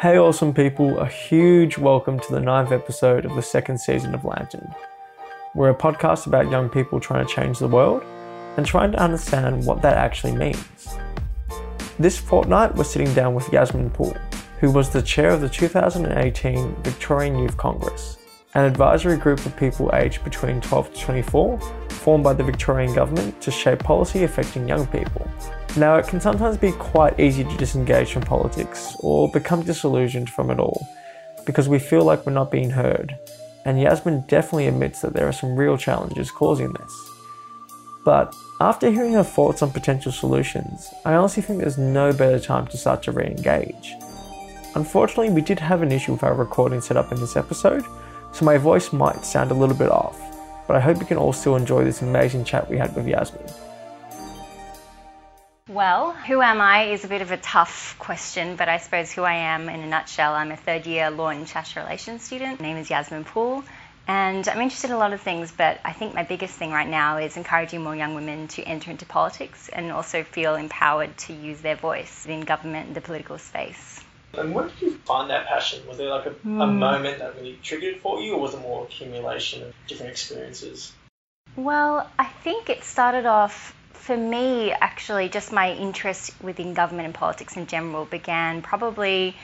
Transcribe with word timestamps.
Hey, 0.00 0.16
awesome 0.16 0.54
people, 0.54 1.00
a 1.00 1.08
huge 1.08 1.76
welcome 1.76 2.20
to 2.20 2.30
the 2.32 2.38
ninth 2.38 2.70
episode 2.70 3.24
of 3.24 3.34
the 3.34 3.42
second 3.42 3.78
season 3.78 4.14
of 4.14 4.24
Lantern. 4.24 4.72
We're 5.56 5.70
a 5.70 5.74
podcast 5.74 6.28
about 6.28 6.52
young 6.52 6.68
people 6.68 7.00
trying 7.00 7.26
to 7.26 7.34
change 7.34 7.58
the 7.58 7.66
world 7.66 8.04
and 8.56 8.64
trying 8.64 8.92
to 8.92 9.02
understand 9.02 9.66
what 9.66 9.82
that 9.82 9.96
actually 9.96 10.36
means. 10.36 10.96
This 11.98 12.16
fortnight, 12.16 12.76
we're 12.76 12.84
sitting 12.84 13.12
down 13.12 13.34
with 13.34 13.52
Yasmin 13.52 13.90
Poole, 13.90 14.16
who 14.60 14.70
was 14.70 14.88
the 14.88 15.02
chair 15.02 15.30
of 15.30 15.40
the 15.40 15.48
2018 15.48 16.76
Victorian 16.84 17.36
Youth 17.36 17.56
Congress, 17.56 18.18
an 18.54 18.66
advisory 18.66 19.16
group 19.16 19.44
of 19.46 19.56
people 19.56 19.90
aged 19.94 20.22
between 20.22 20.60
12 20.60 20.94
to 20.94 21.00
24 21.00 21.60
formed 21.88 22.22
by 22.22 22.34
the 22.34 22.44
Victorian 22.44 22.94
Government 22.94 23.40
to 23.40 23.50
shape 23.50 23.80
policy 23.80 24.22
affecting 24.22 24.68
young 24.68 24.86
people. 24.86 25.28
Now, 25.78 25.94
it 25.94 26.08
can 26.08 26.20
sometimes 26.20 26.56
be 26.56 26.72
quite 26.72 27.20
easy 27.20 27.44
to 27.44 27.56
disengage 27.56 28.12
from 28.12 28.22
politics 28.22 28.96
or 28.98 29.30
become 29.30 29.62
disillusioned 29.62 30.28
from 30.28 30.50
it 30.50 30.58
all 30.58 30.88
because 31.46 31.68
we 31.68 31.78
feel 31.78 32.02
like 32.02 32.26
we're 32.26 32.32
not 32.32 32.50
being 32.50 32.70
heard, 32.70 33.16
and 33.64 33.80
Yasmin 33.80 34.22
definitely 34.22 34.66
admits 34.66 35.00
that 35.02 35.12
there 35.12 35.28
are 35.28 35.32
some 35.32 35.54
real 35.54 35.76
challenges 35.76 36.32
causing 36.32 36.72
this. 36.72 37.10
But 38.04 38.34
after 38.60 38.90
hearing 38.90 39.12
her 39.12 39.22
thoughts 39.22 39.62
on 39.62 39.70
potential 39.70 40.10
solutions, 40.10 40.92
I 41.04 41.14
honestly 41.14 41.44
think 41.44 41.60
there's 41.60 41.78
no 41.78 42.12
better 42.12 42.40
time 42.40 42.66
to 42.66 42.76
start 42.76 43.04
to 43.04 43.12
re 43.12 43.26
engage. 43.26 43.94
Unfortunately, 44.74 45.30
we 45.30 45.42
did 45.42 45.60
have 45.60 45.82
an 45.82 45.92
issue 45.92 46.10
with 46.10 46.24
our 46.24 46.34
recording 46.34 46.80
setup 46.80 47.12
in 47.12 47.20
this 47.20 47.36
episode, 47.36 47.84
so 48.32 48.44
my 48.44 48.58
voice 48.58 48.92
might 48.92 49.24
sound 49.24 49.52
a 49.52 49.54
little 49.54 49.76
bit 49.76 49.90
off, 49.90 50.20
but 50.66 50.74
I 50.74 50.80
hope 50.80 50.98
you 50.98 51.06
can 51.06 51.18
all 51.18 51.32
still 51.32 51.54
enjoy 51.54 51.84
this 51.84 52.02
amazing 52.02 52.44
chat 52.44 52.68
we 52.68 52.78
had 52.78 52.96
with 52.96 53.06
Yasmin. 53.06 53.46
Well, 55.68 56.12
who 56.12 56.40
am 56.40 56.62
I 56.62 56.84
is 56.92 57.04
a 57.04 57.08
bit 57.08 57.20
of 57.20 57.30
a 57.30 57.36
tough 57.36 57.94
question, 57.98 58.56
but 58.56 58.70
I 58.70 58.78
suppose 58.78 59.12
who 59.12 59.22
I 59.22 59.34
am 59.34 59.68
in 59.68 59.80
a 59.80 59.86
nutshell, 59.86 60.32
I'm 60.32 60.50
a 60.50 60.56
third 60.56 60.86
year 60.86 61.10
law 61.10 61.28
and 61.28 61.40
international 61.40 61.84
relations 61.84 62.22
student. 62.22 62.58
My 62.58 62.68
name 62.68 62.78
is 62.78 62.88
Yasmin 62.88 63.24
Poole, 63.24 63.62
and 64.06 64.48
I'm 64.48 64.62
interested 64.62 64.88
in 64.88 64.96
a 64.96 64.98
lot 64.98 65.12
of 65.12 65.20
things, 65.20 65.52
but 65.52 65.78
I 65.84 65.92
think 65.92 66.14
my 66.14 66.22
biggest 66.22 66.54
thing 66.54 66.72
right 66.72 66.88
now 66.88 67.18
is 67.18 67.36
encouraging 67.36 67.82
more 67.82 67.94
young 67.94 68.14
women 68.14 68.48
to 68.48 68.62
enter 68.62 68.90
into 68.90 69.04
politics 69.04 69.68
and 69.68 69.92
also 69.92 70.22
feel 70.22 70.54
empowered 70.54 71.14
to 71.18 71.34
use 71.34 71.60
their 71.60 71.76
voice 71.76 72.24
in 72.24 72.40
government 72.40 72.86
and 72.86 72.96
the 72.96 73.02
political 73.02 73.36
space. 73.36 74.00
And 74.32 74.54
when 74.54 74.68
did 74.68 74.80
you 74.80 74.94
find 75.04 75.28
that 75.28 75.48
passion? 75.48 75.86
Was 75.86 75.98
there 75.98 76.08
like 76.08 76.24
a, 76.24 76.30
mm. 76.30 76.62
a 76.62 76.66
hmm. 76.66 76.78
moment 76.78 77.18
that 77.18 77.36
really 77.36 77.58
triggered 77.62 77.96
it 77.96 78.00
for 78.00 78.22
you, 78.22 78.32
or 78.36 78.40
was 78.40 78.54
it 78.54 78.60
more 78.62 78.84
accumulation 78.84 79.64
of 79.64 79.74
different 79.86 80.12
experiences? 80.12 80.94
Well, 81.56 82.08
I 82.18 82.24
think 82.24 82.70
it 82.70 82.84
started 82.84 83.26
off 83.26 83.74
for 84.08 84.16
me, 84.16 84.72
actually, 84.72 85.28
just 85.28 85.52
my 85.52 85.70
interest 85.74 86.32
within 86.40 86.72
government 86.72 87.04
and 87.04 87.14
politics 87.14 87.58
in 87.58 87.66
general 87.66 88.06
began 88.06 88.62
probably 88.62 89.36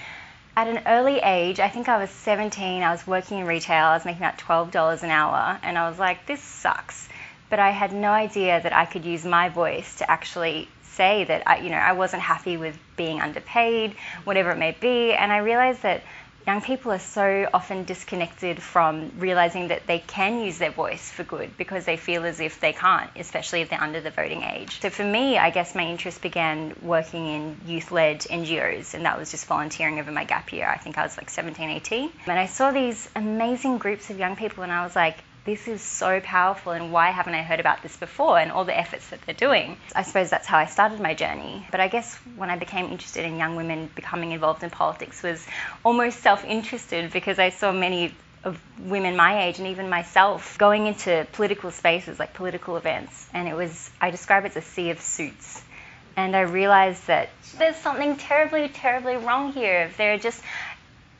at 0.56 0.66
an 0.66 0.80
early 0.86 1.18
age. 1.18 1.60
I 1.60 1.68
think 1.68 1.86
I 1.86 1.98
was 1.98 2.08
17, 2.08 2.82
I 2.82 2.90
was 2.90 3.06
working 3.06 3.40
in 3.40 3.46
retail, 3.46 3.84
I 3.84 3.94
was 3.94 4.06
making 4.06 4.22
about 4.22 4.38
$12 4.38 5.02
an 5.02 5.10
hour, 5.10 5.60
and 5.62 5.76
I 5.76 5.86
was 5.86 5.98
like, 5.98 6.24
this 6.24 6.40
sucks. 6.40 7.10
But 7.50 7.58
I 7.58 7.72
had 7.72 7.92
no 7.92 8.08
idea 8.08 8.58
that 8.58 8.72
I 8.72 8.86
could 8.86 9.04
use 9.04 9.26
my 9.26 9.50
voice 9.50 9.96
to 9.96 10.10
actually 10.10 10.70
say 10.82 11.24
that 11.24 11.42
I, 11.46 11.58
you 11.58 11.68
know, 11.68 11.76
I 11.76 11.92
wasn't 11.92 12.22
happy 12.22 12.56
with 12.56 12.78
being 12.96 13.20
underpaid, 13.20 13.94
whatever 14.24 14.52
it 14.52 14.58
may 14.58 14.74
be, 14.80 15.12
and 15.12 15.30
I 15.30 15.38
realized 15.38 15.82
that 15.82 16.04
young 16.46 16.60
people 16.60 16.92
are 16.92 16.98
so 16.98 17.48
often 17.54 17.84
disconnected 17.84 18.62
from 18.62 19.12
realizing 19.18 19.68
that 19.68 19.86
they 19.86 19.98
can 19.98 20.40
use 20.40 20.58
their 20.58 20.70
voice 20.70 21.10
for 21.10 21.24
good 21.24 21.56
because 21.56 21.84
they 21.84 21.96
feel 21.96 22.24
as 22.24 22.40
if 22.40 22.60
they 22.60 22.72
can't, 22.72 23.10
especially 23.16 23.62
if 23.62 23.70
they're 23.70 23.82
under 23.82 24.00
the 24.00 24.10
voting 24.10 24.42
age. 24.42 24.80
So 24.80 24.90
for 24.90 25.04
me, 25.04 25.38
I 25.38 25.50
guess 25.50 25.74
my 25.74 25.86
interest 25.86 26.20
began 26.20 26.74
working 26.82 27.26
in 27.26 27.56
youth 27.66 27.90
led 27.90 28.20
NGOs, 28.20 28.94
and 28.94 29.04
that 29.06 29.18
was 29.18 29.30
just 29.30 29.46
volunteering 29.46 29.98
over 29.98 30.12
my 30.12 30.24
gap 30.24 30.52
year. 30.52 30.68
I 30.68 30.76
think 30.76 30.98
I 30.98 31.02
was 31.02 31.16
like 31.16 31.30
17, 31.30 31.70
18. 31.70 32.10
And 32.26 32.38
I 32.38 32.46
saw 32.46 32.70
these 32.70 33.08
amazing 33.16 33.78
groups 33.78 34.10
of 34.10 34.18
young 34.18 34.36
people, 34.36 34.62
and 34.64 34.72
I 34.72 34.84
was 34.84 34.94
like, 34.94 35.16
this 35.44 35.68
is 35.68 35.82
so 35.82 36.20
powerful 36.20 36.72
and 36.72 36.90
why 36.90 37.10
haven't 37.10 37.34
I 37.34 37.42
heard 37.42 37.60
about 37.60 37.82
this 37.82 37.96
before 37.96 38.38
and 38.38 38.50
all 38.50 38.64
the 38.64 38.76
efforts 38.76 39.08
that 39.10 39.20
they're 39.22 39.34
doing. 39.34 39.76
I 39.94 40.02
suppose 40.02 40.30
that's 40.30 40.46
how 40.46 40.58
I 40.58 40.66
started 40.66 41.00
my 41.00 41.14
journey. 41.14 41.66
But 41.70 41.80
I 41.80 41.88
guess 41.88 42.14
when 42.36 42.48
I 42.48 42.56
became 42.56 42.86
interested 42.86 43.24
in 43.24 43.36
young 43.36 43.56
women 43.56 43.90
becoming 43.94 44.32
involved 44.32 44.62
in 44.62 44.70
politics 44.70 45.22
was 45.22 45.46
almost 45.84 46.20
self-interested 46.20 47.12
because 47.12 47.38
I 47.38 47.50
saw 47.50 47.72
many 47.72 48.14
of 48.44 48.60
women 48.78 49.16
my 49.16 49.44
age 49.44 49.58
and 49.58 49.68
even 49.68 49.88
myself 49.88 50.56
going 50.58 50.86
into 50.86 51.26
political 51.32 51.70
spaces 51.70 52.18
like 52.18 52.34
political 52.34 52.76
events 52.76 53.26
and 53.32 53.48
it 53.48 53.54
was 53.54 53.90
I 54.00 54.10
describe 54.10 54.44
it 54.44 54.56
as 54.56 54.56
a 54.58 54.60
sea 54.60 54.90
of 54.90 55.00
suits 55.00 55.62
and 56.16 56.36
I 56.36 56.42
realized 56.42 57.06
that 57.06 57.30
there's 57.58 57.76
something 57.76 58.16
terribly 58.16 58.68
terribly 58.68 59.16
wrong 59.16 59.52
here 59.52 59.90
there 59.96 60.12
are 60.12 60.18
just 60.18 60.42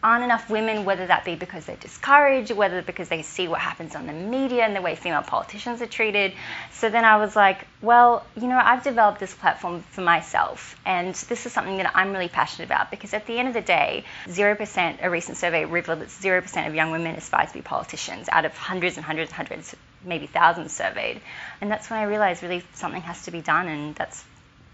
aren't 0.05 0.23
enough 0.23 0.51
women, 0.51 0.85
whether 0.85 1.07
that 1.07 1.25
be 1.25 1.35
because 1.35 1.65
they're 1.65 1.77
discouraged, 1.77 2.51
whether 2.51 2.83
because 2.83 3.09
they 3.09 3.23
see 3.23 3.49
what 3.49 3.59
happens 3.59 3.97
on 3.97 4.07
the 4.07 4.13
media 4.13 4.63
and 4.63 4.77
the 4.77 4.83
way 4.83 4.95
female 4.95 5.23
politicians 5.23 5.81
are 5.81 5.87
treated. 5.87 6.35
So 6.73 6.91
then 6.91 7.07
I 7.07 7.17
was 7.17 7.35
like, 7.35 7.67
well, 7.81 8.27
you 8.37 8.47
know, 8.47 8.61
I've 8.63 8.85
developed 8.85 9.19
this 9.19 9.33
platform 9.35 9.81
for 9.81 10.03
myself, 10.03 10.79
and 10.85 11.15
this 11.15 11.47
is 11.47 11.53
something 11.53 11.79
that 11.79 11.91
I'm 11.95 12.13
really 12.13 12.29
passionate 12.29 12.67
about 12.67 12.91
because 12.91 13.15
at 13.15 13.27
the 13.27 13.39
end 13.39 13.49
of 13.49 13.55
the 13.55 13.63
day, 13.63 14.05
0%, 14.27 14.99
a 15.03 15.09
recent 15.09 15.39
survey 15.39 15.65
revealed 15.65 16.01
that 16.01 16.09
0% 16.09 16.69
of 16.69 16.75
young 16.75 16.91
women 16.91 17.15
aspire 17.15 17.47
to 17.47 17.55
be 17.55 17.63
politicians 17.63 18.29
out 18.31 18.45
of 18.45 18.55
hundreds 18.55 18.99
and 18.99 19.07
hundreds 19.07 19.31
and 19.31 19.37
hundreds, 19.37 19.75
maybe 20.05 20.27
thousands 20.27 20.75
surveyed. 20.75 21.23
And 21.63 21.71
that's 21.71 21.89
when 21.89 21.99
I 21.99 22.05
realized 22.05 22.43
really 22.43 22.63
something 22.75 23.01
has 23.01 23.23
to 23.25 23.31
be 23.31 23.41
done, 23.41 23.69
and 23.69 23.95
that's, 23.95 24.23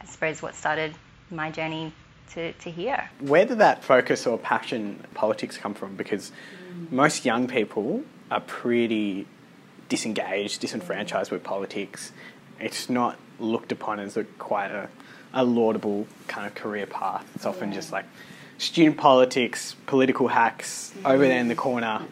I 0.01 0.07
suppose, 0.07 0.43
what 0.43 0.57
started 0.57 0.93
my 1.31 1.53
journey 1.53 1.93
to, 2.35 2.53
to 2.53 2.71
hear. 2.71 3.11
Where 3.21 3.45
did 3.45 3.59
that 3.59 3.85
focus 3.85 4.27
or 4.27 4.39
passion 4.39 5.05
politics 5.15 5.57
come 5.57 5.75
from? 5.75 5.97
Because 5.97 6.33
mm. 6.73 6.91
most 6.91 7.25
young 7.25 7.49
people 7.49 8.03
are 8.31 8.41
pretty 8.41 9.27
disengaged, 9.89 10.61
disenfranchised 10.61 11.31
with 11.31 11.43
politics. 11.43 12.13
It's 12.59 12.89
not 12.89 13.19
looked 13.39 13.73
upon 13.73 14.01
as 14.01 14.17
a 14.17 14.25
quite 14.25 14.71
a, 14.71 14.89
a 15.33 15.45
laudable 15.45 16.07
kind 16.29 16.47
of 16.47 16.55
career 16.55 16.87
path. 16.87 17.29
It's 17.35 17.47
often 17.47 17.71
yeah. 17.71 17.77
just 17.77 17.93
like 17.93 18.05
student 18.59 18.97
politics, 18.97 19.75
political 19.87 20.29
hacks, 20.29 20.93
over 21.05 21.27
there 21.27 21.41
in 21.41 21.49
the 21.49 21.55
corner. 21.55 22.03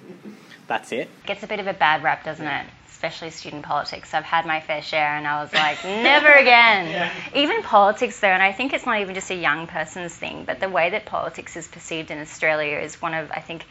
That's 0.67 0.93
it. 0.93 1.09
Gets 1.27 1.43
a 1.43 1.47
bit 1.47 1.61
of 1.61 1.67
a 1.67 1.75
bad 1.75 2.03
rap, 2.03 2.25
doesn't 2.25 2.47
it? 2.47 2.67
Especially 2.99 3.31
student 3.31 3.63
politics. 3.63 4.13
I've 4.13 4.25
had 4.25 4.45
my 4.45 4.59
fair 4.59 4.83
share, 4.83 5.15
and 5.17 5.25
I 5.25 5.41
was 5.41 5.53
like, 5.53 5.85
never 5.85 6.33
again. 6.33 6.91
Yeah. 6.91 7.13
Even 7.33 7.63
politics, 7.63 8.19
though, 8.19 8.27
and 8.27 8.43
I 8.43 8.51
think 8.51 8.73
it's 8.73 8.87
not 8.87 9.01
even 9.01 9.15
just 9.15 9.31
a 9.31 9.37
young 9.37 9.69
person's 9.69 10.13
thing, 10.13 10.43
but 10.45 10.59
the 10.59 10.69
way 10.69 10.91
that 10.91 11.07
politics 11.07 11.57
is 11.57 11.69
perceived 11.69 12.11
in 12.11 12.19
Australia 12.19 12.77
is 12.79 13.01
one 13.01 13.15
of, 13.15 13.31
I 13.31 13.39
think, 13.39 13.65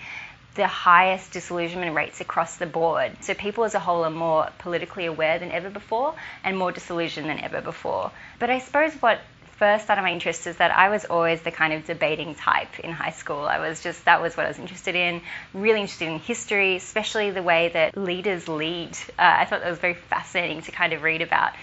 the 0.56 0.66
highest 0.66 1.34
disillusionment 1.34 1.94
rates 1.94 2.22
across 2.22 2.56
the 2.56 2.66
board. 2.66 3.18
So 3.20 3.34
people 3.34 3.66
as 3.66 3.76
a 3.76 3.80
whole 3.80 4.06
are 4.06 4.10
more 4.10 4.50
politically 4.60 5.06
aware 5.06 5.40
than 5.40 5.52
ever 5.52 5.70
before 5.70 6.16
and 6.46 6.58
more 6.58 6.72
disillusioned 6.72 7.30
than 7.30 7.40
ever 7.40 7.60
before. 7.60 8.12
But 8.40 8.50
I 8.50 8.60
suppose 8.60 8.94
what 9.02 9.20
first 9.58 9.86
started 9.86 10.04
my 10.04 10.12
interest 10.12 10.46
is 10.48 10.58
that 10.58 10.72
I 10.72 10.90
was 10.90 11.06
always 11.06 11.42
the 11.42 11.52
kind 11.52 11.74
of 11.74 11.86
debating 11.86 12.36
type 12.36 12.80
in 12.80 12.92
high 12.92 13.12
school. 13.12 13.42
I 13.42 13.60
was 13.60 13.82
just, 13.82 14.06
that 14.06 14.22
was 14.22 14.38
what 14.38 14.46
I 14.46 14.50
was 14.50 14.60
interested 14.60 14.96
in, 14.96 15.22
really 15.54 15.82
interested 15.82 16.08
in 16.08 16.20
history, 16.20 16.76
especially 16.76 17.32
the 17.32 17.42
way 17.42 17.70
that 17.70 17.98
leaders 17.98 18.48
lead. 18.48 18.92
Uh, 19.18 19.36
I 19.40 19.46
thought 19.46 19.62
that 19.62 19.70
was 19.70 19.80
very 19.80 19.96
fascinating 19.96 20.62
to 20.64 20.72
kind 20.72 20.94
of 20.94 21.02
read 21.02 21.22
about. 21.22 21.54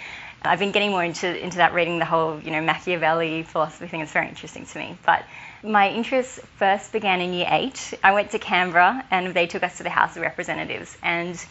I've 0.43 0.59
been 0.59 0.73
getting 0.73 0.91
more 0.91 1.03
into, 1.03 1.43
into 1.43 1.59
that, 1.59 1.73
reading 1.73 1.99
the 1.99 2.05
whole, 2.05 2.39
you 2.41 2.51
know, 2.51 2.61
Machiavelli 2.61 3.45
philosophy 3.45 3.87
thing. 3.87 4.01
It's 4.01 4.13
very 4.13 4.29
interesting 4.29 4.67
to 4.67 4.79
me. 4.79 4.99
But 5.07 5.25
my 5.63 5.89
interest 5.91 6.41
first 6.59 6.93
began 6.93 7.23
in 7.23 7.33
year 7.33 7.49
eight. 7.49 7.95
I 8.03 8.13
went 8.13 8.33
to 8.33 8.39
Canberra 8.39 9.05
and 9.11 9.33
they 9.33 9.47
took 9.47 9.63
us 9.63 9.79
to 9.79 9.85
the 9.85 9.91
House 9.91 10.17
of 10.17 10.23
Representatives. 10.23 10.99
And 11.03 11.43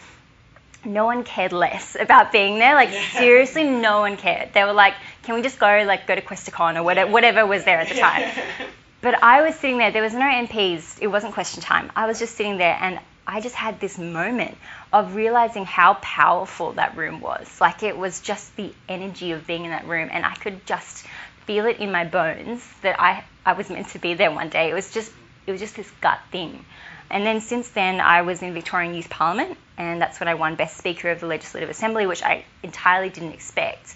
no 0.84 1.06
one 1.06 1.24
cared 1.24 1.52
less 1.52 1.96
about 1.98 2.32
being 2.32 2.58
there. 2.58 2.74
Like 2.74 2.92
yeah. 2.92 3.18
seriously, 3.18 3.64
no 3.64 4.00
one 4.00 4.16
cared. 4.16 4.52
They 4.52 4.64
were 4.64 4.72
like, 4.72 4.94
"Can 5.24 5.34
we 5.34 5.42
just 5.42 5.58
go 5.58 5.84
like 5.86 6.06
go 6.06 6.14
to 6.14 6.22
Questacon 6.22 6.76
or 6.76 6.82
whatever, 6.82 7.10
whatever 7.10 7.46
was 7.46 7.64
there 7.64 7.78
at 7.80 7.88
the 7.88 7.94
time?" 7.94 8.30
but 9.00 9.22
I 9.22 9.42
was 9.42 9.54
sitting 9.56 9.78
there. 9.78 9.90
There 9.90 10.02
was 10.02 10.14
no 10.14 10.20
MPs. 10.20 10.98
It 11.00 11.08
wasn't 11.08 11.34
question 11.34 11.62
time. 11.62 11.90
I 11.96 12.06
was 12.06 12.18
just 12.18 12.36
sitting 12.36 12.58
there, 12.58 12.76
and 12.80 12.98
I 13.26 13.40
just 13.40 13.54
had 13.54 13.80
this 13.80 13.98
moment 13.98 14.56
of 14.92 15.14
realizing 15.14 15.64
how 15.64 15.94
powerful 15.94 16.72
that 16.72 16.96
room 16.96 17.20
was. 17.20 17.60
Like 17.60 17.82
it 17.82 17.96
was 17.96 18.20
just 18.20 18.54
the 18.56 18.72
energy 18.88 19.32
of 19.32 19.46
being 19.46 19.64
in 19.64 19.70
that 19.70 19.86
room, 19.86 20.08
and 20.12 20.24
I 20.24 20.34
could 20.34 20.66
just 20.66 21.06
feel 21.46 21.66
it 21.66 21.78
in 21.78 21.90
my 21.90 22.04
bones 22.04 22.66
that 22.82 23.00
I 23.00 23.24
I 23.46 23.52
was 23.52 23.70
meant 23.70 23.88
to 23.88 23.98
be 23.98 24.14
there 24.14 24.30
one 24.30 24.48
day. 24.50 24.70
It 24.70 24.74
was 24.74 24.90
just 24.90 25.12
it 25.46 25.52
was 25.52 25.60
just 25.60 25.76
this 25.76 25.90
gut 26.00 26.20
thing. 26.30 26.64
And 27.10 27.24
then 27.24 27.40
since 27.40 27.68
then, 27.68 28.00
I 28.00 28.22
was 28.22 28.42
in 28.42 28.54
Victorian 28.54 28.94
Youth 28.94 29.10
Parliament, 29.10 29.58
and 29.76 30.00
that's 30.00 30.18
when 30.20 30.28
I 30.28 30.34
won 30.34 30.54
Best 30.54 30.76
Speaker 30.78 31.10
of 31.10 31.20
the 31.20 31.26
Legislative 31.26 31.68
Assembly, 31.68 32.06
which 32.06 32.22
I 32.22 32.44
entirely 32.62 33.10
didn't 33.10 33.32
expect. 33.32 33.94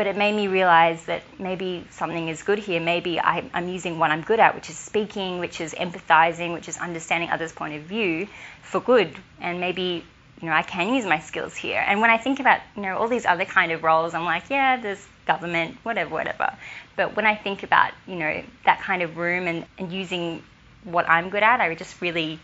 But 0.00 0.06
it 0.06 0.16
made 0.16 0.34
me 0.34 0.48
realise 0.48 1.04
that 1.04 1.22
maybe 1.38 1.86
something 1.90 2.28
is 2.28 2.42
good 2.42 2.58
here. 2.58 2.80
Maybe 2.80 3.20
I, 3.20 3.44
am 3.52 3.68
using 3.68 3.98
what 3.98 4.10
I'm 4.10 4.22
good 4.22 4.40
at, 4.40 4.54
which 4.54 4.70
is 4.70 4.78
speaking, 4.78 5.40
which 5.40 5.60
is 5.60 5.74
empathising, 5.74 6.54
which 6.54 6.70
is 6.70 6.78
understanding 6.78 7.28
others' 7.28 7.52
point 7.52 7.74
of 7.74 7.82
view 7.82 8.26
for 8.62 8.80
good. 8.80 9.14
And 9.42 9.60
maybe 9.60 10.02
you 10.40 10.48
know 10.48 10.54
I 10.54 10.62
can 10.62 10.94
use 10.94 11.04
my 11.04 11.18
skills 11.18 11.54
here. 11.54 11.84
And 11.86 12.00
when 12.00 12.08
I 12.08 12.16
think 12.16 12.40
about 12.40 12.60
you 12.76 12.80
know 12.80 12.96
all 12.96 13.08
these 13.08 13.26
other 13.26 13.44
kind 13.44 13.72
of 13.72 13.82
roles, 13.82 14.14
I'm 14.14 14.24
like, 14.24 14.44
yeah, 14.48 14.78
there's 14.78 15.06
government, 15.26 15.76
whatever, 15.82 16.08
whatever. 16.08 16.56
But 16.96 17.14
when 17.14 17.26
I 17.26 17.34
think 17.34 17.62
about 17.62 17.92
you 18.06 18.16
know 18.16 18.42
that 18.64 18.80
kind 18.80 19.02
of 19.02 19.18
room 19.18 19.46
and, 19.48 19.66
and 19.76 19.92
using 19.92 20.42
what 20.84 21.10
I'm 21.10 21.28
good 21.28 21.42
at. 21.42 21.60
I 21.60 21.68
would 21.68 21.76
just 21.76 22.00
really 22.00 22.40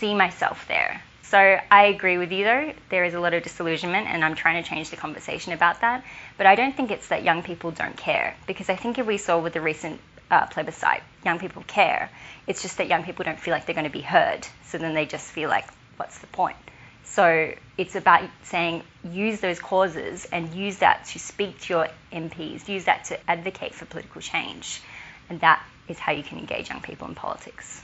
see 0.00 0.16
myself 0.16 0.66
there. 0.66 1.00
So 1.22 1.38
I 1.70 1.84
agree 1.84 2.18
with 2.18 2.30
you 2.30 2.44
though. 2.44 2.72
There 2.90 3.04
is 3.04 3.14
a 3.14 3.20
lot 3.20 3.32
of 3.32 3.42
disillusionment, 3.42 4.06
and 4.06 4.22
I'm 4.22 4.34
trying 4.34 4.62
to 4.62 4.68
change 4.68 4.90
the 4.90 4.96
conversation 4.96 5.52
about 5.52 5.80
that. 5.80 6.04
But 6.36 6.46
I 6.46 6.54
don't 6.54 6.76
think 6.76 6.90
it's 6.90 7.08
that 7.08 7.22
young 7.24 7.42
people 7.42 7.70
don't 7.70 7.96
care, 7.96 8.36
because 8.46 8.68
I 8.68 8.76
think 8.76 8.98
if 8.98 9.06
we 9.06 9.18
saw 9.18 9.38
with 9.38 9.52
the 9.52 9.60
recent 9.60 10.00
uh, 10.32 10.46
plebiscite, 10.46 11.02
young 11.24 11.38
people 11.38 11.62
care. 11.66 12.10
It's 12.46 12.62
just 12.62 12.78
that 12.78 12.88
young 12.88 13.04
people 13.04 13.24
don't 13.24 13.38
feel 13.38 13.52
like 13.52 13.66
they're 13.66 13.74
going 13.74 13.86
to 13.86 13.90
be 13.92 14.00
heard. 14.00 14.46
So 14.64 14.78
then 14.78 14.94
they 14.94 15.04
just 15.04 15.26
feel 15.26 15.50
like, 15.50 15.66
what's 15.96 16.18
the 16.18 16.26
point? 16.28 16.56
So 17.04 17.54
it's 17.76 17.94
about 17.94 18.28
saying 18.44 18.82
use 19.04 19.40
those 19.40 19.60
causes 19.60 20.26
and 20.32 20.54
use 20.54 20.78
that 20.78 21.04
to 21.08 21.18
speak 21.18 21.60
to 21.60 21.74
your 21.74 21.88
MPs, 22.10 22.66
use 22.66 22.86
that 22.86 23.04
to 23.06 23.30
advocate 23.30 23.74
for 23.74 23.84
political 23.84 24.22
change. 24.22 24.80
And 25.28 25.38
that 25.40 25.62
is 25.88 25.98
how 25.98 26.12
you 26.12 26.22
can 26.22 26.38
engage 26.38 26.70
young 26.70 26.80
people 26.80 27.08
in 27.08 27.14
politics. 27.14 27.82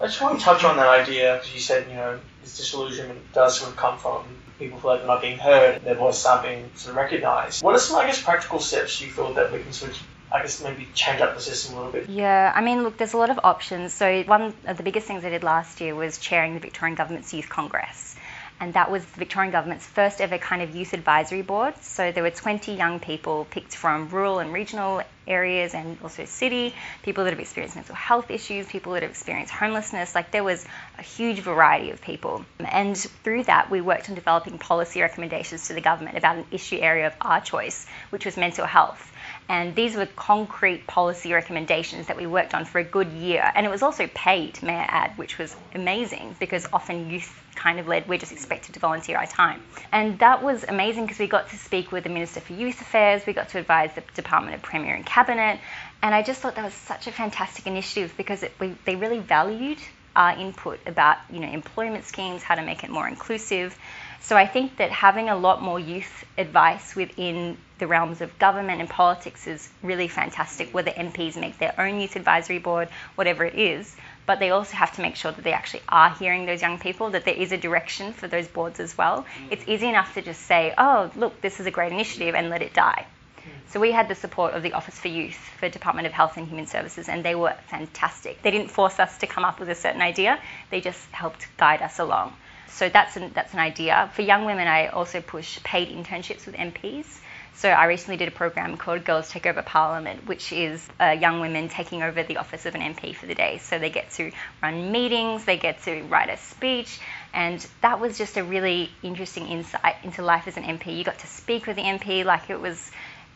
I 0.00 0.06
just 0.06 0.20
want 0.20 0.38
to 0.38 0.44
touch 0.44 0.62
on 0.62 0.76
that 0.76 0.88
idea 0.88 1.34
because 1.34 1.52
you 1.52 1.60
said, 1.60 1.88
you 1.88 1.94
know, 1.94 2.20
this 2.42 2.56
disillusionment 2.56 3.32
does 3.32 3.58
sort 3.58 3.72
of 3.72 3.76
come 3.76 3.98
from 3.98 4.24
people 4.62 4.78
feel 4.78 4.90
like 4.90 5.00
they're 5.00 5.08
not 5.08 5.20
being 5.20 5.38
heard, 5.38 5.82
their 5.84 5.94
voice 5.94 6.24
not 6.24 6.42
being 6.42 6.70
sort 6.74 6.90
of 6.90 6.96
recognised. 6.96 7.62
What 7.62 7.74
are 7.74 7.78
some, 7.78 7.98
I 7.98 8.06
guess, 8.06 8.22
practical 8.22 8.60
steps 8.60 9.00
you 9.00 9.10
feel 9.10 9.34
that 9.34 9.52
we 9.52 9.58
can 9.58 9.68
of, 9.68 10.02
I 10.30 10.40
guess, 10.42 10.62
maybe 10.62 10.88
change 10.94 11.20
up 11.20 11.34
the 11.34 11.40
system 11.40 11.74
a 11.74 11.76
little 11.78 11.92
bit? 11.92 12.08
Yeah, 12.08 12.52
I 12.54 12.60
mean, 12.60 12.82
look, 12.82 12.96
there's 12.96 13.12
a 13.12 13.18
lot 13.18 13.30
of 13.30 13.40
options. 13.42 13.92
So 13.92 14.22
one 14.24 14.54
of 14.66 14.76
the 14.76 14.82
biggest 14.82 15.06
things 15.06 15.24
I 15.24 15.30
did 15.30 15.42
last 15.42 15.80
year 15.80 15.94
was 15.94 16.18
chairing 16.18 16.54
the 16.54 16.60
Victorian 16.60 16.94
Government's 16.94 17.34
Youth 17.34 17.48
Congress 17.48 18.16
and 18.62 18.74
that 18.74 18.92
was 18.92 19.04
the 19.04 19.18
Victorian 19.18 19.50
Government's 19.50 19.84
first 19.84 20.20
ever 20.20 20.38
kind 20.38 20.62
of 20.62 20.72
youth 20.72 20.92
advisory 20.92 21.42
board. 21.42 21.74
So 21.82 22.12
there 22.12 22.22
were 22.22 22.30
20 22.30 22.74
young 22.74 23.00
people 23.00 23.44
picked 23.50 23.74
from 23.74 24.08
rural 24.08 24.38
and 24.38 24.52
regional 24.52 25.02
areas 25.26 25.74
and 25.74 25.98
also 26.00 26.26
city, 26.26 26.72
people 27.02 27.24
that 27.24 27.30
have 27.30 27.40
experienced 27.40 27.74
mental 27.74 27.96
health 27.96 28.30
issues, 28.30 28.68
people 28.68 28.92
that 28.92 29.02
have 29.02 29.10
experienced 29.10 29.52
homelessness. 29.52 30.14
Like 30.14 30.30
there 30.30 30.44
was 30.44 30.64
a 30.96 31.02
huge 31.02 31.40
variety 31.40 31.90
of 31.90 32.00
people. 32.02 32.44
And 32.60 32.96
through 32.96 33.42
that, 33.44 33.68
we 33.68 33.80
worked 33.80 34.08
on 34.08 34.14
developing 34.14 34.58
policy 34.58 35.00
recommendations 35.00 35.66
to 35.66 35.74
the 35.74 35.80
government 35.80 36.16
about 36.16 36.36
an 36.36 36.44
issue 36.52 36.78
area 36.80 37.08
of 37.08 37.14
our 37.20 37.40
choice, 37.40 37.84
which 38.10 38.24
was 38.24 38.36
mental 38.36 38.64
health. 38.64 39.12
And 39.48 39.74
these 39.74 39.96
were 39.96 40.06
concrete 40.06 40.86
policy 40.86 41.32
recommendations 41.32 42.06
that 42.06 42.16
we 42.16 42.26
worked 42.26 42.54
on 42.54 42.64
for 42.64 42.78
a 42.78 42.84
good 42.84 43.08
year. 43.08 43.50
And 43.54 43.66
it 43.66 43.68
was 43.68 43.82
also 43.82 44.06
paid, 44.06 44.62
may 44.62 44.74
I 44.74 44.84
add, 44.84 45.18
which 45.18 45.38
was 45.38 45.54
amazing 45.74 46.36
because 46.40 46.66
often 46.72 47.10
youth 47.10 47.38
kind 47.54 47.78
of 47.78 47.86
led, 47.86 48.08
we're 48.08 48.18
just 48.18 48.32
expected 48.32 48.74
to 48.74 48.80
volunteer 48.80 49.18
our 49.18 49.26
time. 49.26 49.60
And 49.92 50.18
that 50.20 50.42
was 50.42 50.64
amazing 50.64 51.04
because 51.04 51.18
we 51.18 51.26
got 51.26 51.50
to 51.50 51.56
speak 51.56 51.92
with 51.92 52.04
the 52.04 52.10
Minister 52.10 52.40
for 52.40 52.54
Youth 52.54 52.80
Affairs, 52.80 53.26
we 53.26 53.34
got 53.34 53.50
to 53.50 53.58
advise 53.58 53.94
the 53.94 54.02
Department 54.14 54.54
of 54.54 54.62
Premier 54.62 54.94
and 54.94 55.04
Cabinet. 55.04 55.60
And 56.02 56.14
I 56.14 56.22
just 56.22 56.40
thought 56.40 56.54
that 56.56 56.64
was 56.64 56.74
such 56.74 57.06
a 57.06 57.12
fantastic 57.12 57.66
initiative 57.66 58.14
because 58.16 58.42
it, 58.42 58.52
we, 58.58 58.74
they 58.84 58.96
really 58.96 59.20
valued 59.20 59.78
our 60.14 60.38
input 60.38 60.78
about 60.86 61.16
you 61.30 61.40
know 61.40 61.48
employment 61.48 62.04
schemes, 62.04 62.42
how 62.42 62.54
to 62.54 62.62
make 62.62 62.84
it 62.84 62.90
more 62.90 63.08
inclusive. 63.08 63.78
So 64.24 64.36
I 64.36 64.46
think 64.46 64.76
that 64.76 64.90
having 64.92 65.28
a 65.28 65.36
lot 65.36 65.62
more 65.62 65.80
youth 65.80 66.24
advice 66.38 66.94
within 66.94 67.58
the 67.78 67.88
realms 67.88 68.20
of 68.20 68.38
government 68.38 68.80
and 68.80 68.88
politics 68.88 69.48
is 69.48 69.68
really 69.82 70.06
fantastic, 70.06 70.72
whether 70.72 70.92
MPs 70.92 71.36
make 71.36 71.58
their 71.58 71.74
own 71.76 72.00
youth 72.00 72.14
advisory 72.14 72.60
board, 72.60 72.88
whatever 73.16 73.44
it 73.44 73.56
is. 73.56 73.96
But 74.24 74.38
they 74.38 74.50
also 74.50 74.76
have 74.76 74.92
to 74.92 75.02
make 75.02 75.16
sure 75.16 75.32
that 75.32 75.42
they 75.42 75.52
actually 75.52 75.82
are 75.88 76.10
hearing 76.10 76.46
those 76.46 76.62
young 76.62 76.78
people, 76.78 77.10
that 77.10 77.24
there 77.24 77.34
is 77.34 77.50
a 77.50 77.56
direction 77.58 78.12
for 78.12 78.28
those 78.28 78.46
boards 78.46 78.78
as 78.78 78.96
well. 78.96 79.22
Mm. 79.22 79.48
It's 79.50 79.64
easy 79.66 79.88
enough 79.88 80.14
to 80.14 80.22
just 80.22 80.42
say, 80.42 80.72
oh, 80.78 81.10
look, 81.16 81.40
this 81.40 81.58
is 81.58 81.66
a 81.66 81.72
great 81.72 81.90
initiative 81.90 82.36
and 82.36 82.48
let 82.48 82.62
it 82.62 82.72
die. 82.72 83.04
Mm. 83.38 83.72
So 83.72 83.80
we 83.80 83.90
had 83.90 84.06
the 84.06 84.14
support 84.14 84.54
of 84.54 84.62
the 84.62 84.74
Office 84.74 85.00
for 85.00 85.08
Youth 85.08 85.40
for 85.58 85.68
Department 85.68 86.06
of 86.06 86.12
Health 86.12 86.36
and 86.36 86.46
Human 86.46 86.68
Services, 86.68 87.08
and 87.08 87.24
they 87.24 87.34
were 87.34 87.56
fantastic. 87.66 88.40
They 88.42 88.52
didn't 88.52 88.70
force 88.70 89.00
us 89.00 89.18
to 89.18 89.26
come 89.26 89.44
up 89.44 89.58
with 89.58 89.68
a 89.68 89.74
certain 89.74 90.00
idea; 90.00 90.38
they 90.70 90.80
just 90.80 91.04
helped 91.10 91.48
guide 91.56 91.82
us 91.82 91.98
along. 91.98 92.34
So 92.72 92.88
that's 92.88 93.16
an, 93.16 93.32
that's 93.34 93.52
an 93.52 93.60
idea. 93.60 94.10
For 94.14 94.22
young 94.22 94.44
women, 94.44 94.66
I 94.66 94.88
also 94.88 95.20
push 95.20 95.62
paid 95.62 95.88
internships 95.88 96.46
with 96.46 96.54
MPs. 96.54 97.06
So 97.54 97.68
I 97.68 97.84
recently 97.84 98.16
did 98.16 98.28
a 98.28 98.32
program 98.32 98.78
called 98.78 99.04
Girls 99.04 99.28
Take 99.28 99.46
Over 99.46 99.62
Parliament, 99.62 100.26
which 100.26 100.52
is 100.52 100.84
uh, 100.98 101.10
young 101.10 101.40
women 101.40 101.68
taking 101.68 102.02
over 102.02 102.22
the 102.22 102.38
office 102.38 102.64
of 102.64 102.74
an 102.74 102.80
MP 102.80 103.14
for 103.14 103.26
the 103.26 103.34
day. 103.34 103.58
So 103.58 103.78
they 103.78 103.90
get 103.90 104.10
to 104.12 104.32
run 104.62 104.90
meetings, 104.90 105.44
they 105.44 105.58
get 105.58 105.82
to 105.82 106.02
write 106.04 106.30
a 106.30 106.38
speech, 106.38 106.98
and 107.34 107.64
that 107.82 108.00
was 108.00 108.16
just 108.16 108.38
a 108.38 108.42
really 108.42 108.90
interesting 109.02 109.46
insight 109.46 109.96
into 110.02 110.22
life 110.22 110.48
as 110.48 110.56
an 110.56 110.64
MP. 110.64 110.96
You 110.96 111.04
got 111.04 111.18
to 111.18 111.26
speak 111.26 111.66
with 111.66 111.76
the 111.76 111.82
MP 111.82 112.24
like 112.24 112.48
it 112.48 112.60
was 112.60 112.90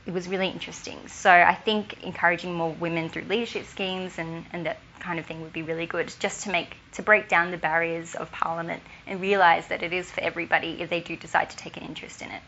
it 0.07 0.13
was 0.13 0.29
really 0.29 0.49
interesting. 0.49 0.99
So 1.09 1.31
I 1.31 1.55
think 1.55 2.03
encouraging 2.05 2.55
more 2.55 2.73
women 2.73 3.09
through 3.09 3.25
leadership 3.25 3.67
schemes 3.67 4.19
and, 4.19 4.47
and 4.53 4.65
that 4.67 4.79
kind 5.01 5.19
of 5.19 5.27
thing 5.27 5.43
would 5.43 5.53
be 5.53 5.63
really 5.63 5.87
good 5.87 6.13
just 6.19 6.45
to 6.45 6.51
make 6.51 6.77
to 6.93 7.03
break 7.03 7.29
down 7.29 7.51
the 7.51 7.57
barriers 7.57 8.15
of 8.15 8.31
parliament 8.33 8.83
and 9.07 9.21
realize 9.21 9.67
that 9.69 9.83
it 9.83 9.93
is 9.93 10.11
for 10.11 10.21
everybody 10.21 10.81
if 10.81 10.89
they 10.91 11.01
do 11.01 11.17
decide 11.17 11.51
to 11.51 11.57
take 11.57 11.77
an 11.77 11.83
interest 11.83 12.23
in 12.23 12.31
it. 12.31 12.43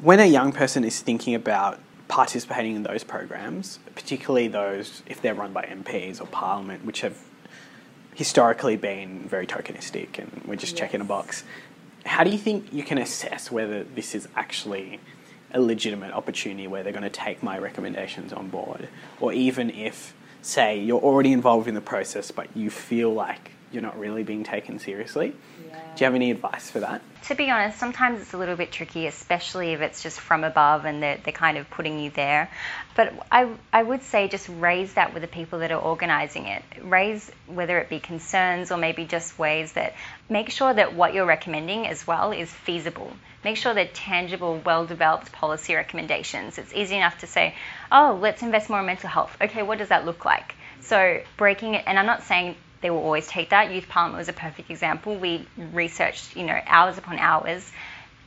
When 0.00 0.20
a 0.20 0.26
young 0.26 0.52
person 0.52 0.84
is 0.84 1.00
thinking 1.00 1.34
about 1.34 1.80
participating 2.08 2.76
in 2.76 2.82
those 2.82 3.04
programs, 3.04 3.78
particularly 3.94 4.48
those 4.48 5.02
if 5.06 5.20
they're 5.20 5.34
run 5.34 5.52
by 5.52 5.64
MPs 5.64 6.20
or 6.20 6.26
parliament, 6.26 6.84
which 6.84 7.00
have 7.00 7.18
historically 8.14 8.76
been 8.76 9.20
very 9.28 9.46
tokenistic 9.46 10.18
and 10.18 10.42
we're 10.46 10.56
just 10.56 10.72
yes. 10.72 10.80
checking 10.80 11.00
a 11.00 11.04
box, 11.04 11.44
how 12.06 12.24
do 12.24 12.30
you 12.30 12.38
think 12.38 12.72
you 12.72 12.82
can 12.82 12.98
assess 12.98 13.50
whether 13.50 13.84
this 13.84 14.14
is 14.14 14.28
actually 14.36 15.00
a 15.54 15.60
legitimate 15.60 16.12
opportunity 16.12 16.66
where 16.66 16.82
they're 16.82 16.92
going 16.92 17.02
to 17.02 17.10
take 17.10 17.42
my 17.42 17.58
recommendations 17.58 18.32
on 18.32 18.48
board. 18.48 18.88
Or 19.20 19.32
even 19.32 19.70
if, 19.70 20.14
say, 20.40 20.78
you're 20.78 21.00
already 21.00 21.32
involved 21.32 21.68
in 21.68 21.74
the 21.74 21.80
process 21.80 22.30
but 22.30 22.54
you 22.56 22.70
feel 22.70 23.12
like 23.12 23.52
you're 23.72 23.82
not 23.82 23.98
really 23.98 24.22
being 24.22 24.44
taken 24.44 24.78
seriously. 24.78 25.34
Yeah. 25.68 25.78
Do 25.94 26.00
you 26.00 26.04
have 26.06 26.14
any 26.14 26.30
advice 26.30 26.70
for 26.70 26.80
that? 26.80 27.02
To 27.24 27.34
be 27.34 27.50
honest, 27.50 27.78
sometimes 27.78 28.20
it's 28.20 28.32
a 28.32 28.38
little 28.38 28.56
bit 28.56 28.72
tricky, 28.72 29.06
especially 29.06 29.72
if 29.72 29.80
it's 29.80 30.02
just 30.02 30.18
from 30.20 30.44
above 30.44 30.84
and 30.84 31.02
they're, 31.02 31.18
they're 31.22 31.32
kind 31.32 31.56
of 31.58 31.68
putting 31.70 31.98
you 32.00 32.10
there. 32.10 32.50
But 32.96 33.12
I, 33.30 33.48
I 33.72 33.82
would 33.82 34.02
say 34.02 34.28
just 34.28 34.48
raise 34.48 34.94
that 34.94 35.14
with 35.14 35.22
the 35.22 35.28
people 35.28 35.60
that 35.60 35.70
are 35.70 35.80
organising 35.80 36.46
it. 36.46 36.62
Raise 36.82 37.30
whether 37.46 37.78
it 37.78 37.88
be 37.88 38.00
concerns 38.00 38.72
or 38.72 38.76
maybe 38.76 39.04
just 39.04 39.38
ways 39.38 39.72
that 39.72 39.94
make 40.28 40.50
sure 40.50 40.72
that 40.72 40.94
what 40.94 41.14
you're 41.14 41.26
recommending 41.26 41.86
as 41.86 42.06
well 42.06 42.32
is 42.32 42.50
feasible. 42.50 43.12
Make 43.44 43.56
sure 43.56 43.74
they're 43.74 43.86
tangible, 43.86 44.60
well 44.64 44.86
developed 44.86 45.32
policy 45.32 45.74
recommendations. 45.74 46.58
It's 46.58 46.72
easy 46.74 46.96
enough 46.96 47.18
to 47.20 47.26
say, 47.26 47.54
oh, 47.90 48.18
let's 48.20 48.42
invest 48.42 48.70
more 48.70 48.80
in 48.80 48.86
mental 48.86 49.08
health. 49.08 49.36
Okay, 49.40 49.62
what 49.62 49.78
does 49.78 49.88
that 49.88 50.04
look 50.04 50.24
like? 50.24 50.54
So 50.80 51.20
breaking 51.36 51.74
it, 51.74 51.84
and 51.86 51.98
I'm 51.98 52.06
not 52.06 52.22
saying 52.24 52.56
they 52.82 52.90
will 52.90 53.02
always 53.02 53.26
take 53.26 53.50
that. 53.50 53.72
Youth 53.72 53.88
Parliament 53.88 54.18
was 54.18 54.28
a 54.28 54.32
perfect 54.32 54.70
example. 54.70 55.16
We 55.16 55.46
researched, 55.56 56.36
you 56.36 56.44
know, 56.44 56.60
hours 56.66 56.98
upon 56.98 57.18
hours. 57.18 57.70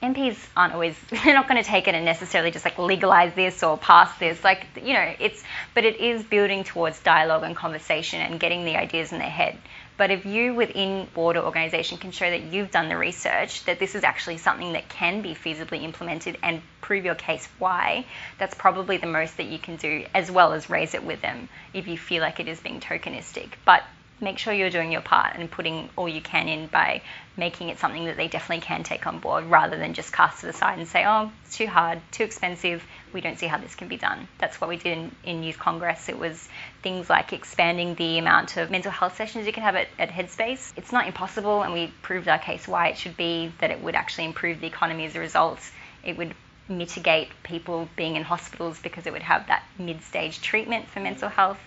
MPs 0.01 0.37
aren't 0.55 0.73
always, 0.73 0.95
they're 1.09 1.33
not 1.33 1.47
going 1.47 1.61
to 1.61 1.67
take 1.67 1.87
it 1.87 1.95
and 1.95 2.05
necessarily 2.05 2.51
just 2.51 2.65
like 2.65 2.77
legalize 2.77 3.33
this 3.35 3.61
or 3.63 3.77
pass 3.77 4.17
this. 4.17 4.43
Like, 4.43 4.65
you 4.81 4.93
know, 4.93 5.13
it's, 5.19 5.43
but 5.73 5.83
it 5.83 5.99
is 5.99 6.23
building 6.23 6.63
towards 6.63 6.99
dialogue 7.01 7.43
and 7.43 7.55
conversation 7.55 8.21
and 8.21 8.39
getting 8.39 8.65
the 8.65 8.77
ideas 8.77 9.11
in 9.11 9.19
their 9.19 9.29
head. 9.29 9.57
But 9.97 10.11
if 10.11 10.25
you 10.25 10.53
within 10.53 11.07
board 11.13 11.37
or 11.37 11.45
organisation 11.45 11.97
can 11.97 12.11
show 12.11 12.29
that 12.29 12.43
you've 12.43 12.69
done 12.69 12.89
the 12.89 12.97
research, 12.97 13.63
that 13.63 13.79
this 13.79 13.95
is 13.95 14.03
actually 14.03 14.37
something 14.37 14.73
that 14.73 14.89
can 14.89 15.21
be 15.21 15.33
feasibly 15.33 15.83
implemented 15.83 16.37
and 16.43 16.61
prove 16.81 17.05
your 17.05 17.15
case 17.15 17.47
why, 17.59 18.05
that's 18.37 18.53
probably 18.55 18.97
the 18.97 19.07
most 19.07 19.37
that 19.37 19.45
you 19.45 19.57
can 19.57 19.77
do, 19.77 20.05
as 20.13 20.29
well 20.29 20.51
as 20.51 20.69
raise 20.69 20.93
it 20.93 21.03
with 21.03 21.21
them 21.21 21.47
if 21.73 21.87
you 21.87 21.97
feel 21.97 22.21
like 22.21 22.41
it 22.41 22.49
is 22.49 22.59
being 22.59 22.81
tokenistic. 22.81 23.51
But 23.63 23.83
make 24.21 24.37
sure 24.37 24.53
you're 24.53 24.69
doing 24.69 24.91
your 24.91 25.01
part 25.01 25.35
and 25.35 25.51
putting 25.51 25.89
all 25.97 26.07
you 26.07 26.21
can 26.21 26.47
in 26.47 26.67
by 26.67 27.01
making 27.37 27.67
it 27.69 27.79
something 27.79 28.05
that 28.05 28.15
they 28.15 28.29
definitely 28.29 28.65
can 28.65 28.81
take 28.83 29.05
on 29.05 29.19
board 29.19 29.43
rather 29.45 29.77
than 29.77 29.93
just 29.93 30.13
cast 30.13 30.43
it 30.43 30.49
aside 30.49 30.79
and 30.79 30.87
say, 30.87 31.03
oh, 31.05 31.29
it's 31.43 31.57
too 31.57 31.67
hard, 31.67 32.01
too 32.11 32.23
expensive, 32.23 32.85
we 33.11 33.19
don't 33.19 33.37
see 33.37 33.45
how 33.45 33.57
this 33.57 33.75
can 33.75 33.89
be 33.89 33.97
done. 33.97 34.27
That's 34.37 34.59
what 34.61 34.69
we 34.69 34.77
did 34.77 34.97
in, 34.97 35.15
in 35.25 35.43
Youth 35.43 35.59
Congress. 35.59 36.07
It 36.07 36.17
was 36.17 36.47
things 36.81 37.09
like 37.09 37.33
expanding 37.33 37.95
the 37.95 38.17
amount 38.17 38.55
of 38.55 38.71
mental 38.71 38.91
health 38.91 39.17
sessions 39.17 39.45
you 39.45 39.53
can 39.53 39.63
have 39.63 39.75
at, 39.75 39.87
at 39.99 40.09
Headspace. 40.09 40.71
It's 40.77 40.93
not 40.93 41.07
impossible, 41.07 41.63
and 41.63 41.73
we 41.73 41.87
proved 42.01 42.27
our 42.29 42.39
case 42.39 42.67
why 42.67 42.87
it 42.87 42.97
should 42.97 43.17
be 43.17 43.51
that 43.59 43.71
it 43.71 43.81
would 43.81 43.95
actually 43.95 44.25
improve 44.25 44.61
the 44.61 44.67
economy 44.67 45.05
as 45.05 45.15
a 45.15 45.19
result. 45.19 45.59
It 46.03 46.17
would 46.17 46.33
mitigate 46.69 47.29
people 47.43 47.87
being 47.95 48.15
in 48.15 48.23
hospitals 48.23 48.79
because 48.79 49.05
it 49.05 49.13
would 49.13 49.21
have 49.21 49.47
that 49.47 49.63
mid 49.77 50.01
stage 50.03 50.41
treatment 50.41 50.87
for 50.87 50.99
mental 50.99 51.29
health. 51.29 51.59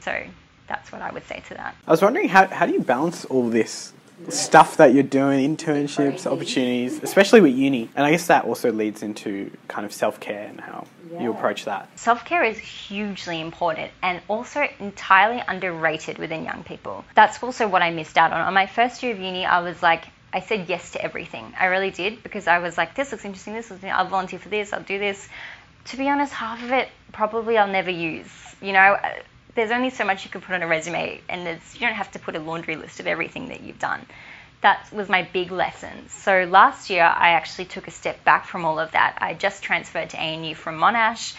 So 0.00 0.24
that's 0.66 0.92
what 0.92 1.02
I 1.02 1.12
would 1.12 1.26
say 1.26 1.42
to 1.48 1.54
that. 1.54 1.76
I 1.86 1.90
was 1.90 2.02
wondering 2.02 2.28
how, 2.28 2.46
how 2.46 2.66
do 2.66 2.72
you 2.72 2.80
balance 2.80 3.24
all 3.26 3.48
this 3.48 3.92
stuff 4.28 4.76
that 4.78 4.94
you're 4.94 5.02
doing, 5.02 5.56
internships, 5.56 6.26
opportunities, 6.30 7.02
especially 7.02 7.40
with 7.40 7.54
uni? 7.54 7.90
And 7.94 8.06
I 8.06 8.10
guess 8.10 8.26
that 8.28 8.44
also 8.44 8.72
leads 8.72 9.02
into 9.02 9.50
kind 9.68 9.84
of 9.84 9.92
self 9.92 10.20
care 10.20 10.46
and 10.46 10.60
how 10.60 10.86
yeah. 11.12 11.22
you 11.22 11.30
approach 11.30 11.64
that. 11.64 11.88
Self 11.98 12.24
care 12.24 12.42
is 12.42 12.58
hugely 12.58 13.40
important 13.40 13.90
and 14.02 14.20
also 14.28 14.66
entirely 14.78 15.42
underrated 15.46 16.18
within 16.18 16.44
young 16.44 16.64
people. 16.64 17.04
That's 17.14 17.42
also 17.42 17.68
what 17.68 17.82
I 17.82 17.90
missed 17.90 18.16
out 18.16 18.32
on. 18.32 18.40
On 18.40 18.54
my 18.54 18.66
first 18.66 19.02
year 19.02 19.12
of 19.12 19.20
uni, 19.20 19.44
I 19.44 19.60
was 19.60 19.82
like, 19.82 20.04
I 20.32 20.40
said 20.40 20.68
yes 20.68 20.92
to 20.92 21.02
everything. 21.02 21.54
I 21.58 21.66
really 21.66 21.90
did 21.90 22.22
because 22.22 22.46
I 22.48 22.58
was 22.58 22.76
like, 22.76 22.94
this 22.96 23.12
looks 23.12 23.24
interesting, 23.24 23.54
this 23.54 23.70
looks 23.70 23.84
I'll 23.84 24.08
volunteer 24.08 24.40
for 24.40 24.48
this, 24.48 24.72
I'll 24.72 24.82
do 24.82 24.98
this. 24.98 25.28
To 25.86 25.96
be 25.96 26.08
honest, 26.08 26.32
half 26.32 26.62
of 26.62 26.72
it 26.72 26.88
probably 27.12 27.56
I'll 27.58 27.68
never 27.68 27.90
use. 27.90 28.26
You 28.60 28.72
know, 28.72 28.96
there's 29.54 29.70
only 29.70 29.90
so 29.90 30.04
much 30.04 30.24
you 30.24 30.30
can 30.30 30.40
put 30.40 30.54
on 30.54 30.62
a 30.62 30.66
resume, 30.66 31.20
and 31.28 31.42
you 31.74 31.80
don't 31.80 31.94
have 31.94 32.10
to 32.12 32.18
put 32.18 32.36
a 32.36 32.40
laundry 32.40 32.76
list 32.76 33.00
of 33.00 33.06
everything 33.06 33.48
that 33.48 33.62
you've 33.62 33.78
done. 33.78 34.04
That 34.62 34.90
was 34.92 35.08
my 35.08 35.22
big 35.22 35.52
lesson. 35.52 36.08
So 36.08 36.44
last 36.44 36.90
year, 36.90 37.02
I 37.02 37.30
actually 37.30 37.66
took 37.66 37.86
a 37.86 37.90
step 37.90 38.24
back 38.24 38.46
from 38.46 38.64
all 38.64 38.78
of 38.78 38.92
that. 38.92 39.18
I 39.20 39.34
just 39.34 39.62
transferred 39.62 40.10
to 40.10 40.18
ANU 40.18 40.54
from 40.54 40.78
Monash, 40.78 41.36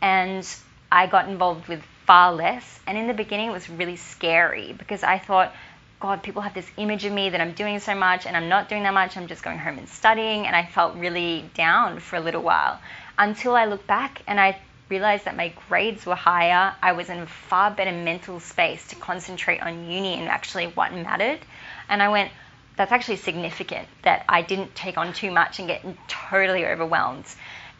and 0.00 0.46
I 0.90 1.06
got 1.06 1.28
involved 1.28 1.68
with 1.68 1.82
far 2.06 2.32
less. 2.32 2.80
And 2.86 2.98
in 2.98 3.06
the 3.06 3.14
beginning, 3.14 3.48
it 3.48 3.52
was 3.52 3.68
really 3.70 3.96
scary 3.96 4.72
because 4.72 5.02
I 5.02 5.18
thought, 5.18 5.54
God, 6.00 6.22
people 6.22 6.42
have 6.42 6.54
this 6.54 6.68
image 6.76 7.04
of 7.04 7.12
me 7.12 7.30
that 7.30 7.40
I'm 7.40 7.52
doing 7.52 7.78
so 7.78 7.94
much 7.94 8.26
and 8.26 8.36
I'm 8.36 8.48
not 8.48 8.68
doing 8.68 8.82
that 8.82 8.92
much. 8.92 9.16
I'm 9.16 9.28
just 9.28 9.42
going 9.42 9.58
home 9.58 9.78
and 9.78 9.88
studying. 9.88 10.46
And 10.46 10.56
I 10.56 10.66
felt 10.66 10.96
really 10.96 11.48
down 11.54 12.00
for 12.00 12.16
a 12.16 12.20
little 12.20 12.42
while 12.42 12.80
until 13.16 13.54
I 13.54 13.66
looked 13.66 13.86
back 13.86 14.22
and 14.26 14.40
I 14.40 14.58
realized 14.92 15.24
that 15.24 15.36
my 15.36 15.52
grades 15.68 16.04
were 16.04 16.14
higher. 16.14 16.74
I 16.82 16.92
was 16.92 17.08
in 17.08 17.18
a 17.18 17.26
far 17.26 17.70
better 17.70 17.92
mental 17.92 18.38
space 18.40 18.86
to 18.88 18.96
concentrate 18.96 19.60
on 19.60 19.90
uni 19.90 20.14
and 20.20 20.28
actually 20.28 20.66
what 20.66 20.92
mattered. 20.92 21.40
And 21.88 22.02
I 22.02 22.08
went, 22.10 22.30
that's 22.76 22.92
actually 22.92 23.16
significant 23.16 23.88
that 24.02 24.24
I 24.28 24.42
didn't 24.42 24.74
take 24.74 24.98
on 24.98 25.14
too 25.14 25.30
much 25.30 25.58
and 25.58 25.66
get 25.66 25.84
totally 26.08 26.66
overwhelmed. 26.66 27.24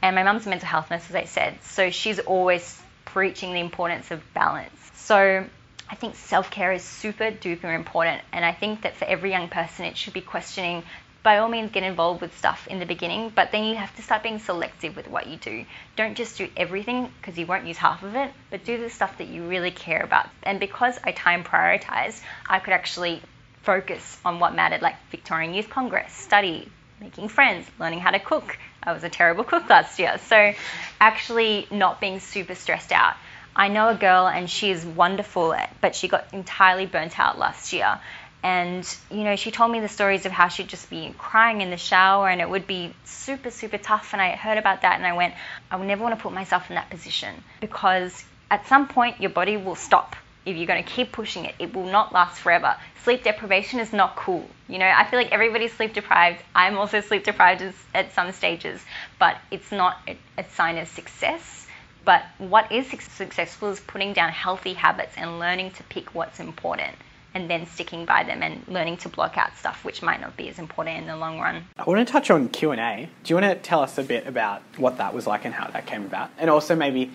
And 0.00 0.16
my 0.16 0.22
mum's 0.22 0.46
a 0.46 0.48
mental 0.48 0.68
health 0.68 0.90
nurse, 0.90 1.08
as 1.10 1.14
I 1.14 1.24
said, 1.24 1.62
so 1.62 1.90
she's 1.90 2.18
always 2.18 2.80
preaching 3.04 3.52
the 3.52 3.60
importance 3.60 4.10
of 4.10 4.20
balance. 4.32 4.74
So 4.94 5.46
I 5.90 5.94
think 5.94 6.14
self 6.16 6.50
care 6.50 6.72
is 6.72 6.82
super 6.82 7.30
duper 7.30 7.74
important. 7.74 8.22
And 8.32 8.44
I 8.44 8.52
think 8.52 8.82
that 8.82 8.96
for 8.96 9.04
every 9.04 9.30
young 9.30 9.48
person, 9.48 9.84
it 9.84 9.96
should 9.98 10.14
be 10.14 10.22
questioning 10.22 10.82
by 11.22 11.38
all 11.38 11.48
means 11.48 11.70
get 11.70 11.82
involved 11.82 12.20
with 12.20 12.36
stuff 12.36 12.66
in 12.68 12.80
the 12.80 12.86
beginning, 12.86 13.32
but 13.34 13.52
then 13.52 13.64
you 13.64 13.76
have 13.76 13.94
to 13.96 14.02
start 14.02 14.22
being 14.22 14.38
selective 14.38 14.96
with 14.96 15.08
what 15.08 15.26
you 15.26 15.36
do. 15.36 15.64
Don't 15.96 16.16
just 16.16 16.36
do 16.38 16.48
everything 16.56 17.10
because 17.20 17.38
you 17.38 17.46
won't 17.46 17.66
use 17.66 17.76
half 17.76 18.02
of 18.02 18.16
it, 18.16 18.32
but 18.50 18.64
do 18.64 18.78
the 18.78 18.90
stuff 18.90 19.18
that 19.18 19.28
you 19.28 19.46
really 19.46 19.70
care 19.70 20.02
about. 20.02 20.28
And 20.42 20.58
because 20.58 20.98
I 21.04 21.12
time 21.12 21.44
prioritized, 21.44 22.20
I 22.48 22.58
could 22.58 22.72
actually 22.72 23.22
focus 23.62 24.18
on 24.24 24.40
what 24.40 24.54
mattered, 24.54 24.82
like 24.82 24.96
Victorian 25.10 25.54
Youth 25.54 25.70
Congress, 25.70 26.12
study, 26.12 26.68
making 27.00 27.28
friends, 27.28 27.66
learning 27.78 28.00
how 28.00 28.10
to 28.10 28.18
cook. 28.18 28.58
I 28.82 28.92
was 28.92 29.04
a 29.04 29.08
terrible 29.08 29.44
cook 29.44 29.68
last 29.70 29.98
year. 30.00 30.18
So 30.26 30.54
actually 31.00 31.68
not 31.70 32.00
being 32.00 32.18
super 32.18 32.56
stressed 32.56 32.90
out. 32.90 33.14
I 33.54 33.68
know 33.68 33.88
a 33.88 33.94
girl 33.94 34.26
and 34.26 34.48
she 34.48 34.70
is 34.70 34.84
wonderful, 34.84 35.54
but 35.80 35.94
she 35.94 36.08
got 36.08 36.32
entirely 36.32 36.86
burnt 36.86 37.20
out 37.20 37.38
last 37.38 37.72
year. 37.72 38.00
And, 38.42 38.84
you 39.08 39.22
know, 39.22 39.36
she 39.36 39.52
told 39.52 39.70
me 39.70 39.78
the 39.78 39.88
stories 39.88 40.26
of 40.26 40.32
how 40.32 40.48
she'd 40.48 40.68
just 40.68 40.90
be 40.90 41.14
crying 41.16 41.60
in 41.60 41.70
the 41.70 41.76
shower 41.76 42.28
and 42.28 42.40
it 42.40 42.50
would 42.50 42.66
be 42.66 42.92
super, 43.04 43.50
super 43.50 43.78
tough. 43.78 44.12
And 44.12 44.20
I 44.20 44.32
heard 44.32 44.58
about 44.58 44.82
that 44.82 44.96
and 44.96 45.06
I 45.06 45.12
went, 45.12 45.34
I 45.70 45.76
would 45.76 45.86
never 45.86 46.02
want 46.02 46.16
to 46.16 46.20
put 46.20 46.32
myself 46.32 46.68
in 46.68 46.74
that 46.74 46.90
position 46.90 47.44
because 47.60 48.24
at 48.50 48.66
some 48.66 48.88
point 48.88 49.20
your 49.20 49.30
body 49.30 49.56
will 49.56 49.76
stop. 49.76 50.16
If 50.44 50.56
you're 50.56 50.66
going 50.66 50.82
to 50.82 50.90
keep 50.90 51.12
pushing 51.12 51.44
it, 51.44 51.54
it 51.60 51.72
will 51.72 51.86
not 51.86 52.12
last 52.12 52.40
forever. 52.40 52.76
Sleep 53.04 53.22
deprivation 53.22 53.78
is 53.78 53.92
not 53.92 54.16
cool. 54.16 54.44
You 54.68 54.78
know, 54.78 54.88
I 54.88 55.04
feel 55.04 55.20
like 55.20 55.30
everybody's 55.30 55.72
sleep 55.72 55.94
deprived. 55.94 56.42
I'm 56.52 56.78
also 56.78 57.00
sleep 57.08 57.22
deprived 57.22 57.62
at 57.94 58.12
some 58.12 58.32
stages, 58.32 58.84
but 59.20 59.36
it's 59.52 59.70
not 59.70 59.98
a 60.36 60.44
sign 60.54 60.78
of 60.78 60.88
success. 60.88 61.68
But 62.04 62.24
what 62.38 62.72
is 62.72 62.88
successful 62.88 63.70
is 63.70 63.78
putting 63.78 64.14
down 64.14 64.30
healthy 64.30 64.72
habits 64.72 65.12
and 65.16 65.38
learning 65.38 65.70
to 65.72 65.84
pick 65.84 66.12
what's 66.12 66.40
important 66.40 66.96
and 67.34 67.48
then 67.48 67.66
sticking 67.66 68.04
by 68.04 68.24
them 68.24 68.42
and 68.42 68.62
learning 68.68 68.96
to 68.98 69.08
block 69.08 69.36
out 69.36 69.56
stuff 69.56 69.84
which 69.84 70.02
might 70.02 70.20
not 70.20 70.36
be 70.36 70.48
as 70.48 70.58
important 70.58 70.98
in 70.98 71.06
the 71.06 71.16
long 71.16 71.38
run. 71.38 71.64
I 71.78 71.84
want 71.84 72.06
to 72.06 72.10
touch 72.10 72.30
on 72.30 72.48
Q&A. 72.48 73.08
Do 73.24 73.34
you 73.34 73.40
want 73.40 73.52
to 73.52 73.54
tell 73.56 73.80
us 73.80 73.98
a 73.98 74.02
bit 74.02 74.26
about 74.26 74.62
what 74.76 74.98
that 74.98 75.14
was 75.14 75.26
like 75.26 75.44
and 75.44 75.54
how 75.54 75.68
that 75.70 75.86
came 75.86 76.04
about? 76.04 76.30
And 76.38 76.50
also 76.50 76.74
maybe 76.74 77.10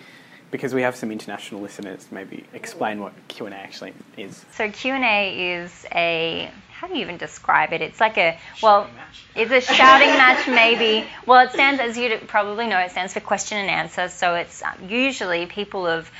because 0.50 0.74
we 0.74 0.82
have 0.82 0.96
some 0.96 1.12
international 1.12 1.60
listeners, 1.60 2.06
maybe 2.10 2.44
explain 2.52 3.00
what 3.00 3.12
Q&A 3.28 3.50
actually 3.50 3.92
is. 4.16 4.44
So 4.52 4.70
Q&A 4.70 5.56
is 5.60 5.86
a 5.94 6.50
how 6.70 6.86
do 6.86 6.94
you 6.94 7.00
even 7.00 7.16
describe 7.16 7.72
it? 7.72 7.82
It's 7.82 7.98
like 7.98 8.16
a 8.18 8.38
well, 8.62 8.88
it's 9.34 9.50
a 9.50 9.60
shouting 9.60 10.10
match 10.10 10.46
maybe. 10.46 11.06
Well, 11.26 11.46
it 11.46 11.52
stands 11.52 11.80
as 11.80 11.98
you 11.98 12.18
probably 12.28 12.68
know, 12.68 12.78
it 12.78 12.92
stands 12.92 13.12
for 13.14 13.20
question 13.20 13.58
and 13.58 13.68
answer. 13.68 14.08
So 14.08 14.36
it's 14.36 14.62
um, 14.62 14.88
usually 14.88 15.46
people 15.46 15.86
of 15.86 16.10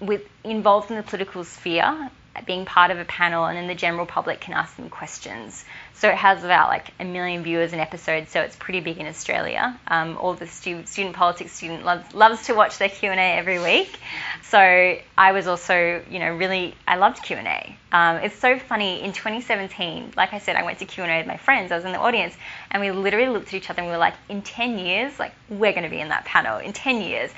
with 0.00 0.22
involved 0.44 0.90
in 0.90 0.96
the 0.96 1.02
political 1.02 1.44
sphere 1.44 2.10
being 2.46 2.64
part 2.64 2.90
of 2.90 2.98
a 2.98 3.04
panel, 3.04 3.44
and 3.46 3.56
then 3.56 3.66
the 3.66 3.74
general 3.74 4.06
public 4.06 4.40
can 4.40 4.54
ask 4.54 4.76
them 4.76 4.90
questions. 4.90 5.64
So 5.94 6.08
it 6.08 6.14
has 6.14 6.44
about 6.44 6.68
like 6.68 6.92
a 7.00 7.04
million 7.04 7.42
viewers 7.42 7.72
an 7.72 7.80
episode, 7.80 8.28
so 8.28 8.40
it's 8.40 8.54
pretty 8.54 8.80
big 8.80 8.98
in 8.98 9.06
Australia. 9.06 9.78
Um, 9.88 10.16
all 10.16 10.34
the 10.34 10.46
stu- 10.46 10.86
student 10.86 11.16
politics 11.16 11.52
student 11.52 11.84
loves, 11.84 12.14
loves 12.14 12.46
to 12.46 12.54
watch 12.54 12.78
their 12.78 12.88
Q 12.88 13.10
and 13.10 13.18
A 13.18 13.38
every 13.38 13.58
week. 13.58 13.98
So 14.44 14.58
I 14.58 15.32
was 15.32 15.46
also, 15.46 16.02
you 16.08 16.18
know, 16.20 16.36
really 16.36 16.74
I 16.86 16.96
loved 16.96 17.22
Q 17.22 17.36
and 17.36 17.48
A. 17.48 17.76
Um, 17.90 18.16
it's 18.16 18.38
so 18.38 18.58
funny. 18.58 19.02
In 19.02 19.12
2017, 19.12 20.12
like 20.16 20.32
I 20.32 20.38
said, 20.38 20.56
I 20.56 20.62
went 20.62 20.78
to 20.78 20.84
Q 20.84 21.02
and 21.04 21.12
A 21.12 21.18
with 21.18 21.26
my 21.26 21.36
friends. 21.36 21.72
I 21.72 21.76
was 21.76 21.84
in 21.84 21.92
the 21.92 21.98
audience, 21.98 22.36
and 22.70 22.80
we 22.80 22.90
literally 22.90 23.28
looked 23.28 23.48
at 23.48 23.54
each 23.54 23.70
other 23.70 23.80
and 23.80 23.88
we 23.88 23.92
were 23.92 23.98
like, 23.98 24.14
in 24.28 24.42
10 24.42 24.78
years, 24.78 25.18
like 25.18 25.32
we're 25.48 25.72
going 25.72 25.84
to 25.84 25.90
be 25.90 26.00
in 26.00 26.08
that 26.08 26.24
panel. 26.24 26.58
In 26.58 26.72
10 26.72 27.00
years, 27.00 27.30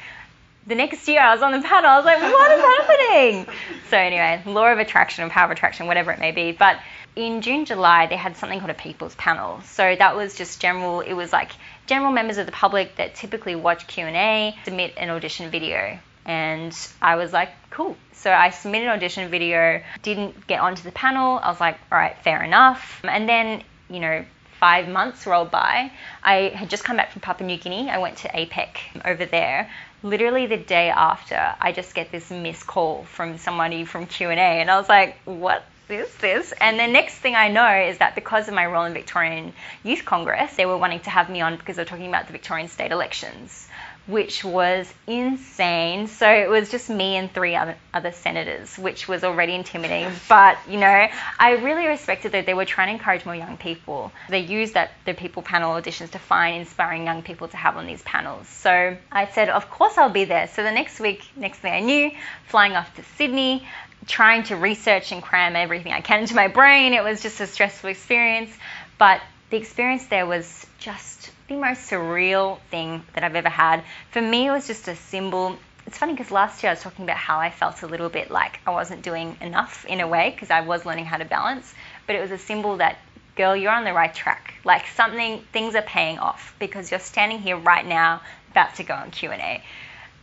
the 0.66 0.74
next 0.74 1.06
year 1.08 1.20
I 1.20 1.32
was 1.34 1.42
on 1.42 1.52
the 1.52 1.60
panel. 1.60 1.90
I 1.90 1.96
was 1.96 2.04
like, 2.04 2.20
what 2.20 2.52
is 2.52 2.60
happening? 2.60 3.46
So 3.90 3.96
anyway, 3.96 4.40
law 4.46 4.70
of 4.70 4.78
attraction 4.78 5.24
or 5.24 5.30
power 5.30 5.46
of 5.46 5.50
attraction, 5.50 5.88
whatever 5.88 6.12
it 6.12 6.20
may 6.20 6.30
be. 6.30 6.52
But 6.52 6.78
in 7.16 7.40
June, 7.40 7.64
July, 7.64 8.06
they 8.06 8.14
had 8.14 8.36
something 8.36 8.60
called 8.60 8.70
a 8.70 8.74
people's 8.74 9.16
panel. 9.16 9.60
So 9.62 9.96
that 9.96 10.14
was 10.14 10.36
just 10.36 10.60
general. 10.60 11.00
It 11.00 11.14
was 11.14 11.32
like 11.32 11.50
general 11.88 12.12
members 12.12 12.38
of 12.38 12.46
the 12.46 12.52
public 12.52 12.94
that 12.96 13.16
typically 13.16 13.56
watch 13.56 13.88
Q 13.88 14.06
and 14.06 14.14
A 14.14 14.56
submit 14.64 14.94
an 14.96 15.10
audition 15.10 15.50
video. 15.50 15.98
And 16.24 16.72
I 17.02 17.16
was 17.16 17.32
like, 17.32 17.48
cool. 17.70 17.96
So 18.12 18.30
I 18.30 18.50
submitted 18.50 18.86
an 18.86 18.92
audition 18.92 19.28
video, 19.28 19.82
didn't 20.02 20.46
get 20.46 20.60
onto 20.60 20.84
the 20.84 20.92
panel. 20.92 21.40
I 21.42 21.48
was 21.50 21.58
like, 21.58 21.78
all 21.90 21.98
right, 21.98 22.16
fair 22.22 22.44
enough. 22.44 23.00
And 23.02 23.28
then, 23.28 23.64
you 23.88 23.98
know, 23.98 24.24
five 24.60 24.88
months 24.88 25.26
rolled 25.26 25.50
by. 25.50 25.90
I 26.22 26.50
had 26.54 26.70
just 26.70 26.84
come 26.84 26.96
back 26.98 27.10
from 27.10 27.22
Papua 27.22 27.46
New 27.46 27.56
Guinea. 27.56 27.90
I 27.90 27.98
went 27.98 28.18
to 28.18 28.28
APEC 28.28 29.04
over 29.04 29.24
there 29.24 29.70
literally 30.02 30.46
the 30.46 30.56
day 30.56 30.90
after, 30.90 31.54
I 31.60 31.72
just 31.72 31.94
get 31.94 32.10
this 32.10 32.30
missed 32.30 32.66
call 32.66 33.04
from 33.04 33.38
somebody 33.38 33.84
from 33.84 34.06
Q&A 34.06 34.34
and 34.34 34.70
I 34.70 34.78
was 34.78 34.88
like, 34.88 35.16
what 35.24 35.64
is 35.88 36.14
this? 36.16 36.52
And 36.60 36.78
the 36.78 36.86
next 36.86 37.16
thing 37.16 37.34
I 37.34 37.48
know 37.48 37.68
is 37.88 37.98
that 37.98 38.14
because 38.14 38.48
of 38.48 38.54
my 38.54 38.66
role 38.66 38.84
in 38.84 38.92
Victorian 38.94 39.52
Youth 39.82 40.04
Congress, 40.04 40.54
they 40.56 40.66
were 40.66 40.78
wanting 40.78 41.00
to 41.00 41.10
have 41.10 41.28
me 41.28 41.40
on 41.40 41.56
because 41.56 41.76
they're 41.76 41.84
talking 41.84 42.08
about 42.08 42.26
the 42.26 42.32
Victorian 42.32 42.68
state 42.68 42.92
elections 42.92 43.68
which 44.10 44.44
was 44.44 44.92
insane. 45.06 46.06
So 46.06 46.28
it 46.28 46.48
was 46.48 46.70
just 46.70 46.90
me 46.90 47.16
and 47.16 47.32
three 47.32 47.54
other, 47.54 47.76
other 47.94 48.12
senators, 48.12 48.76
which 48.78 49.08
was 49.08 49.24
already 49.24 49.54
intimidating. 49.54 50.12
But, 50.28 50.58
you 50.68 50.78
know, 50.78 51.08
I 51.38 51.52
really 51.52 51.86
respected 51.86 52.32
that 52.32 52.46
they 52.46 52.54
were 52.54 52.64
trying 52.64 52.88
to 52.88 52.92
encourage 52.92 53.24
more 53.24 53.34
young 53.34 53.56
people. 53.56 54.12
They 54.28 54.40
used 54.40 54.74
that 54.74 54.92
the 55.04 55.14
people 55.14 55.42
panel 55.42 55.72
auditions 55.72 56.10
to 56.10 56.18
find 56.18 56.56
inspiring 56.58 57.04
young 57.04 57.22
people 57.22 57.48
to 57.48 57.56
have 57.56 57.76
on 57.76 57.86
these 57.86 58.02
panels. 58.02 58.46
So 58.48 58.96
I 59.10 59.26
said, 59.26 59.48
of 59.48 59.70
course 59.70 59.98
I'll 59.98 60.10
be 60.10 60.24
there. 60.24 60.48
So 60.48 60.62
the 60.62 60.70
next 60.70 61.00
week, 61.00 61.24
next 61.36 61.58
thing 61.58 61.72
I 61.72 61.80
knew, 61.80 62.10
flying 62.46 62.72
off 62.72 62.94
to 62.96 63.02
Sydney, 63.16 63.66
trying 64.06 64.44
to 64.44 64.56
research 64.56 65.12
and 65.12 65.22
cram 65.22 65.56
everything 65.56 65.92
I 65.92 66.00
can 66.00 66.20
into 66.20 66.34
my 66.34 66.48
brain. 66.48 66.92
It 66.92 67.02
was 67.02 67.22
just 67.22 67.40
a 67.40 67.46
stressful 67.46 67.90
experience. 67.90 68.50
But 68.98 69.20
the 69.50 69.56
experience 69.56 70.06
there 70.06 70.26
was 70.26 70.66
just 70.78 71.30
the 71.50 71.56
most 71.56 71.90
surreal 71.90 72.60
thing 72.70 73.02
that 73.14 73.24
I've 73.24 73.34
ever 73.34 73.48
had. 73.48 73.82
For 74.12 74.22
me, 74.22 74.46
it 74.46 74.52
was 74.52 74.68
just 74.68 74.86
a 74.86 74.94
symbol. 74.94 75.58
It's 75.84 75.98
funny 75.98 76.12
because 76.12 76.30
last 76.30 76.62
year 76.62 76.70
I 76.70 76.74
was 76.74 76.82
talking 76.82 77.04
about 77.04 77.16
how 77.16 77.40
I 77.40 77.50
felt 77.50 77.82
a 77.82 77.88
little 77.88 78.08
bit 78.08 78.30
like 78.30 78.60
I 78.68 78.70
wasn't 78.70 79.02
doing 79.02 79.36
enough 79.40 79.84
in 79.84 79.98
a 80.00 80.06
way 80.06 80.30
because 80.30 80.50
I 80.50 80.60
was 80.60 80.86
learning 80.86 81.06
how 81.06 81.16
to 81.16 81.24
balance, 81.24 81.74
but 82.06 82.14
it 82.14 82.20
was 82.20 82.30
a 82.30 82.38
symbol 82.38 82.76
that 82.76 82.98
girl, 83.34 83.56
you're 83.56 83.72
on 83.72 83.82
the 83.82 83.92
right 83.92 84.14
track. 84.14 84.54
Like 84.64 84.86
something, 84.94 85.40
things 85.52 85.74
are 85.74 85.82
paying 85.82 86.20
off 86.20 86.54
because 86.60 86.92
you're 86.92 87.00
standing 87.00 87.40
here 87.40 87.56
right 87.56 87.84
now 87.84 88.22
about 88.52 88.76
to 88.76 88.84
go 88.84 88.94
on 88.94 89.10
Q&A. 89.10 89.64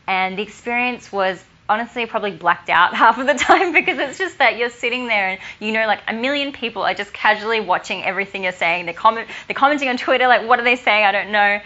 And 0.08 0.38
the 0.38 0.44
experience 0.44 1.12
was 1.12 1.44
honestly 1.70 2.06
probably 2.06 2.32
blacked 2.32 2.70
out 2.70 2.94
half 3.04 3.18
of 3.18 3.28
the 3.28 3.34
time 3.34 3.72
because 3.74 3.98
it's 4.00 4.18
just 4.18 4.38
that 4.38 4.58
you're 4.58 4.70
sitting 4.70 5.08
there 5.08 5.30
and 5.30 5.40
you 5.60 5.72
know 5.72 5.86
like 5.88 6.02
a 6.08 6.14
million 6.14 6.52
people 6.52 6.84
are 6.84 6.94
just 6.94 7.14
casually 7.14 7.60
watching 7.60 8.04
everything 8.04 8.44
you're 8.44 8.52
saying. 8.52 8.86
They're 8.86 8.94
comment 8.94 9.28
they're 9.48 9.56
commenting 9.56 9.90
on 9.90 9.98
Twitter 9.98 10.28
like 10.28 10.48
what 10.48 10.60
are 10.60 10.64
they 10.64 10.76
saying? 10.76 11.06
I 11.06 11.12
don't 11.12 11.32
know. 11.32 11.60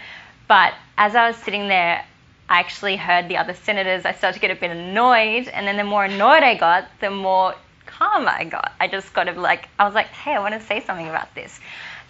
But 0.48 0.74
as 0.98 1.14
I 1.14 1.28
was 1.28 1.36
sitting 1.36 1.68
there, 1.68 2.04
I 2.48 2.60
actually 2.60 2.96
heard 2.96 3.28
the 3.28 3.38
other 3.38 3.54
senators. 3.54 4.04
I 4.04 4.12
started 4.12 4.34
to 4.34 4.40
get 4.40 4.50
a 4.50 4.60
bit 4.60 4.70
annoyed, 4.70 5.48
and 5.48 5.66
then 5.66 5.76
the 5.76 5.84
more 5.84 6.04
annoyed 6.04 6.42
I 6.42 6.54
got, 6.56 6.86
the 7.00 7.10
more 7.10 7.54
calm 7.86 8.28
I 8.28 8.44
got. 8.44 8.72
I 8.78 8.88
just 8.88 9.14
got 9.14 9.24
to 9.24 9.40
like 9.40 9.68
I 9.78 9.84
was 9.84 9.94
like, 9.94 10.08
hey, 10.08 10.34
I 10.34 10.40
want 10.40 10.54
to 10.54 10.60
say 10.60 10.80
something 10.84 11.08
about 11.08 11.34
this. 11.34 11.58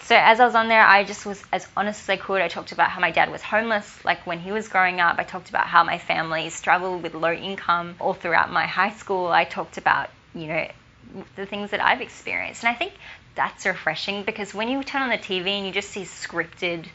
So 0.04 0.16
as 0.16 0.40
I 0.40 0.44
was 0.44 0.56
on 0.56 0.68
there, 0.68 0.84
I 0.84 1.04
just 1.04 1.24
was 1.24 1.42
as 1.52 1.66
honest 1.76 2.02
as 2.02 2.08
I 2.08 2.16
could. 2.16 2.42
I 2.42 2.48
talked 2.48 2.72
about 2.72 2.90
how 2.90 3.00
my 3.00 3.12
dad 3.12 3.30
was 3.30 3.40
homeless, 3.40 4.04
like 4.04 4.26
when 4.26 4.40
he 4.40 4.50
was 4.50 4.68
growing 4.68 5.00
up. 5.00 5.16
I 5.18 5.22
talked 5.22 5.48
about 5.48 5.66
how 5.66 5.84
my 5.84 5.98
family 5.98 6.50
struggled 6.50 7.02
with 7.02 7.14
low 7.14 7.32
income 7.32 7.94
all 8.00 8.12
throughout 8.12 8.50
my 8.50 8.66
high 8.66 8.90
school. 8.90 9.28
I 9.28 9.44
talked 9.44 9.78
about, 9.78 10.10
you 10.34 10.48
know, 10.48 10.68
the 11.36 11.46
things 11.46 11.70
that 11.70 11.80
I've 11.80 12.00
experienced. 12.00 12.64
And 12.64 12.74
I 12.74 12.74
think 12.74 12.92
that's 13.36 13.64
refreshing 13.64 14.24
because 14.24 14.52
when 14.52 14.68
you 14.68 14.82
turn 14.82 15.02
on 15.02 15.10
the 15.10 15.18
TV 15.18 15.46
and 15.46 15.66
you 15.66 15.72
just 15.72 15.90
see 15.90 16.02
scripted, 16.02 16.86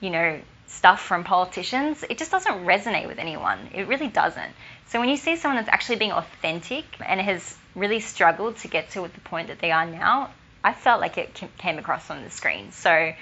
you 0.00 0.10
know, 0.10 0.40
stuff 0.66 1.02
from 1.02 1.22
politicians, 1.22 2.02
it 2.08 2.18
just 2.18 2.30
doesn't 2.30 2.64
resonate 2.64 3.06
with 3.06 3.18
anyone. 3.18 3.58
It 3.74 3.88
really 3.88 4.08
doesn't. 4.08 4.52
So 4.88 5.00
when 5.00 5.10
you 5.10 5.16
see 5.16 5.36
someone 5.36 5.56
that's 5.56 5.72
actually 5.72 5.96
being 5.96 6.12
authentic 6.12 6.84
and 7.04 7.20
has 7.20 7.56
really 7.74 8.00
struggled 8.00 8.56
to 8.58 8.68
get 8.68 8.90
to 8.90 9.02
the 9.02 9.20
point 9.20 9.48
that 9.48 9.58
they 9.58 9.70
are 9.70 9.86
now, 9.86 10.30
I 10.64 10.72
felt 10.72 11.00
like 11.00 11.18
it 11.18 11.40
came 11.58 11.78
across 11.78 12.10
on 12.10 12.24
the 12.24 12.30
screen. 12.30 12.72
So 12.72 13.12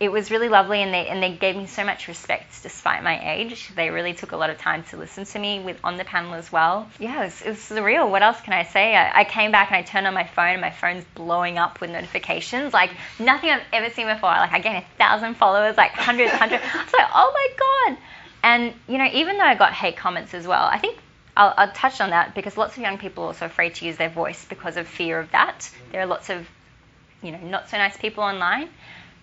it 0.00 0.10
was 0.10 0.30
really 0.30 0.48
lovely 0.48 0.82
and 0.82 0.92
they 0.92 1.06
and 1.06 1.22
they 1.22 1.32
gave 1.32 1.56
me 1.56 1.66
so 1.66 1.84
much 1.84 2.08
respect 2.08 2.62
despite 2.62 3.02
my 3.02 3.34
age. 3.34 3.70
They 3.74 3.90
really 3.90 4.12
took 4.12 4.32
a 4.32 4.36
lot 4.36 4.50
of 4.50 4.58
time 4.58 4.82
to 4.84 4.96
listen 4.96 5.24
to 5.24 5.38
me 5.38 5.60
with 5.60 5.78
on 5.84 5.96
the 5.96 6.04
panel 6.04 6.34
as 6.34 6.50
well. 6.50 6.88
Yeah, 6.98 7.22
it 7.22 7.24
was, 7.24 7.42
it 7.42 7.48
was 7.50 7.58
surreal. 7.58 8.10
What 8.10 8.22
else 8.22 8.40
can 8.40 8.52
I 8.52 8.64
say? 8.64 8.94
I, 8.94 9.20
I, 9.20 9.24
came 9.24 9.52
back 9.52 9.70
and 9.70 9.76
I 9.76 9.82
turned 9.82 10.06
on 10.06 10.14
my 10.14 10.26
phone 10.26 10.52
and 10.52 10.60
my 10.60 10.70
phone's 10.70 11.04
blowing 11.14 11.58
up 11.58 11.80
with 11.80 11.90
notifications 11.90 12.72
like 12.72 12.90
nothing 13.18 13.50
I've 13.50 13.62
ever 13.72 13.90
seen 13.90 14.06
before. 14.06 14.30
Like 14.30 14.52
I 14.52 14.60
gained 14.60 14.78
a 14.78 14.84
thousand 14.98 15.34
followers, 15.34 15.76
like 15.76 15.92
hundreds, 15.92 16.32
hundreds. 16.32 16.62
I 16.64 16.84
was 16.84 16.92
like, 16.92 17.10
oh 17.14 17.32
my 17.32 17.94
god. 17.94 17.98
And 18.42 18.74
you 18.88 18.98
know, 18.98 19.08
even 19.12 19.38
though 19.38 19.44
I 19.44 19.54
got 19.54 19.72
hate 19.72 19.96
comments 19.96 20.34
as 20.34 20.46
well, 20.46 20.64
I 20.64 20.78
think 20.78 20.98
I'll, 21.36 21.54
I'll 21.56 21.72
touch 21.72 22.00
on 22.00 22.10
that 22.10 22.34
because 22.34 22.56
lots 22.56 22.76
of 22.76 22.82
young 22.82 22.98
people 22.98 23.24
are 23.24 23.28
also 23.28 23.46
afraid 23.46 23.76
to 23.76 23.86
use 23.86 23.96
their 23.96 24.10
voice 24.10 24.44
because 24.44 24.76
of 24.76 24.86
fear 24.86 25.18
of 25.18 25.30
that. 25.30 25.70
There 25.92 26.00
are 26.00 26.06
lots 26.06 26.30
of 26.30 26.46
you 27.24 27.32
know 27.32 27.38
not 27.38 27.68
so 27.70 27.76
nice 27.76 27.96
people 27.96 28.22
online. 28.22 28.68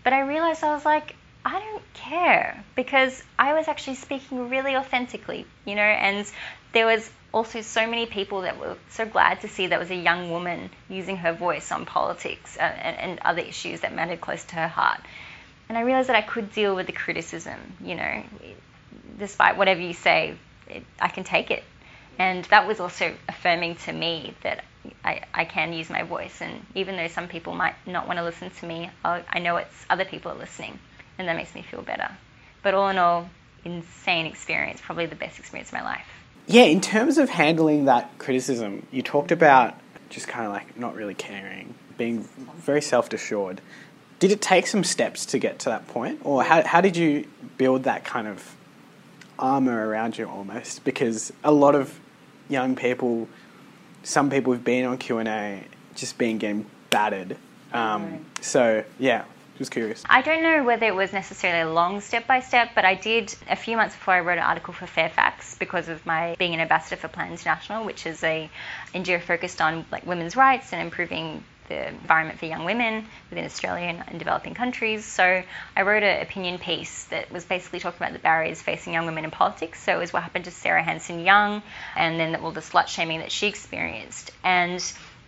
But 0.03 0.13
I 0.13 0.21
realized 0.21 0.63
I 0.63 0.73
was 0.73 0.83
like, 0.83 1.15
I 1.45 1.59
don't 1.59 1.93
care 1.93 2.63
because 2.75 3.23
I 3.37 3.53
was 3.53 3.67
actually 3.67 3.95
speaking 3.95 4.49
really 4.49 4.75
authentically, 4.75 5.45
you 5.65 5.75
know, 5.75 5.81
and 5.81 6.29
there 6.73 6.85
was 6.85 7.09
also 7.33 7.61
so 7.61 7.87
many 7.87 8.05
people 8.05 8.41
that 8.41 8.59
were 8.59 8.77
so 8.89 9.05
glad 9.05 9.41
to 9.41 9.47
see 9.47 9.67
that 9.67 9.79
was 9.79 9.89
a 9.89 9.95
young 9.95 10.31
woman 10.31 10.69
using 10.89 11.17
her 11.17 11.33
voice 11.33 11.71
on 11.71 11.85
politics 11.85 12.57
uh, 12.57 12.61
and, 12.61 12.97
and, 12.97 13.19
other 13.19 13.41
issues 13.41 13.81
that 13.81 13.93
mattered 13.93 14.19
close 14.19 14.43
to 14.43 14.55
her 14.55 14.67
heart. 14.67 14.99
And 15.69 15.77
I 15.77 15.81
realized 15.81 16.09
that 16.09 16.17
I 16.17 16.21
could 16.21 16.51
deal 16.51 16.75
with 16.75 16.87
the 16.87 16.91
criticism, 16.91 17.57
you 17.81 17.95
know, 17.95 18.23
despite 19.17 19.55
whatever 19.55 19.79
you 19.79 19.93
say, 19.93 20.35
it, 20.67 20.83
I 20.99 21.07
can 21.07 21.23
take 21.23 21.51
it. 21.51 21.63
And 22.19 22.43
that 22.45 22.67
was 22.67 22.79
also 22.79 23.15
affirming 23.29 23.75
to 23.85 23.93
me 23.93 24.35
that 24.43 24.63
I, 25.03 25.21
I 25.33 25.45
can 25.45 25.73
use 25.73 25.89
my 25.89 26.03
voice. 26.03 26.41
And 26.41 26.65
even 26.75 26.95
though 26.95 27.07
some 27.07 27.27
people 27.27 27.53
might 27.53 27.75
not 27.85 28.07
want 28.07 28.17
to 28.17 28.23
listen 28.23 28.49
to 28.49 28.65
me, 28.65 28.89
I'll, 29.03 29.23
I 29.29 29.39
know 29.39 29.57
it's 29.57 29.85
other 29.89 30.05
people 30.05 30.31
are 30.31 30.37
listening, 30.37 30.79
and 31.17 31.27
that 31.27 31.35
makes 31.35 31.53
me 31.53 31.61
feel 31.61 31.81
better. 31.81 32.09
But 32.63 32.73
all 32.73 32.89
in 32.89 32.97
all, 32.97 33.29
insane 33.65 34.25
experience, 34.25 34.81
probably 34.81 35.05
the 35.05 35.15
best 35.15 35.39
experience 35.39 35.69
of 35.69 35.73
my 35.73 35.83
life. 35.83 36.05
Yeah, 36.47 36.63
in 36.63 36.81
terms 36.81 37.17
of 37.17 37.29
handling 37.29 37.85
that 37.85 38.17
criticism, 38.17 38.85
you 38.91 39.01
talked 39.01 39.31
about 39.31 39.75
just 40.09 40.27
kind 40.27 40.45
of 40.45 40.51
like 40.51 40.77
not 40.77 40.95
really 40.95 41.13
caring, 41.13 41.75
being 41.97 42.21
very 42.57 42.81
self 42.81 43.11
assured. 43.13 43.61
Did 44.19 44.31
it 44.31 44.41
take 44.41 44.67
some 44.67 44.83
steps 44.83 45.25
to 45.27 45.39
get 45.39 45.59
to 45.59 45.69
that 45.69 45.87
point, 45.87 46.21
or 46.23 46.43
how, 46.43 46.63
how 46.63 46.81
did 46.81 46.97
you 46.97 47.27
build 47.57 47.83
that 47.83 48.03
kind 48.03 48.27
of 48.27 48.55
armor 49.39 49.87
around 49.87 50.17
you 50.17 50.27
almost? 50.27 50.83
Because 50.83 51.31
a 51.43 51.51
lot 51.51 51.73
of 51.75 51.99
young 52.49 52.75
people 52.75 53.27
some 54.03 54.29
people 54.29 54.53
who've 54.53 54.63
been 54.63 54.85
on 54.85 54.97
Q 54.97 55.19
and 55.19 55.27
A 55.27 55.63
just 55.95 56.17
being 56.17 56.37
getting 56.37 56.65
battered. 56.89 57.37
Um, 57.73 58.25
so 58.41 58.83
yeah, 58.99 59.25
just 59.57 59.71
curious. 59.71 60.03
I 60.09 60.21
don't 60.21 60.43
know 60.43 60.63
whether 60.63 60.87
it 60.87 60.95
was 60.95 61.13
necessarily 61.13 61.61
a 61.61 61.71
long 61.71 62.01
step 62.01 62.27
by 62.27 62.39
step, 62.39 62.71
but 62.73 62.83
I 62.83 62.95
did 62.95 63.33
a 63.49 63.55
few 63.55 63.77
months 63.77 63.95
before 63.95 64.15
I 64.15 64.21
wrote 64.21 64.37
an 64.37 64.43
article 64.43 64.73
for 64.73 64.87
Fairfax 64.87 65.55
because 65.55 65.87
of 65.87 66.05
my 66.05 66.35
being 66.39 66.53
an 66.53 66.59
ambassador 66.59 66.95
for 66.95 67.07
Plan 67.07 67.31
International, 67.31 67.85
which 67.85 68.05
is 68.05 68.23
a 68.23 68.49
NGO 68.93 69.21
focused 69.21 69.61
on 69.61 69.85
like 69.91 70.05
women's 70.05 70.35
rights 70.35 70.73
and 70.73 70.81
improving 70.81 71.43
the 71.67 71.89
environment 71.89 72.39
for 72.39 72.45
young 72.45 72.65
women 72.65 73.05
within 73.29 73.45
Australia 73.45 74.03
and 74.07 74.19
developing 74.19 74.53
countries. 74.53 75.05
So 75.05 75.43
I 75.75 75.81
wrote 75.81 76.03
an 76.03 76.21
opinion 76.21 76.59
piece 76.59 77.05
that 77.05 77.31
was 77.31 77.45
basically 77.45 77.79
talking 77.79 77.97
about 77.97 78.13
the 78.13 78.19
barriers 78.19 78.61
facing 78.61 78.93
young 78.93 79.05
women 79.05 79.23
in 79.23 79.31
politics. 79.31 79.81
So 79.81 79.95
it 79.95 79.99
was 79.99 80.13
what 80.13 80.23
happened 80.23 80.45
to 80.45 80.51
Sarah 80.51 80.83
Hanson 80.83 81.23
Young 81.23 81.61
and 81.95 82.19
then 82.19 82.35
all 82.35 82.51
the 82.51 82.61
slut 82.61 82.87
shaming 82.87 83.19
that 83.19 83.31
she 83.31 83.47
experienced. 83.47 84.31
And 84.43 84.83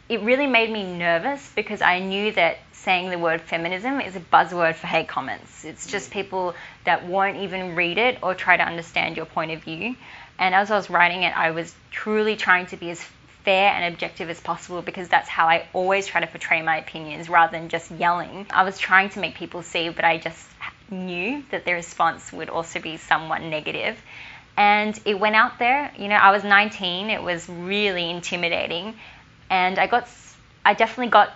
it 0.10 0.22
really 0.22 0.48
made 0.48 0.70
me 0.70 0.84
nervous 0.84 1.50
because 1.56 1.82
I 1.82 2.00
knew 2.00 2.32
that 2.34 2.58
saying 2.74 3.10
the 3.10 3.18
word 3.18 3.42
feminism 3.42 4.02
is 4.02 4.16
a 4.16 4.20
buzzword 4.20 4.76
for 4.76 4.88
hate 4.88 5.08
comments. 5.08 5.63
It's 5.63 5.88
just 5.88 6.10
mm. 6.10 6.13
people 6.13 6.56
that 6.84 7.06
won't 7.06 7.38
even 7.38 7.76
read 7.76 7.98
it 7.98 8.19
or 8.22 8.36
try 8.36 8.58
to 8.58 8.63
understand 8.63 9.15
your 9.15 9.26
point 9.26 9.52
of 9.52 9.63
view. 9.63 9.96
And 10.38 10.54
as 10.54 10.69
I 10.69 10.76
was 10.76 10.89
writing 10.89 11.24
it, 11.24 11.36
I 11.38 11.52
was 11.52 11.74
truly 11.91 12.36
trying 12.36 12.65
to 12.67 12.78
be 12.78 12.89
as 12.89 13.06
fair 13.43 13.71
and 13.71 13.93
objective 13.93 14.29
as 14.29 14.39
possible 14.39 14.82
because 14.82 15.10
that's 15.10 15.29
how 15.29 15.47
I 15.47 15.67
always 15.73 16.08
try 16.08 16.21
to 16.21 16.27
portray 16.27 16.62
my 16.62 16.77
opinions 16.77 17.29
rather 17.29 17.51
than 17.58 17.69
just 17.69 17.91
yelling. 17.91 18.45
I 18.49 18.63
was 18.63 18.77
trying 18.77 19.10
to 19.10 19.19
make 19.19 19.36
people 19.36 19.63
see, 19.63 19.89
but 19.89 20.06
I 20.06 20.17
just 20.17 20.47
knew 20.89 21.43
that 21.51 21.65
the 21.65 21.73
response 21.73 22.32
would 22.32 22.49
also 22.49 22.79
be 22.79 22.97
somewhat 22.97 23.41
negative. 23.41 23.97
And 24.56 24.99
it 25.06 25.19
went 25.19 25.36
out 25.36 25.60
there, 25.60 25.91
you 25.97 26.08
know, 26.08 26.15
I 26.15 26.32
was 26.32 26.43
19, 26.43 27.10
it 27.10 27.21
was 27.21 27.49
really 27.49 28.10
intimidating. 28.10 28.95
And 29.49 29.79
I 29.79 29.88
got, 29.88 30.08
I 30.63 30.73
definitely 30.73 31.10
got 31.10 31.32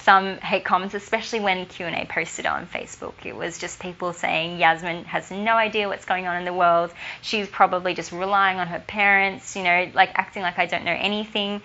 some 0.00 0.38
hate 0.38 0.64
comments, 0.64 0.94
especially 0.94 1.40
when 1.40 1.66
Q&A 1.66 2.06
posted 2.06 2.46
on 2.46 2.66
Facebook. 2.66 3.14
It 3.24 3.36
was 3.36 3.58
just 3.58 3.78
people 3.78 4.12
saying 4.12 4.58
Yasmin 4.58 5.04
has 5.04 5.30
no 5.30 5.52
idea 5.52 5.88
what's 5.88 6.04
going 6.04 6.26
on 6.26 6.36
in 6.36 6.44
the 6.44 6.52
world. 6.52 6.92
She's 7.20 7.48
probably 7.48 7.94
just 7.94 8.10
relying 8.10 8.58
on 8.58 8.66
her 8.68 8.80
parents, 8.80 9.54
you 9.54 9.62
know, 9.62 9.90
like 9.94 10.10
acting 10.14 10.42
like 10.42 10.58
I 10.58 10.66
don't 10.66 10.84
know 10.84 10.96
anything. 10.98 11.62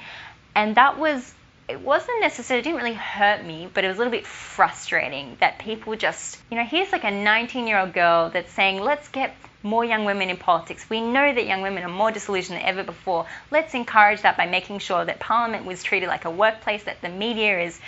And 0.55 0.75
that 0.75 0.99
was 0.99 1.33
it 1.67 1.81
wasn't 1.81 2.21
necessarily, 2.21 2.61
it 2.61 2.63
didn't 2.63 2.77
really 2.77 2.95
hurt 2.95 3.45
me, 3.45 3.67
but 3.73 3.83
it 3.83 3.89
was 3.89 3.97
a 3.97 3.99
little 3.99 4.11
bit 4.11 4.25
frustrating 4.25 5.35
that 5.41 5.59
people 5.59 5.95
just, 5.97 6.39
you 6.49 6.57
know, 6.57 6.63
here's 6.63 6.91
like 6.93 7.03
a 7.03 7.11
19 7.11 7.67
year 7.67 7.77
old 7.77 7.93
girl 7.93 8.29
that's 8.29 8.51
saying, 8.53 8.81
let's 8.81 9.09
get 9.09 9.35
more 9.63 9.83
young 9.83 10.05
women 10.05 10.29
in 10.29 10.37
politics. 10.37 10.89
We 10.89 11.01
know 11.01 11.33
that 11.33 11.45
young 11.45 11.61
women 11.61 11.83
are 11.83 11.89
more 11.89 12.11
disillusioned 12.11 12.59
than 12.59 12.65
ever 12.65 12.83
before. 12.83 13.25
Let's 13.51 13.73
encourage 13.73 14.21
that 14.21 14.37
by 14.37 14.45
making 14.45 14.79
sure 14.79 15.03
that 15.03 15.19
Parliament 15.19 15.65
was 15.65 15.83
treated 15.83 16.07
like 16.07 16.23
a 16.23 16.31
workplace, 16.31 16.83
that 16.85 17.01
the 17.01 17.09
media 17.09 17.59
is 17.59 17.79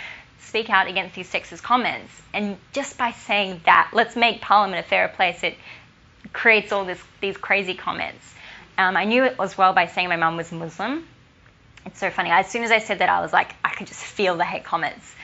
speak 0.42 0.70
out 0.70 0.88
against 0.88 1.14
these 1.14 1.30
sexist 1.30 1.62
comments. 1.62 2.12
And 2.32 2.56
just 2.72 2.98
by 2.98 3.12
saying 3.12 3.60
that, 3.64 3.90
let's 3.92 4.16
make 4.16 4.40
Parliament 4.40 4.84
a 4.84 4.88
fairer 4.88 5.08
place, 5.08 5.42
it 5.42 5.56
creates 6.32 6.72
all 6.72 6.84
this, 6.84 7.00
these 7.20 7.36
crazy 7.36 7.74
comments. 7.74 8.24
Um, 8.78 8.96
I 8.96 9.04
knew 9.04 9.24
it 9.24 9.36
as 9.38 9.56
well 9.58 9.72
by 9.72 9.86
saying 9.86 10.08
my 10.08 10.16
mum 10.16 10.36
was 10.36 10.50
Muslim. 10.52 11.06
It's 11.86 11.98
so 11.98 12.10
funny. 12.10 12.30
As 12.30 12.48
soon 12.48 12.62
as 12.62 12.70
I 12.70 12.78
said 12.78 12.98
that, 12.98 13.08
I 13.08 13.20
was 13.20 13.32
like, 13.32 13.54
I 13.64 13.70
could 13.70 13.86
just 13.86 14.00
feel 14.00 14.36
the 14.36 14.44
hate 14.44 14.64
comments. 14.64 15.14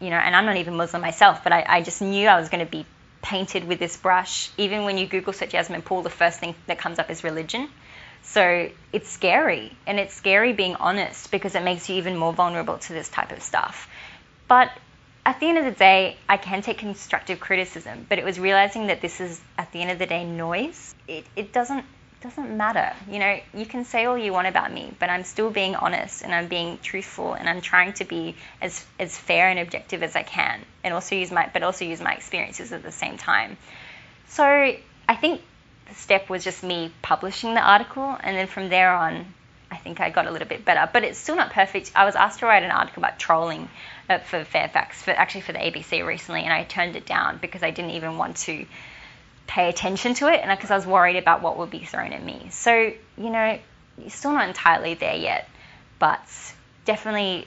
You 0.00 0.10
know, 0.10 0.16
and 0.16 0.34
I'm 0.34 0.46
not 0.46 0.56
even 0.56 0.76
Muslim 0.76 1.02
myself, 1.02 1.44
but 1.44 1.52
I, 1.52 1.64
I 1.66 1.82
just 1.82 2.00
knew 2.00 2.26
I 2.26 2.40
was 2.40 2.48
going 2.48 2.64
to 2.64 2.70
be 2.70 2.86
painted 3.22 3.64
with 3.64 3.78
this 3.78 3.96
brush. 3.96 4.50
Even 4.56 4.84
when 4.84 4.96
you 4.98 5.06
Google 5.06 5.32
search 5.32 5.52
Yasmin 5.52 5.82
Poole, 5.82 6.02
the 6.02 6.10
first 6.10 6.40
thing 6.40 6.54
that 6.66 6.78
comes 6.78 6.98
up 6.98 7.10
is 7.10 7.22
religion. 7.22 7.68
So 8.22 8.70
it's 8.92 9.08
scary, 9.08 9.72
and 9.86 9.98
it's 9.98 10.14
scary 10.14 10.52
being 10.52 10.76
honest 10.76 11.30
because 11.30 11.54
it 11.54 11.62
makes 11.62 11.88
you 11.88 11.96
even 11.96 12.16
more 12.16 12.32
vulnerable 12.32 12.78
to 12.78 12.92
this 12.92 13.08
type 13.08 13.32
of 13.32 13.42
stuff. 13.42 13.88
But 14.50 14.72
at 15.24 15.38
the 15.38 15.46
end 15.46 15.58
of 15.58 15.64
the 15.64 15.70
day, 15.70 16.16
I 16.28 16.36
can 16.36 16.60
take 16.60 16.78
constructive 16.78 17.38
criticism, 17.38 18.04
but 18.08 18.18
it 18.18 18.24
was 18.24 18.40
realizing 18.40 18.88
that 18.88 19.00
this 19.00 19.20
is, 19.20 19.40
at 19.56 19.70
the 19.70 19.80
end 19.80 19.92
of 19.92 20.00
the 20.00 20.06
day, 20.06 20.24
noise. 20.24 20.92
It, 21.06 21.24
it 21.36 21.52
doesn't 21.52 21.84
doesn't 22.20 22.54
matter. 22.54 22.92
You 23.08 23.18
know, 23.18 23.40
you 23.54 23.64
can 23.64 23.84
say 23.84 24.04
all 24.04 24.18
you 24.18 24.32
want 24.32 24.48
about 24.48 24.70
me, 24.70 24.92
but 24.98 25.08
I'm 25.08 25.24
still 25.24 25.50
being 25.50 25.74
honest 25.74 26.22
and 26.22 26.34
I'm 26.34 26.48
being 26.48 26.78
truthful 26.82 27.32
and 27.32 27.48
I'm 27.48 27.60
trying 27.60 27.92
to 27.94 28.04
be 28.04 28.34
as 28.60 28.84
as 28.98 29.16
fair 29.16 29.48
and 29.48 29.58
objective 29.60 30.02
as 30.02 30.16
I 30.16 30.24
can, 30.24 30.60
and 30.82 30.92
also 30.92 31.14
use 31.14 31.30
my 31.30 31.48
but 31.52 31.62
also 31.62 31.84
use 31.84 32.00
my 32.00 32.12
experiences 32.12 32.72
at 32.72 32.82
the 32.82 32.92
same 32.92 33.18
time. 33.18 33.56
So 34.28 34.44
I 34.44 35.14
think 35.14 35.42
the 35.88 35.94
step 35.94 36.28
was 36.28 36.42
just 36.42 36.64
me 36.64 36.92
publishing 37.02 37.54
the 37.54 37.62
article, 37.62 38.16
and 38.20 38.36
then 38.36 38.48
from 38.48 38.68
there 38.68 38.92
on, 38.92 39.32
I 39.70 39.76
think 39.76 40.00
I 40.00 40.10
got 40.10 40.26
a 40.26 40.30
little 40.30 40.48
bit 40.48 40.64
better. 40.64 40.88
But 40.92 41.04
it's 41.04 41.18
still 41.18 41.36
not 41.36 41.52
perfect. 41.52 41.92
I 41.94 42.04
was 42.04 42.16
asked 42.16 42.40
to 42.40 42.46
write 42.46 42.62
an 42.62 42.70
article 42.70 43.02
about 43.02 43.18
trolling 43.18 43.68
uh, 44.08 44.18
for 44.18 44.44
Fairfax, 44.44 45.02
for 45.02 45.12
actually 45.12 45.42
for 45.42 45.52
the 45.52 45.58
ABC 45.58 46.04
recently, 46.04 46.42
and 46.42 46.52
I 46.52 46.64
turned 46.64 46.96
it 46.96 47.06
down 47.06 47.38
because 47.38 47.62
I 47.62 47.70
didn't 47.70 47.92
even 47.92 48.18
want 48.18 48.36
to 48.38 48.66
pay 49.46 49.68
attention 49.68 50.14
to 50.14 50.28
it, 50.28 50.40
and 50.42 50.50
because 50.56 50.70
I 50.70 50.76
was 50.76 50.86
worried 50.86 51.16
about 51.16 51.42
what 51.42 51.58
would 51.58 51.70
be 51.70 51.84
thrown 51.84 52.12
at 52.12 52.22
me. 52.22 52.48
So 52.50 52.92
you 53.16 53.30
know, 53.30 53.58
you're 53.98 54.10
still 54.10 54.32
not 54.32 54.48
entirely 54.48 54.94
there 54.94 55.16
yet, 55.16 55.48
but 55.98 56.22
definitely 56.84 57.46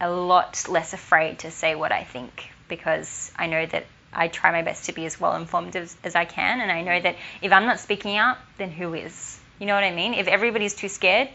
a 0.00 0.10
lot 0.10 0.66
less 0.68 0.92
afraid 0.92 1.40
to 1.40 1.50
say 1.50 1.74
what 1.74 1.90
I 1.90 2.04
think 2.04 2.50
because 2.68 3.32
I 3.36 3.46
know 3.46 3.66
that 3.66 3.86
I 4.12 4.28
try 4.28 4.52
my 4.52 4.62
best 4.62 4.84
to 4.84 4.92
be 4.92 5.06
as 5.06 5.20
well 5.20 5.36
informed 5.36 5.74
as, 5.76 5.96
as 6.04 6.14
I 6.14 6.24
can, 6.24 6.60
and 6.60 6.70
I 6.70 6.82
know 6.82 7.00
that 7.00 7.16
if 7.42 7.52
I'm 7.52 7.66
not 7.66 7.80
speaking 7.80 8.16
out, 8.16 8.38
then 8.58 8.70
who 8.70 8.94
is? 8.94 9.38
You 9.58 9.66
know 9.66 9.74
what 9.74 9.84
I 9.84 9.92
mean? 9.92 10.14
If 10.14 10.28
everybody's 10.28 10.74
too 10.74 10.88
scared, 10.88 11.28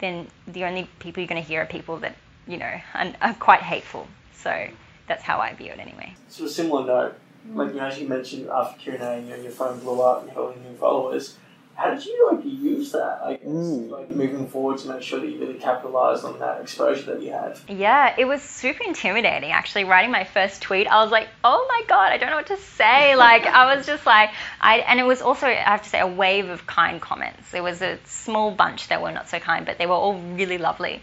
then 0.00 0.26
the 0.46 0.64
only 0.64 0.88
people 0.98 1.20
you're 1.22 1.28
going 1.28 1.42
to 1.42 1.46
hear 1.46 1.62
are 1.62 1.66
people 1.66 1.98
that 1.98 2.16
you 2.46 2.58
know, 2.58 2.80
and 2.94 3.16
are 3.22 3.34
quite 3.34 3.60
hateful. 3.60 4.08
So 4.34 4.68
that's 5.06 5.22
how 5.22 5.38
I 5.38 5.54
view 5.54 5.72
it 5.72 5.78
anyway. 5.78 6.14
So 6.28 6.44
a 6.44 6.48
similar 6.48 6.84
note, 6.84 7.14
like 7.52 7.68
you 7.68 7.74
know, 7.74 7.86
as 7.86 7.98
you 7.98 8.08
mentioned 8.08 8.48
after 8.48 8.78
Q 8.78 8.94
and 8.94 9.02
A, 9.02 9.20
you 9.20 9.30
know, 9.30 9.42
your 9.42 9.52
phone 9.52 9.78
blew 9.78 10.02
up, 10.02 10.24
you 10.24 10.30
had 10.30 10.38
all 10.38 10.54
new 10.54 10.76
followers. 10.76 11.36
How 11.80 11.94
did 11.94 12.04
you 12.04 12.30
like 12.30 12.44
use 12.44 12.92
that? 12.92 13.20
I 13.24 13.32
guess 13.36 13.46
Mm. 13.46 13.90
like 13.90 14.10
moving 14.10 14.46
forward 14.46 14.76
to 14.78 14.88
make 14.88 15.02
sure 15.02 15.18
that 15.18 15.26
you 15.26 15.38
really 15.38 15.58
capitalized 15.58 16.26
on 16.26 16.38
that 16.40 16.60
exposure 16.60 17.14
that 17.14 17.22
you 17.22 17.30
had. 17.32 17.56
Yeah, 17.68 18.14
it 18.18 18.26
was 18.26 18.42
super 18.42 18.84
intimidating 18.84 19.50
actually. 19.52 19.84
Writing 19.84 20.10
my 20.10 20.24
first 20.24 20.60
tweet, 20.60 20.86
I 20.86 21.02
was 21.02 21.10
like, 21.10 21.28
oh 21.42 21.66
my 21.68 21.82
god, 21.88 22.12
I 22.12 22.18
don't 22.18 22.28
know 22.28 22.36
what 22.36 22.48
to 22.48 22.58
say. 22.58 23.16
Like, 23.30 23.46
I 23.46 23.74
was 23.74 23.86
just 23.86 24.04
like, 24.04 24.30
I, 24.60 24.78
and 24.80 25.00
it 25.00 25.04
was 25.04 25.22
also, 25.22 25.46
I 25.46 25.54
have 25.54 25.82
to 25.82 25.88
say, 25.88 26.00
a 26.00 26.06
wave 26.06 26.48
of 26.50 26.66
kind 26.66 27.00
comments. 27.00 27.50
There 27.50 27.62
was 27.62 27.80
a 27.80 27.98
small 28.04 28.50
bunch 28.50 28.88
that 28.88 29.00
were 29.02 29.12
not 29.12 29.28
so 29.28 29.38
kind, 29.38 29.64
but 29.64 29.78
they 29.78 29.86
were 29.86 29.94
all 29.94 30.18
really 30.20 30.58
lovely. 30.58 31.02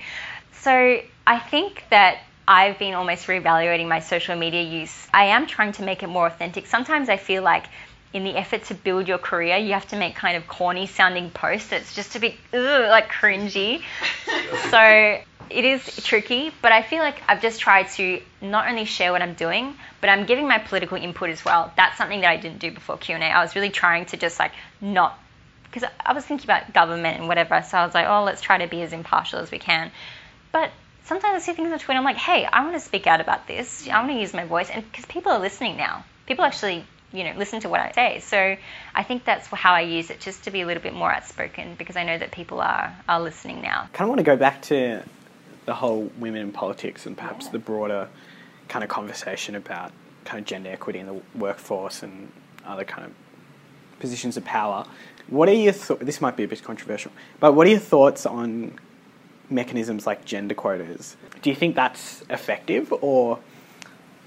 So 0.52 1.02
I 1.26 1.40
think 1.40 1.86
that 1.90 2.20
I've 2.48 2.80
been 2.80 2.94
almost 2.94 3.28
reevaluating 3.28 3.88
my 3.88 4.00
social 4.00 4.36
media 4.38 4.64
use. 4.64 5.08
I 5.14 5.26
am 5.26 5.48
trying 5.48 5.74
to 5.74 5.84
make 5.84 6.02
it 6.02 6.08
more 6.08 6.28
authentic. 6.28 6.66
Sometimes 6.66 7.10
I 7.10 7.18
feel 7.18 7.44
like 7.44 7.66
in 8.14 8.24
the 8.24 8.36
effort 8.38 8.64
to 8.66 8.74
build 8.74 9.08
your 9.08 9.18
career, 9.18 9.58
you 9.58 9.74
have 9.74 9.88
to 9.90 9.98
make 9.98 10.16
kind 10.16 10.38
of 10.38 10.48
corny 10.48 10.88
sounding 10.88 11.30
posts 11.30 11.72
It's 11.72 11.94
just 11.94 12.16
a 12.16 12.20
bit 12.20 12.36
ugh, 12.54 12.90
like 12.90 13.10
cringy. 13.10 13.82
So 14.70 15.20
it 15.50 15.66
is 15.66 16.04
tricky, 16.04 16.52
but 16.62 16.72
I 16.72 16.82
feel 16.82 17.00
like 17.00 17.22
I've 17.28 17.42
just 17.42 17.60
tried 17.60 17.90
to 17.92 18.22
not 18.42 18.68
only 18.68 18.86
share 18.86 19.12
what 19.12 19.22
I'm 19.22 19.34
doing, 19.34 19.76
but 20.02 20.10
I'm 20.10 20.26
giving 20.26 20.48
my 20.48 20.58
political 20.58 20.98
input 20.98 21.30
as 21.30 21.44
well. 21.44 21.72
That's 21.76 21.98
something 21.98 22.22
that 22.22 22.30
I 22.30 22.38
didn't 22.38 22.60
do 22.60 22.72
before 22.72 22.98
Q&A. 22.98 23.20
I 23.20 23.42
was 23.42 23.56
really 23.56 23.70
trying 23.70 24.06
to 24.08 24.18
just 24.18 24.40
like 24.40 24.52
not 24.82 25.18
because 25.64 25.90
I 26.04 26.14
was 26.14 26.26
thinking 26.26 26.46
about 26.46 26.74
government 26.74 27.20
and 27.20 27.28
whatever, 27.28 27.62
so 27.62 27.78
I 27.78 27.86
was 27.86 27.94
like, 27.94 28.08
oh, 28.08 28.24
let's 28.24 28.42
try 28.42 28.58
to 28.60 28.68
be 28.68 28.82
as 28.82 28.94
impartial 28.94 29.40
as 29.40 29.52
we 29.52 29.60
can. 29.60 29.92
But 30.52 30.72
sometimes 31.06 31.36
I 31.36 31.46
see 31.46 31.54
things 31.54 31.72
on 31.72 31.80
Twitter, 31.80 31.98
I'm 31.98 32.06
like, 32.06 32.18
hey, 32.18 32.46
I 32.46 32.64
want 32.64 32.76
to 32.76 32.80
speak 32.80 33.06
out 33.06 33.22
about 33.22 33.48
this. 33.48 33.88
I 33.88 34.00
want 34.00 34.12
to 34.12 34.20
use 34.20 34.34
my 34.34 34.46
voice, 34.46 34.70
and 34.70 34.90
because 34.90 35.06
people 35.06 35.32
are 35.32 35.40
listening 35.40 35.78
now, 35.78 36.06
people 36.26 36.46
actually, 36.46 36.86
you 37.14 37.24
know, 37.24 37.34
listen 37.38 37.60
to 37.62 37.70
what 37.70 37.80
I 37.80 37.92
say. 37.92 38.20
So 38.20 38.58
I 38.94 39.04
think 39.04 39.24
that's 39.24 39.48
how 39.48 39.74
I 39.74 39.82
use 39.82 40.10
it, 40.10 40.20
just 40.20 40.44
to 40.44 40.52
be 40.52 40.62
a 40.62 40.66
little 40.66 40.84
bit 40.84 40.94
more 40.94 41.12
outspoken, 41.12 41.76
because 41.78 41.96
I 41.96 42.04
know 42.04 42.18
that 42.18 42.32
people 42.32 42.60
are 42.60 42.96
are 43.08 43.22
listening 43.22 43.62
now. 43.62 43.84
I 43.84 43.88
kind 43.96 44.08
of 44.08 44.10
want 44.10 44.20
to 44.20 44.24
go 44.24 44.36
back 44.36 44.62
to 44.64 45.04
the 45.66 45.74
whole 45.74 46.12
women 46.18 46.42
in 46.42 46.52
politics 46.52 47.06
and 47.06 47.18
perhaps 47.18 47.50
the 47.50 47.60
broader 47.60 48.08
kind 48.68 48.84
of 48.84 48.90
conversation 48.90 49.56
about 49.56 49.92
kind 50.26 50.40
of 50.40 50.46
gender 50.46 50.70
equity 50.70 51.00
in 51.00 51.08
the 51.08 51.22
workforce 51.36 52.04
and 52.04 52.32
other 52.66 52.84
kind 52.84 53.06
of 53.06 53.14
positions 54.00 54.38
of 54.38 54.44
power. 54.46 54.86
What 55.28 55.50
are 55.50 55.54
your 55.54 55.74
thoughts? 55.74 56.04
This 56.04 56.22
might 56.22 56.36
be 56.38 56.44
a 56.44 56.48
bit 56.48 56.64
controversial, 56.64 57.12
but 57.40 57.54
what 57.54 57.68
are 57.68 57.70
your 57.70 57.80
thoughts 57.80 58.26
on 58.26 58.80
mechanisms 59.50 60.06
like 60.06 60.26
gender 60.26 60.56
quotas? 60.56 61.16
Do 61.42 61.50
you 61.50 61.56
think 61.56 61.76
that's 61.76 62.24
effective, 62.30 62.94
or 63.02 63.40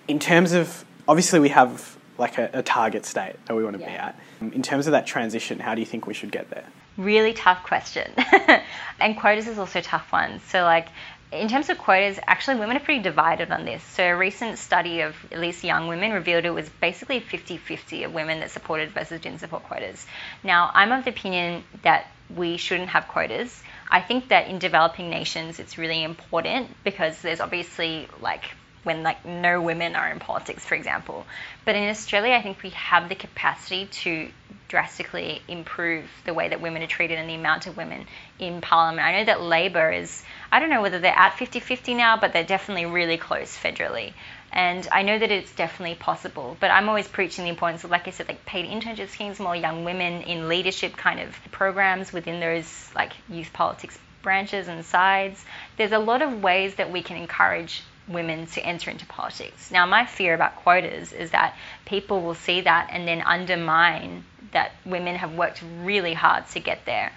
in 0.08 0.18
terms 0.18 0.52
of 0.52 0.84
obviously 1.06 1.40
we 1.40 1.50
have 1.50 1.96
like 2.20 2.38
a, 2.38 2.50
a 2.52 2.62
target 2.62 3.04
state 3.04 3.34
that 3.46 3.56
we 3.56 3.64
want 3.64 3.74
to 3.74 3.84
be 3.84 3.90
at. 3.90 4.18
Um, 4.40 4.52
in 4.52 4.62
terms 4.62 4.86
of 4.86 4.92
that 4.92 5.06
transition, 5.06 5.58
how 5.58 5.74
do 5.74 5.80
you 5.80 5.86
think 5.86 6.06
we 6.06 6.14
should 6.14 6.30
get 6.30 6.50
there? 6.50 6.64
Really 6.96 7.32
tough 7.32 7.64
question. 7.64 8.12
and 9.00 9.18
quotas 9.18 9.48
is 9.48 9.58
also 9.58 9.80
a 9.80 9.82
tough 9.82 10.12
one. 10.12 10.40
So, 10.48 10.62
like, 10.62 10.88
in 11.32 11.48
terms 11.48 11.70
of 11.70 11.78
quotas, 11.78 12.18
actually, 12.26 12.58
women 12.58 12.76
are 12.76 12.80
pretty 12.80 13.02
divided 13.02 13.50
on 13.50 13.64
this. 13.64 13.82
So, 13.82 14.04
a 14.04 14.16
recent 14.16 14.58
study 14.58 15.00
of 15.00 15.16
at 15.32 15.40
least 15.40 15.64
young 15.64 15.88
women 15.88 16.12
revealed 16.12 16.44
it 16.44 16.50
was 16.50 16.68
basically 16.68 17.20
50 17.20 17.56
50 17.56 18.04
of 18.04 18.14
women 18.14 18.40
that 18.40 18.50
supported 18.50 18.90
versus 18.90 19.20
didn't 19.20 19.40
support 19.40 19.64
quotas. 19.64 20.06
Now, 20.44 20.70
I'm 20.74 20.92
of 20.92 21.04
the 21.04 21.10
opinion 21.10 21.64
that 21.82 22.06
we 22.36 22.58
shouldn't 22.58 22.90
have 22.90 23.08
quotas. 23.08 23.62
I 23.90 24.00
think 24.00 24.28
that 24.28 24.46
in 24.48 24.58
developing 24.58 25.10
nations, 25.10 25.58
it's 25.58 25.78
really 25.78 26.04
important 26.04 26.68
because 26.84 27.20
there's 27.22 27.40
obviously 27.40 28.08
like 28.20 28.44
when 28.82 29.02
like 29.02 29.24
no 29.24 29.60
women 29.60 29.94
are 29.94 30.10
in 30.10 30.18
politics, 30.18 30.64
for 30.64 30.74
example. 30.74 31.26
But 31.64 31.76
in 31.76 31.88
Australia, 31.88 32.34
I 32.34 32.42
think 32.42 32.62
we 32.62 32.70
have 32.70 33.08
the 33.08 33.14
capacity 33.14 33.86
to 33.86 34.30
drastically 34.68 35.42
improve 35.48 36.04
the 36.24 36.32
way 36.32 36.48
that 36.48 36.60
women 36.60 36.80
are 36.80 36.86
treated 36.86 37.18
and 37.18 37.28
the 37.28 37.34
amount 37.34 37.66
of 37.66 37.76
women 37.76 38.06
in 38.38 38.60
parliament. 38.60 39.06
I 39.06 39.18
know 39.18 39.24
that 39.24 39.42
Labor 39.42 39.90
is, 39.90 40.22
I 40.52 40.60
don't 40.60 40.70
know 40.70 40.80
whether 40.80 41.00
they're 41.00 41.12
at 41.12 41.36
50 41.36 41.58
50 41.60 41.94
now, 41.94 42.16
but 42.16 42.32
they're 42.32 42.44
definitely 42.44 42.86
really 42.86 43.16
close 43.16 43.56
federally. 43.56 44.12
And 44.52 44.86
I 44.90 45.02
know 45.02 45.18
that 45.18 45.30
it's 45.30 45.52
definitely 45.52 45.96
possible, 45.96 46.56
but 46.58 46.70
I'm 46.70 46.88
always 46.88 47.06
preaching 47.06 47.44
the 47.44 47.50
importance 47.50 47.84
of, 47.84 47.90
like 47.90 48.08
I 48.08 48.10
said, 48.10 48.28
like 48.28 48.44
paid 48.46 48.68
internship 48.68 49.08
schemes, 49.08 49.38
more 49.38 49.54
young 49.54 49.84
women 49.84 50.22
in 50.22 50.48
leadership 50.48 50.96
kind 50.96 51.20
of 51.20 51.36
programs 51.50 52.12
within 52.12 52.40
those 52.40 52.90
like 52.94 53.12
youth 53.28 53.52
politics 53.52 53.98
branches 54.22 54.68
and 54.68 54.84
sides. 54.84 55.44
There's 55.76 55.92
a 55.92 55.98
lot 55.98 56.22
of 56.22 56.42
ways 56.42 56.76
that 56.76 56.92
we 56.92 57.02
can 57.02 57.16
encourage 57.16 57.82
women 58.10 58.46
to 58.46 58.60
enter 58.60 58.90
into 58.90 59.06
politics. 59.06 59.70
Now, 59.70 59.86
my 59.86 60.06
fear 60.06 60.34
about 60.34 60.56
quotas 60.56 61.12
is 61.12 61.30
that 61.30 61.56
people 61.84 62.22
will 62.22 62.34
see 62.34 62.62
that 62.62 62.90
and 62.92 63.06
then 63.06 63.22
undermine 63.22 64.24
that 64.52 64.72
women 64.84 65.16
have 65.16 65.34
worked 65.34 65.62
really 65.82 66.14
hard 66.14 66.46
to 66.48 66.60
get 66.60 66.84
there. 66.84 67.12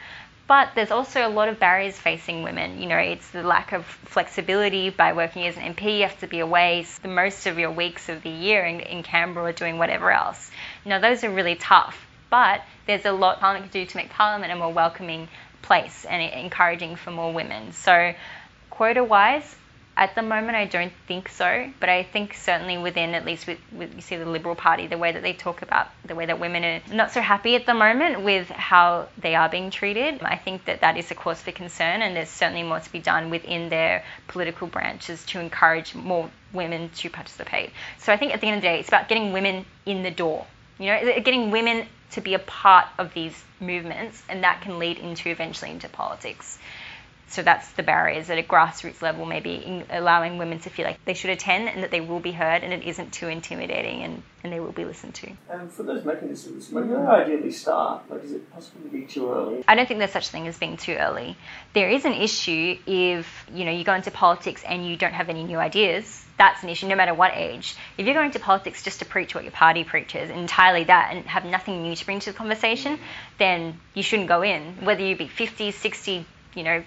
But 0.45 0.69
there's 0.75 0.91
also 0.91 1.25
a 1.25 1.29
lot 1.29 1.47
of 1.47 1.59
barriers 1.59 1.97
facing 1.97 2.43
women. 2.43 2.79
You 2.79 2.87
know, 2.87 2.97
it's 2.97 3.29
the 3.31 3.43
lack 3.43 3.71
of 3.71 3.85
flexibility 3.85 4.89
by 4.89 5.13
working 5.13 5.47
as 5.47 5.57
an 5.57 5.73
MP. 5.73 5.97
You 5.97 6.03
have 6.03 6.19
to 6.19 6.27
be 6.27 6.39
away 6.39 6.85
the 7.01 7.07
most 7.07 7.47
of 7.47 7.57
your 7.57 7.71
weeks 7.71 8.09
of 8.09 8.23
the 8.23 8.29
year 8.29 8.63
in, 8.65 8.81
in 8.81 9.03
Canberra 9.03 9.49
or 9.49 9.51
doing 9.53 9.77
whatever 9.77 10.11
else. 10.11 10.51
Now, 10.85 10.99
those 10.99 11.23
are 11.23 11.29
really 11.29 11.55
tough. 11.55 12.05
But 12.29 12.61
there's 12.87 13.05
a 13.05 13.11
lot 13.11 13.39
Parliament 13.39 13.71
can 13.71 13.81
do 13.83 13.87
to 13.87 13.97
make 13.97 14.09
Parliament 14.09 14.51
a 14.51 14.55
more 14.55 14.73
welcoming 14.73 15.27
place 15.61 16.03
and 16.03 16.21
encouraging 16.21 16.95
for 16.95 17.11
more 17.11 17.31
women. 17.31 17.71
So, 17.73 18.15
quota 18.71 19.03
wise, 19.03 19.55
at 19.95 20.15
the 20.15 20.23
moment, 20.23 20.55
I 20.55 20.65
don't 20.65 20.91
think 21.07 21.29
so, 21.29 21.71
but 21.79 21.87
I 21.87 22.01
think 22.01 22.33
certainly 22.33 22.79
within, 22.79 23.13
at 23.13 23.25
least 23.25 23.45
with, 23.45 23.59
with 23.71 23.93
you 23.93 24.01
see 24.01 24.15
the 24.15 24.25
Liberal 24.25 24.55
Party, 24.55 24.87
the 24.87 24.97
way 24.97 25.11
that 25.11 25.21
they 25.21 25.33
talk 25.33 25.61
about 25.61 25.87
the 26.03 26.15
way 26.15 26.25
that 26.25 26.39
women 26.39 26.63
are 26.63 26.81
not 26.91 27.11
so 27.11 27.21
happy 27.21 27.55
at 27.55 27.67
the 27.67 27.75
moment 27.75 28.21
with 28.21 28.49
how 28.49 29.07
they 29.19 29.35
are 29.35 29.49
being 29.49 29.69
treated, 29.69 30.21
I 30.23 30.35
think 30.35 30.65
that 30.65 30.81
that 30.81 30.97
is 30.97 31.11
a 31.11 31.15
cause 31.15 31.41
for 31.41 31.51
concern, 31.51 32.01
and 32.01 32.15
there's 32.15 32.29
certainly 32.29 32.63
more 32.63 32.79
to 32.79 32.91
be 32.91 32.99
done 32.99 33.29
within 33.29 33.69
their 33.69 34.03
political 34.27 34.67
branches 34.67 35.23
to 35.27 35.39
encourage 35.39 35.93
more 35.93 36.29
women 36.53 36.89
to 36.89 37.09
participate. 37.11 37.69
So 37.99 38.11
I 38.11 38.17
think 38.17 38.33
at 38.33 38.41
the 38.41 38.47
end 38.47 38.57
of 38.57 38.61
the 38.63 38.67
day, 38.67 38.79
it's 38.79 38.87
about 38.87 39.07
getting 39.07 39.31
women 39.31 39.65
in 39.85 40.01
the 40.01 40.11
door. 40.11 40.47
You 40.79 40.87
know, 40.87 41.19
getting 41.19 41.51
women 41.51 41.85
to 42.11 42.21
be 42.21 42.33
a 42.33 42.39
part 42.39 42.87
of 42.97 43.13
these 43.13 43.43
movements, 43.59 44.23
and 44.27 44.43
that 44.43 44.61
can 44.61 44.79
lead 44.79 44.97
into 44.97 45.29
eventually 45.29 45.69
into 45.69 45.87
politics. 45.87 46.57
So 47.27 47.41
that's 47.41 47.71
the 47.71 47.81
barriers 47.81 48.29
at 48.29 48.37
a 48.37 48.43
grassroots 48.43 49.01
level, 49.01 49.25
maybe 49.25 49.55
in 49.55 49.85
allowing 49.89 50.37
women 50.37 50.59
to 50.59 50.69
feel 50.69 50.85
like 50.85 51.03
they 51.05 51.15
should 51.15 51.31
attend 51.31 51.67
and 51.67 51.81
that 51.81 51.89
they 51.89 52.01
will 52.01 52.19
be 52.19 52.31
heard 52.31 52.63
and 52.63 52.71
it 52.71 52.83
isn't 52.83 53.11
too 53.11 53.27
intimidating 53.27 54.03
and, 54.03 54.21
and 54.43 54.53
they 54.53 54.59
will 54.59 54.71
be 54.71 54.85
listened 54.85 55.15
to. 55.15 55.31
And 55.49 55.71
for 55.71 55.81
those 55.81 56.05
mechanisms, 56.05 56.69
when 56.69 56.87
do 56.87 56.93
they 56.93 57.01
ideally 57.01 57.51
start? 57.51 58.03
Like, 58.09 58.23
is 58.23 58.33
it 58.33 58.51
possible 58.53 58.81
to 58.81 58.89
be 58.89 59.05
too 59.05 59.31
early? 59.31 59.63
I 59.67 59.73
don't 59.73 59.87
think 59.87 59.97
there's 59.97 60.11
such 60.11 60.29
thing 60.29 60.47
as 60.47 60.59
being 60.59 60.77
too 60.77 60.93
early. 60.93 61.35
There 61.73 61.89
is 61.89 62.05
an 62.05 62.13
issue 62.13 62.77
if 62.85 63.45
you 63.51 63.65
know 63.65 63.71
you 63.71 63.83
go 63.83 63.95
into 63.95 64.11
politics 64.11 64.63
and 64.63 64.85
you 64.85 64.95
don't 64.95 65.13
have 65.13 65.29
any 65.29 65.43
new 65.43 65.57
ideas. 65.57 66.23
That's 66.37 66.61
an 66.61 66.69
issue 66.69 66.87
no 66.87 66.95
matter 66.95 67.13
what 67.13 67.31
age. 67.35 67.75
If 67.97 68.05
you're 68.05 68.15
going 68.15 68.31
to 68.31 68.39
politics 68.39 68.83
just 68.83 68.99
to 68.99 69.05
preach 69.05 69.33
what 69.33 69.43
your 69.43 69.51
party 69.51 69.83
preaches, 69.83 70.29
entirely 70.29 70.83
that, 70.83 71.09
and 71.11 71.25
have 71.25 71.45
nothing 71.45 71.83
new 71.83 71.95
to 71.95 72.05
bring 72.05 72.19
to 72.21 72.31
the 72.31 72.37
conversation, 72.37 72.99
then 73.39 73.79
you 73.93 74.03
shouldn't 74.03 74.27
go 74.27 74.41
in. 74.41 74.85
Whether 74.85 75.03
you 75.03 75.15
be 75.15 75.27
50, 75.27 75.71
60, 75.71 76.25
you 76.55 76.63
know, 76.63 76.83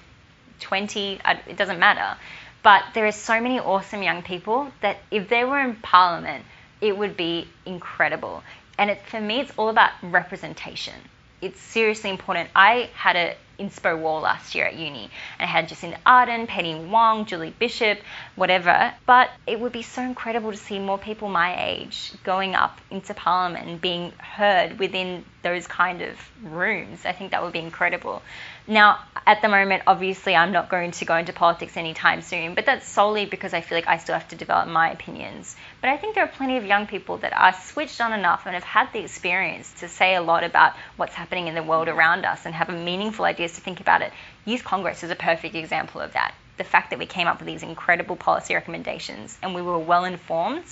20, 0.60 1.20
it 1.46 1.56
doesn't 1.56 1.78
matter. 1.78 2.18
But 2.62 2.82
there 2.94 3.06
are 3.06 3.12
so 3.12 3.40
many 3.40 3.60
awesome 3.60 4.02
young 4.02 4.22
people 4.22 4.72
that 4.80 4.98
if 5.10 5.28
they 5.28 5.44
were 5.44 5.60
in 5.60 5.76
parliament, 5.76 6.44
it 6.80 6.96
would 6.96 7.16
be 7.16 7.48
incredible. 7.64 8.42
And 8.78 8.90
it, 8.90 9.00
for 9.06 9.20
me, 9.20 9.40
it's 9.40 9.52
all 9.56 9.68
about 9.68 9.92
representation. 10.02 10.94
It's 11.40 11.60
seriously 11.60 12.10
important. 12.10 12.50
I 12.54 12.90
had 12.94 13.16
an 13.16 13.36
inspo 13.58 13.98
wall 13.98 14.20
last 14.20 14.54
year 14.54 14.66
at 14.66 14.74
uni, 14.74 15.10
and 15.38 15.40
I 15.40 15.44
had 15.46 15.68
Jacinda 15.68 15.98
Ardern, 16.04 16.46
Penny 16.46 16.74
Wong, 16.74 17.26
Julie 17.26 17.54
Bishop, 17.58 17.98
whatever. 18.34 18.92
But 19.06 19.30
it 19.46 19.60
would 19.60 19.72
be 19.72 19.82
so 19.82 20.02
incredible 20.02 20.50
to 20.50 20.56
see 20.56 20.78
more 20.78 20.98
people 20.98 21.28
my 21.28 21.62
age 21.62 22.12
going 22.24 22.54
up 22.54 22.80
into 22.90 23.14
parliament 23.14 23.68
and 23.68 23.80
being 23.80 24.12
heard 24.18 24.78
within 24.78 25.24
those 25.42 25.66
kind 25.66 26.02
of 26.02 26.16
rooms. 26.42 27.04
I 27.04 27.12
think 27.12 27.30
that 27.30 27.42
would 27.42 27.52
be 27.52 27.60
incredible. 27.60 28.22
Now, 28.68 28.98
at 29.24 29.42
the 29.42 29.48
moment, 29.48 29.84
obviously, 29.86 30.34
I'm 30.34 30.50
not 30.50 30.68
going 30.68 30.90
to 30.90 31.04
go 31.04 31.16
into 31.16 31.32
politics 31.32 31.76
anytime 31.76 32.20
soon, 32.20 32.54
but 32.54 32.66
that's 32.66 32.88
solely 32.88 33.24
because 33.24 33.54
I 33.54 33.60
feel 33.60 33.78
like 33.78 33.86
I 33.86 33.98
still 33.98 34.14
have 34.14 34.26
to 34.28 34.36
develop 34.36 34.66
my 34.68 34.90
opinions. 34.90 35.54
But 35.80 35.90
I 35.90 35.96
think 35.96 36.16
there 36.16 36.24
are 36.24 36.28
plenty 36.28 36.56
of 36.56 36.64
young 36.64 36.88
people 36.88 37.18
that 37.18 37.32
are 37.32 37.52
switched 37.52 38.00
on 38.00 38.12
enough 38.12 38.44
and 38.44 38.54
have 38.54 38.64
had 38.64 38.92
the 38.92 38.98
experience 38.98 39.72
to 39.80 39.88
say 39.88 40.16
a 40.16 40.22
lot 40.22 40.42
about 40.42 40.74
what's 40.96 41.14
happening 41.14 41.46
in 41.46 41.54
the 41.54 41.62
world 41.62 41.86
around 41.86 42.24
us 42.24 42.44
and 42.44 42.54
have 42.56 42.68
meaningful 42.68 43.24
ideas 43.24 43.52
to 43.52 43.60
think 43.60 43.80
about 43.80 44.02
it. 44.02 44.12
Youth 44.44 44.64
Congress 44.64 45.04
is 45.04 45.10
a 45.10 45.16
perfect 45.16 45.54
example 45.54 46.00
of 46.00 46.12
that. 46.14 46.34
The 46.56 46.64
fact 46.64 46.90
that 46.90 46.98
we 46.98 47.06
came 47.06 47.28
up 47.28 47.38
with 47.38 47.46
these 47.46 47.62
incredible 47.62 48.16
policy 48.16 48.54
recommendations 48.54 49.38
and 49.42 49.54
we 49.54 49.62
were 49.62 49.78
well 49.78 50.04
informed. 50.04 50.64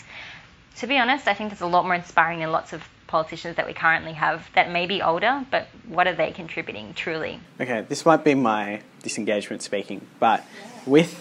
To 0.78 0.88
be 0.88 0.98
honest, 0.98 1.28
I 1.28 1.34
think 1.34 1.50
that's 1.50 1.62
a 1.62 1.66
lot 1.66 1.84
more 1.84 1.94
inspiring 1.94 2.40
than 2.40 2.50
lots 2.50 2.72
of 2.72 2.82
politicians 3.14 3.54
that 3.54 3.64
we 3.64 3.72
currently 3.72 4.12
have 4.14 4.50
that 4.56 4.72
may 4.72 4.86
be 4.86 5.00
older, 5.00 5.46
but 5.48 5.68
what 5.86 6.08
are 6.08 6.16
they 6.16 6.32
contributing 6.32 6.92
truly? 6.94 7.38
Okay, 7.60 7.82
this 7.88 8.04
might 8.04 8.24
be 8.24 8.34
my 8.34 8.82
disengagement 9.04 9.62
speaking, 9.62 10.04
but 10.18 10.44
with 10.84 11.12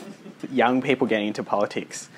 young 0.51 0.81
people 0.81 1.05
getting 1.05 1.27
into 1.27 1.43
politics, 1.43 2.09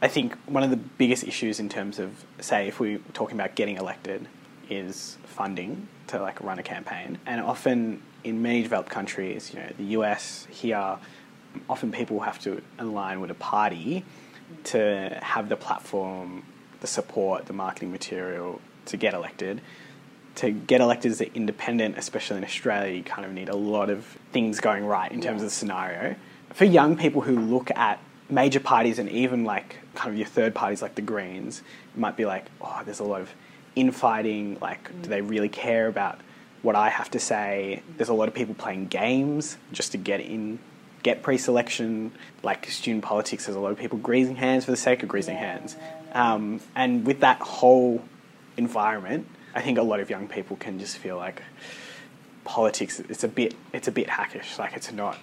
I 0.00 0.06
think 0.06 0.36
one 0.46 0.62
of 0.62 0.70
the 0.70 0.76
biggest 0.76 1.24
issues 1.24 1.58
in 1.58 1.68
terms 1.68 1.98
of, 1.98 2.24
say, 2.38 2.68
if 2.68 2.78
we're 2.78 3.00
talking 3.12 3.36
about 3.36 3.56
getting 3.56 3.76
elected, 3.76 4.28
is 4.70 5.18
funding 5.24 5.88
to 6.06 6.22
like 6.22 6.40
run 6.40 6.60
a 6.60 6.62
campaign, 6.62 7.18
and 7.26 7.40
often 7.40 8.02
in 8.22 8.40
many 8.40 8.62
developed 8.62 8.90
countries, 8.90 9.52
you 9.52 9.58
know, 9.58 9.68
the 9.76 9.86
US 9.98 10.46
here, 10.48 10.96
often 11.68 11.90
people 11.90 12.20
have 12.20 12.38
to 12.42 12.62
align 12.78 13.20
with 13.20 13.32
a 13.32 13.40
party 13.54 14.04
to 14.62 15.18
have 15.22 15.48
the 15.48 15.56
platform, 15.56 16.44
the 16.78 16.86
support, 16.86 17.46
the 17.46 17.52
marketing 17.52 17.90
material 17.90 18.60
to 18.86 18.96
get 18.96 19.14
elected. 19.14 19.60
To 20.36 20.50
get 20.50 20.80
elected 20.80 21.12
as 21.12 21.20
an 21.20 21.30
independent, 21.34 21.96
especially 21.96 22.38
in 22.38 22.44
Australia, 22.44 22.92
you 22.94 23.04
kind 23.04 23.24
of 23.24 23.32
need 23.32 23.48
a 23.48 23.56
lot 23.56 23.88
of 23.88 24.04
things 24.32 24.60
going 24.60 24.84
right 24.84 25.10
in 25.12 25.20
terms 25.20 25.42
of 25.42 25.48
the 25.48 25.54
scenario. 25.54 26.16
For 26.52 26.64
young 26.64 26.96
people 26.96 27.20
who 27.22 27.38
look 27.38 27.70
at 27.70 28.00
major 28.28 28.60
parties 28.60 28.98
and 28.98 29.08
even 29.10 29.44
like 29.44 29.76
kind 29.94 30.10
of 30.10 30.18
your 30.18 30.26
third 30.26 30.54
parties 30.54 30.82
like 30.82 30.94
the 30.94 31.02
Greens, 31.02 31.62
it 31.94 31.98
might 31.98 32.16
be 32.16 32.24
like, 32.24 32.46
oh, 32.60 32.82
there's 32.84 33.00
a 33.00 33.04
lot 33.04 33.20
of 33.20 33.30
infighting. 33.76 34.58
Like, 34.60 34.90
do 35.02 35.08
they 35.08 35.20
really 35.20 35.48
care 35.48 35.86
about 35.86 36.20
what 36.62 36.74
I 36.74 36.88
have 36.88 37.10
to 37.12 37.20
say? 37.20 37.82
There's 37.96 38.08
a 38.08 38.14
lot 38.14 38.28
of 38.28 38.34
people 38.34 38.54
playing 38.54 38.86
games 38.86 39.56
just 39.72 39.92
to 39.92 39.98
get 39.98 40.20
in, 40.20 40.58
get 41.02 41.22
pre-selection. 41.22 42.12
Like 42.42 42.68
student 42.70 43.04
politics, 43.04 43.46
there's 43.46 43.56
a 43.56 43.60
lot 43.60 43.72
of 43.72 43.78
people 43.78 43.98
greasing 43.98 44.36
hands 44.36 44.64
for 44.64 44.70
the 44.70 44.76
sake 44.76 45.02
of 45.02 45.08
greasing 45.08 45.36
hands. 45.36 45.76
Um, 46.12 46.60
and 46.74 47.06
with 47.06 47.20
that 47.20 47.40
whole 47.40 48.02
environment, 48.56 49.26
I 49.54 49.62
think 49.62 49.78
a 49.78 49.82
lot 49.82 50.00
of 50.00 50.10
young 50.10 50.28
people 50.28 50.56
can 50.56 50.78
just 50.78 50.98
feel 50.98 51.16
like 51.16 51.42
politics. 52.44 53.00
It's 53.00 53.24
a 53.24 53.28
bit, 53.28 53.54
it's 53.72 53.88
a 53.88 53.92
bit 53.92 54.08
hackish. 54.10 54.58
Like 54.58 54.74
it's 54.74 54.92
not 54.92 55.18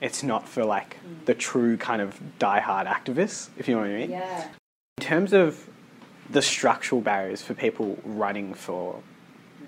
it's 0.00 0.22
not 0.22 0.48
for 0.48 0.64
like 0.64 0.98
the 1.24 1.34
true 1.34 1.76
kind 1.76 2.02
of 2.02 2.20
die-hard 2.38 2.86
activists, 2.86 3.48
if 3.56 3.68
you 3.68 3.74
know 3.74 3.80
what 3.80 3.90
I 3.90 3.94
mean. 3.96 4.10
Yeah. 4.10 4.48
In 4.98 5.04
terms 5.04 5.32
of 5.32 5.68
the 6.28 6.42
structural 6.42 7.00
barriers 7.00 7.42
for 7.42 7.54
people 7.54 7.98
running 8.04 8.54
for 8.54 9.00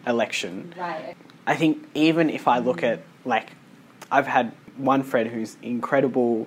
election, 0.06 0.74
Right. 0.78 1.16
I 1.46 1.56
think 1.56 1.88
even 1.94 2.28
if 2.28 2.46
I 2.46 2.58
look 2.58 2.82
at 2.82 3.00
like, 3.24 3.52
I've 4.10 4.26
had 4.26 4.52
one 4.76 5.02
friend 5.02 5.30
who's 5.30 5.56
incredible, 5.62 6.46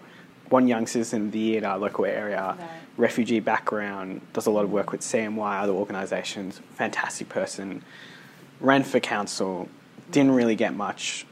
one 0.52 0.68
young 0.68 0.86
citizen 0.88 1.28
of 1.28 1.32
the 1.32 1.40
year 1.40 1.58
in 1.60 1.66
our 1.66 1.78
local 1.78 2.06
area, 2.06 2.56
Right. 2.60 2.70
refugee 2.98 3.40
background, 3.40 4.22
does 4.34 4.46
a 4.48 4.52
lot 4.52 4.64
of 4.64 4.72
work 4.72 4.92
with 4.92 5.02
CMY, 5.02 5.62
other 5.62 5.74
organisations, 5.74 6.60
fantastic 6.76 7.30
person, 7.30 7.84
ran 8.60 8.84
for 8.84 9.00
council, 9.00 9.70
didn't 10.12 10.32
really 10.34 10.56
get 10.56 10.76
much. 10.76 11.26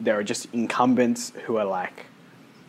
There 0.00 0.18
are 0.18 0.22
just 0.22 0.46
incumbents 0.52 1.32
who 1.44 1.56
are 1.56 1.64
like, 1.64 2.06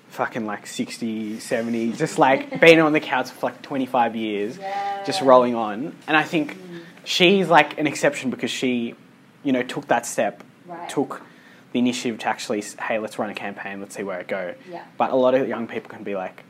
fucking 0.10 0.46
like 0.46 0.66
60, 0.66 1.40
70, 1.40 1.92
just 1.94 2.18
like 2.18 2.60
been 2.62 2.80
on 2.80 2.94
the 2.94 3.00
council 3.00 3.36
for 3.36 3.48
like 3.48 3.62
25 3.62 4.16
years, 4.16 4.58
just 5.06 5.22
rolling 5.22 5.54
on. 5.56 5.94
And 6.08 6.16
I 6.18 6.24
think 6.24 6.56
mm. 6.58 6.80
she's 7.04 7.50
like 7.50 7.78
an 7.78 7.86
exception 7.86 8.30
because 8.30 8.50
she, 8.50 8.96
you 9.44 9.52
know, 9.52 9.64
took 9.64 9.88
that 9.88 10.06
step, 10.06 10.44
Right. 10.66 10.90
took 10.90 11.22
the 11.74 11.80
initiative 11.80 12.20
to 12.20 12.28
actually, 12.28 12.64
hey, 12.82 13.00
let's 13.00 13.20
run 13.20 13.30
a 13.30 13.34
campaign, 13.34 13.80
let's 13.80 13.96
see 13.96 14.04
where 14.04 14.20
it 14.20 14.28
go. 14.28 14.56
Yeah. 14.72 14.86
But 14.98 15.12
a 15.12 15.16
lot 15.16 15.36
of 15.36 15.48
young 15.48 15.68
people 15.68 15.90
can 15.90 16.04
be 16.04 16.16
like, 16.16 16.44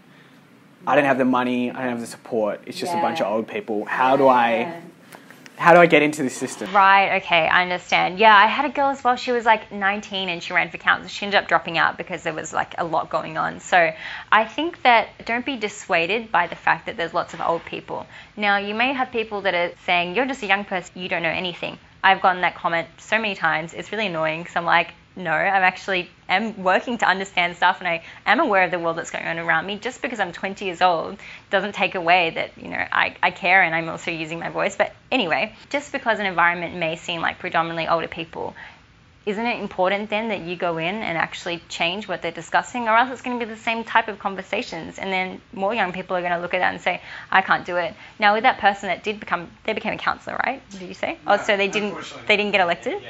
I 0.86 0.96
don't 0.96 1.06
have 1.06 1.18
the 1.18 1.26
money, 1.26 1.72
I 1.72 1.82
don't 1.82 1.90
have 1.90 2.02
the 2.02 2.08
support. 2.08 2.62
It's 2.66 2.80
just 2.80 2.94
a 2.94 3.02
bunch 3.02 3.20
of 3.20 3.28
old 3.28 3.48
people. 3.48 3.84
How 3.86 4.16
do 4.16 4.28
I, 4.28 4.82
how 5.58 5.74
do 5.74 5.80
I 5.80 5.88
get 5.88 6.04
into 6.04 6.22
this 6.22 6.38
system? 6.38 6.72
Right, 6.74 7.22
okay, 7.22 7.48
I 7.48 7.64
understand. 7.64 8.20
Yeah, 8.20 8.34
I 8.34 8.46
had 8.46 8.64
a 8.64 8.70
girl 8.70 8.90
as 8.90 9.04
well. 9.04 9.16
She 9.16 9.32
was 9.32 9.44
like 9.44 9.72
19 9.72 10.30
and 10.30 10.42
she 10.42 10.54
ran 10.54 10.70
for 10.70 10.78
council. 10.78 11.10
She 11.10 11.26
ended 11.26 11.42
up 11.42 11.48
dropping 11.48 11.78
out 11.80 11.98
because 11.98 12.22
there 12.24 12.34
was 12.34 12.54
like 12.54 12.76
a 12.78 12.86
lot 12.86 13.10
going 13.10 13.38
on. 13.38 13.60
So 13.60 13.92
I 14.32 14.46
think 14.46 14.84
that 14.84 15.26
don't 15.26 15.46
be 15.46 15.58
dissuaded 15.58 16.32
by 16.32 16.46
the 16.46 16.56
fact 16.56 16.86
that 16.86 16.96
there's 16.96 17.14
lots 17.14 17.34
of 17.34 17.42
old 17.42 17.66
people. 17.66 18.06
Now, 18.38 18.58
you 18.58 18.76
may 18.76 18.94
have 18.94 19.12
people 19.12 19.42
that 19.42 19.56
are 19.56 19.72
saying, 19.86 20.16
you're 20.16 20.28
just 20.28 20.44
a 20.44 20.48
young 20.48 20.64
person, 20.64 21.02
you 21.02 21.10
don't 21.10 21.24
know 21.24 21.30
anything. 21.30 21.80
I've 22.04 22.22
gotten 22.22 22.44
that 22.44 22.56
comment 22.56 22.88
so 23.00 23.18
many 23.18 23.36
times. 23.36 23.74
It's 23.74 23.92
really 23.92 24.08
annoying. 24.08 24.46
So 24.46 24.60
I'm 24.60 24.66
like, 24.66 24.94
no, 25.18 25.32
I'm 25.32 25.64
actually 25.64 26.10
am 26.30 26.64
working 26.64 27.00
to 27.00 27.08
understand 27.08 27.58
stuff 27.58 27.80
and 27.80 27.88
I 27.88 28.04
am 28.26 28.40
aware 28.40 28.64
of 28.64 28.72
the 28.72 28.80
world 28.80 28.98
that's 28.98 29.10
going 29.10 29.26
on 29.26 29.40
around 29.40 29.66
me. 29.66 29.78
Just 29.80 30.02
because 30.02 30.20
I'm 30.20 30.32
20 30.32 30.64
years 30.64 30.82
old 30.82 31.18
doesn't 31.50 31.74
take 31.74 31.96
away 31.96 32.30
that, 32.32 32.52
you 32.58 32.70
know, 32.70 32.86
I, 32.92 33.16
I 33.22 33.32
care 33.32 33.64
and 33.64 33.74
I'm 33.74 33.90
also 33.90 34.12
using 34.12 34.40
my 34.40 34.50
voice. 34.50 34.76
But 34.76 34.94
anyway, 35.12 35.56
just 35.70 35.92
because 35.92 36.20
an 36.20 36.28
environment 36.28 36.76
may 36.76 36.96
seem 36.96 37.22
like 37.22 37.40
predominantly 37.40 37.88
older 37.88 38.08
people, 38.08 38.56
isn't 39.26 39.46
it 39.46 39.60
important 39.60 40.10
then 40.10 40.30
that 40.30 40.42
you 40.42 40.56
go 40.56 40.78
in 40.78 40.96
and 40.96 41.18
actually 41.18 41.62
change 41.68 42.08
what 42.08 42.22
they're 42.22 42.32
discussing? 42.32 42.88
Or 42.88 42.96
else 42.96 43.12
it's 43.12 43.24
going 43.24 43.40
to 43.40 43.46
be 43.46 43.52
the 43.52 43.60
same 43.60 43.84
type 43.84 44.08
of 44.08 44.20
conversations 44.20 45.00
and 45.00 45.12
then 45.12 45.42
more 45.52 45.74
young 45.74 45.94
people 45.94 46.16
are 46.16 46.22
going 46.22 46.32
to 46.32 46.40
look 46.40 46.54
at 46.54 46.60
that 46.60 46.74
and 46.74 46.82
say 46.82 47.02
i 47.32 47.42
can't 47.42 47.66
do 47.66 47.76
it. 47.78 47.94
Now 48.20 48.36
with 48.36 48.44
that 48.44 48.60
person 48.60 48.88
that 48.88 49.04
did 49.04 49.20
become 49.20 49.50
they 49.66 49.74
became 49.74 49.94
a 49.94 49.98
counsellor 49.98 50.40
right? 50.46 50.62
Did 50.72 50.84
you 50.84 50.94
say? 50.94 51.18
Oh 51.26 51.38
so 51.38 51.58
they 51.58 51.68
didn't 51.68 51.98
they 52.28 52.38
didn't 52.38 52.52
get 52.52 52.62
elected 52.62 53.02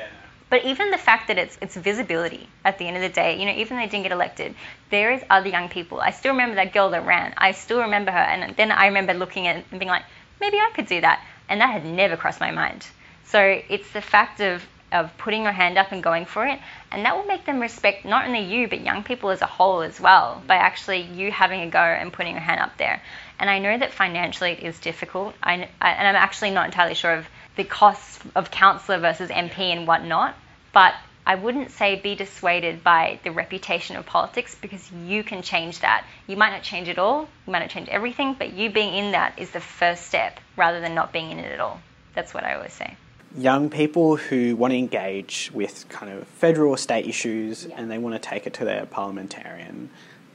but 0.49 0.63
even 0.63 0.91
the 0.91 0.97
fact 0.97 1.27
that 1.27 1.37
it's 1.37 1.57
it's 1.61 1.75
visibility 1.75 2.47
at 2.63 2.77
the 2.77 2.87
end 2.87 2.95
of 2.95 3.01
the 3.01 3.09
day, 3.09 3.39
you 3.39 3.45
know, 3.45 3.51
even 3.51 3.77
though 3.77 3.83
they 3.83 3.89
didn't 3.89 4.03
get 4.03 4.11
elected, 4.11 4.55
there 4.89 5.11
is 5.11 5.21
other 5.29 5.49
young 5.49 5.69
people. 5.69 5.99
I 5.99 6.11
still 6.11 6.31
remember 6.31 6.55
that 6.55 6.73
girl 6.73 6.89
that 6.91 7.05
ran. 7.05 7.33
I 7.37 7.51
still 7.51 7.81
remember 7.81 8.11
her, 8.11 8.17
and 8.17 8.55
then 8.55 8.71
I 8.71 8.87
remember 8.87 9.13
looking 9.13 9.47
at 9.47 9.65
and 9.71 9.79
being 9.79 9.89
like, 9.89 10.03
maybe 10.39 10.57
I 10.57 10.71
could 10.73 10.87
do 10.87 11.01
that, 11.01 11.21
and 11.49 11.61
that 11.61 11.71
had 11.71 11.85
never 11.85 12.15
crossed 12.15 12.39
my 12.39 12.51
mind. 12.51 12.85
So 13.25 13.61
it's 13.69 13.91
the 13.91 14.01
fact 14.01 14.39
of 14.39 14.65
of 14.91 15.11
putting 15.17 15.43
your 15.43 15.51
hand 15.51 15.77
up 15.77 15.91
and 15.91 16.01
going 16.01 16.25
for 16.25 16.45
it, 16.45 16.59
and 16.91 17.03
that 17.03 17.17
will 17.17 17.25
make 17.25 17.45
them 17.45 17.59
respect 17.59 18.05
not 18.05 18.25
only 18.25 18.39
you 18.39 18.69
but 18.69 18.79
young 18.79 19.03
people 19.03 19.29
as 19.31 19.41
a 19.41 19.45
whole 19.45 19.81
as 19.81 19.99
well 19.99 20.41
by 20.47 20.55
actually 20.55 21.01
you 21.01 21.29
having 21.29 21.61
a 21.61 21.69
go 21.69 21.79
and 21.79 22.13
putting 22.13 22.33
your 22.33 22.41
hand 22.41 22.61
up 22.61 22.77
there. 22.77 23.01
And 23.39 23.49
I 23.49 23.59
know 23.59 23.77
that 23.77 23.91
financially 23.91 24.51
it 24.51 24.63
is 24.63 24.79
difficult, 24.79 25.35
I, 25.43 25.67
I, 25.81 25.91
and 25.91 26.07
I'm 26.07 26.15
actually 26.15 26.51
not 26.51 26.67
entirely 26.67 26.95
sure 26.95 27.13
of 27.13 27.27
the 27.57 27.65
costs 27.65 28.19
of 28.35 28.49
councillor 28.51 28.99
versus 28.99 29.29
MP 29.29 29.59
and 29.59 29.85
whatnot, 29.87 30.35
but 30.73 30.93
I 31.25 31.35
wouldn't 31.35 31.71
say 31.71 31.99
be 31.99 32.15
dissuaded 32.15 32.83
by 32.85 33.19
the 33.25 33.31
reputation 33.31 33.97
of 33.97 34.05
politics 34.05 34.55
because 34.55 34.89
you 35.05 35.23
can 35.23 35.41
change 35.41 35.81
that. 35.81 36.05
You 36.27 36.37
might 36.37 36.51
not 36.51 36.63
change 36.63 36.87
it 36.87 36.97
all, 36.97 37.27
you 37.45 37.51
might 37.51 37.59
not 37.59 37.69
change 37.69 37.89
everything, 37.89 38.35
but 38.39 38.53
you 38.53 38.69
being 38.69 38.93
in 38.93 39.11
that 39.11 39.37
is 39.37 39.51
the 39.51 39.59
first 39.59 40.07
step 40.07 40.39
rather 40.55 40.79
than 40.79 40.95
not 40.95 41.11
being 41.11 41.31
in 41.31 41.39
it 41.39 41.51
at 41.51 41.59
all. 41.59 41.81
That's 42.15 42.33
what 42.33 42.45
I 42.45 42.55
always 42.55 42.71
say. 42.71 42.95
young 43.35 43.69
people 43.69 44.15
who 44.15 44.55
want 44.55 44.71
to 44.71 44.77
engage 44.77 45.51
with 45.53 45.87
kind 45.89 46.11
of 46.11 46.27
federal 46.27 46.71
or 46.71 46.77
state 46.77 47.05
issues 47.05 47.65
and 47.65 47.91
they 47.91 47.97
want 47.97 48.15
to 48.15 48.19
take 48.19 48.47
it 48.47 48.53
to 48.55 48.65
their 48.65 48.85
parliamentarian. 48.85 49.89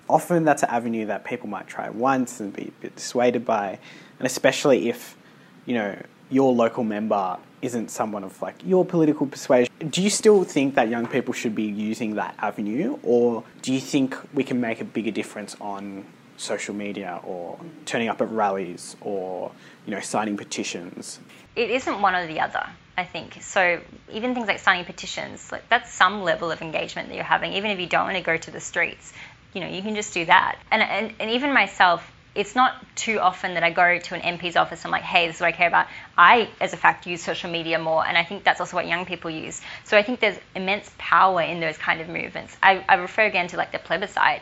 Often 0.08 0.44
that's 0.44 0.62
an 0.62 0.70
avenue 0.70 1.06
that 1.06 1.24
people 1.24 1.48
might 1.48 1.66
try 1.66 1.88
once 1.90 2.40
and 2.40 2.52
be 2.52 2.68
a 2.68 2.82
bit 2.82 2.96
dissuaded 2.96 3.44
by, 3.44 3.78
and 4.18 4.26
especially 4.26 4.88
if, 4.88 5.16
you 5.64 5.74
know, 5.74 5.96
your 6.32 6.52
local 6.52 6.84
member 6.84 7.38
isn't 7.60 7.90
someone 7.90 8.24
of 8.24 8.40
like 8.42 8.56
your 8.64 8.84
political 8.84 9.26
persuasion. 9.26 9.72
Do 9.88 10.02
you 10.02 10.10
still 10.10 10.42
think 10.42 10.74
that 10.74 10.88
young 10.88 11.06
people 11.06 11.32
should 11.32 11.54
be 11.54 11.64
using 11.64 12.16
that 12.16 12.34
avenue, 12.38 12.98
or 13.02 13.44
do 13.60 13.72
you 13.72 13.80
think 13.80 14.16
we 14.34 14.42
can 14.42 14.60
make 14.60 14.80
a 14.80 14.84
bigger 14.84 15.10
difference 15.10 15.54
on 15.60 16.04
social 16.36 16.74
media 16.74 17.20
or 17.24 17.60
turning 17.84 18.08
up 18.08 18.20
at 18.20 18.28
rallies 18.30 18.96
or 19.00 19.52
you 19.86 19.92
know 19.94 20.00
signing 20.00 20.36
petitions? 20.36 21.20
it 21.54 21.70
isn't 21.70 22.00
one 22.00 22.14
or 22.14 22.26
the 22.26 22.40
other. 22.40 22.66
I 22.96 23.04
think 23.04 23.42
so. 23.42 23.80
Even 24.12 24.34
things 24.34 24.46
like 24.46 24.58
signing 24.58 24.84
petitions, 24.84 25.50
like 25.50 25.68
that's 25.68 25.92
some 25.92 26.22
level 26.22 26.50
of 26.50 26.60
engagement 26.62 27.08
that 27.08 27.14
you're 27.14 27.24
having. 27.24 27.54
Even 27.54 27.70
if 27.70 27.80
you 27.80 27.86
don't 27.86 28.04
want 28.04 28.16
to 28.16 28.22
go 28.22 28.36
to 28.36 28.50
the 28.50 28.60
streets, 28.60 29.12
you 29.54 29.60
know, 29.60 29.68
you 29.68 29.82
can 29.82 29.94
just 29.94 30.12
do 30.12 30.24
that. 30.26 30.58
And 30.70 30.82
and, 30.82 31.14
and 31.18 31.30
even 31.30 31.52
myself, 31.52 32.10
it's 32.34 32.54
not 32.54 32.74
too 32.96 33.18
often 33.20 33.54
that 33.54 33.62
I 33.62 33.70
go 33.70 33.98
to 33.98 34.14
an 34.14 34.38
MP's 34.38 34.56
office 34.56 34.80
and 34.80 34.86
I'm 34.86 34.92
like, 34.92 35.02
hey, 35.02 35.26
this 35.26 35.36
is 35.36 35.40
what 35.42 35.48
I 35.48 35.52
care 35.52 35.68
about. 35.68 35.86
I, 36.16 36.48
as 36.60 36.72
a 36.72 36.76
fact, 36.76 37.06
use 37.06 37.22
social 37.22 37.50
media 37.50 37.78
more, 37.78 38.06
and 38.06 38.16
I 38.16 38.24
think 38.24 38.42
that's 38.44 38.60
also 38.60 38.76
what 38.76 38.86
young 38.86 39.04
people 39.04 39.30
use. 39.30 39.60
So 39.84 39.98
I 39.98 40.02
think 40.02 40.20
there's 40.20 40.38
immense 40.54 40.90
power 40.96 41.42
in 41.42 41.60
those 41.60 41.76
kind 41.76 42.00
of 42.00 42.08
movements. 42.08 42.56
I, 42.62 42.84
I 42.88 42.94
refer 42.94 43.24
again 43.24 43.48
to 43.48 43.56
like 43.56 43.72
the 43.72 43.78
plebiscite 43.78 44.40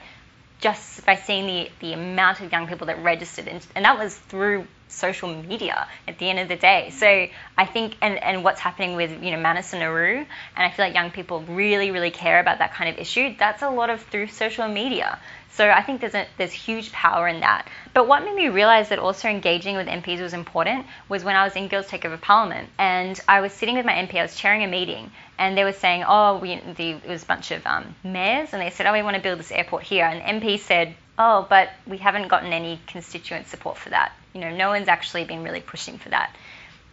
just 0.61 1.05
by 1.05 1.17
seeing 1.17 1.47
the, 1.47 1.71
the 1.81 1.93
amount 1.95 2.41
of 2.41 2.53
young 2.53 2.69
people 2.69 2.87
that 2.87 3.03
registered, 3.03 3.49
and, 3.49 3.67
and 3.75 3.85
that 3.85 3.99
was 3.99 4.15
through 4.15 4.67
social 4.91 5.35
media 5.35 5.87
at 6.07 6.19
the 6.19 6.29
end 6.29 6.39
of 6.39 6.49
the 6.49 6.57
day. 6.57 6.91
So 6.91 7.07
I 7.57 7.67
think, 7.67 7.97
and, 8.01 8.23
and 8.23 8.45
what's 8.45 8.61
happening 8.61 8.97
with, 8.97 9.23
you 9.23 9.31
know, 9.31 9.41
Manus 9.41 9.73
and 9.73 9.81
Nauru, 9.81 10.17
and 10.17 10.27
I 10.57 10.71
feel 10.71 10.85
like 10.85 10.95
young 10.95 11.11
people 11.11 11.41
really, 11.43 11.91
really 11.91 12.11
care 12.11 12.41
about 12.41 12.59
that 12.59 12.75
kind 12.75 12.91
of 12.91 12.99
issue, 12.99 13.35
that's 13.39 13.63
a 13.63 13.71
lot 13.71 13.91
of 13.91 14.03
through 14.03 14.29
social 14.29 14.69
media. 14.69 15.19
So 15.53 15.69
I 15.69 15.83
think 15.83 16.01
there's 16.01 16.15
a, 16.15 16.27
there's 16.39 16.53
huge 16.53 16.93
power 16.93 17.27
in 17.27 17.41
that. 17.41 17.67
But 17.93 18.07
what 18.07 18.25
made 18.25 18.35
me 18.35 18.49
realize 18.49 18.89
that 18.91 18.99
also 18.99 19.29
engaging 19.29 19.77
with 19.77 19.89
MPs 19.89 20.21
was 20.21 20.33
important 20.33 20.87
was 21.09 21.25
when 21.25 21.35
I 21.35 21.45
was 21.45 21.57
in 21.57 21.69
Girls 21.69 21.89
Take 21.89 22.05
Over 22.05 22.17
Parliament 22.17 22.69
and 22.79 23.19
I 23.27 23.41
was 23.41 23.53
sitting 23.53 23.77
with 23.77 23.85
my 23.85 23.93
MP, 23.93 24.15
I 24.15 24.23
was 24.23 24.37
chairing 24.37 24.63
a 24.63 24.69
meeting, 24.69 25.11
and 25.39 25.57
they 25.57 25.65
were 25.65 25.73
saying, 25.73 26.05
oh, 26.07 26.39
we, 26.39 26.61
the, 26.77 26.91
it 26.91 27.09
was 27.09 27.25
a 27.25 27.27
bunch 27.27 27.51
of 27.51 27.67
um, 27.67 27.95
mayors, 28.05 28.53
and 28.53 28.63
they 28.63 28.71
said, 28.71 28.87
oh, 28.87 28.93
we 28.93 29.03
want 29.03 29.17
to 29.17 29.23
build 29.23 29.39
this 29.39 29.51
airport 29.51 29.83
here. 29.83 30.05
And 30.05 30.41
MP 30.41 30.59
said, 30.59 30.95
oh, 31.21 31.47
but 31.49 31.69
we 31.87 31.99
haven't 31.99 32.29
gotten 32.29 32.53
any 32.53 32.81
constituent 32.87 33.47
support 33.47 33.77
for 33.77 33.91
that. 33.91 34.13
You 34.33 34.41
know, 34.41 34.57
no 34.57 34.71
one's 34.71 34.89
actually 34.89 35.25
been 35.25 35.45
really 35.45 35.61
pushing 35.61 35.99
for 35.99 36.09
that. 36.09 36.35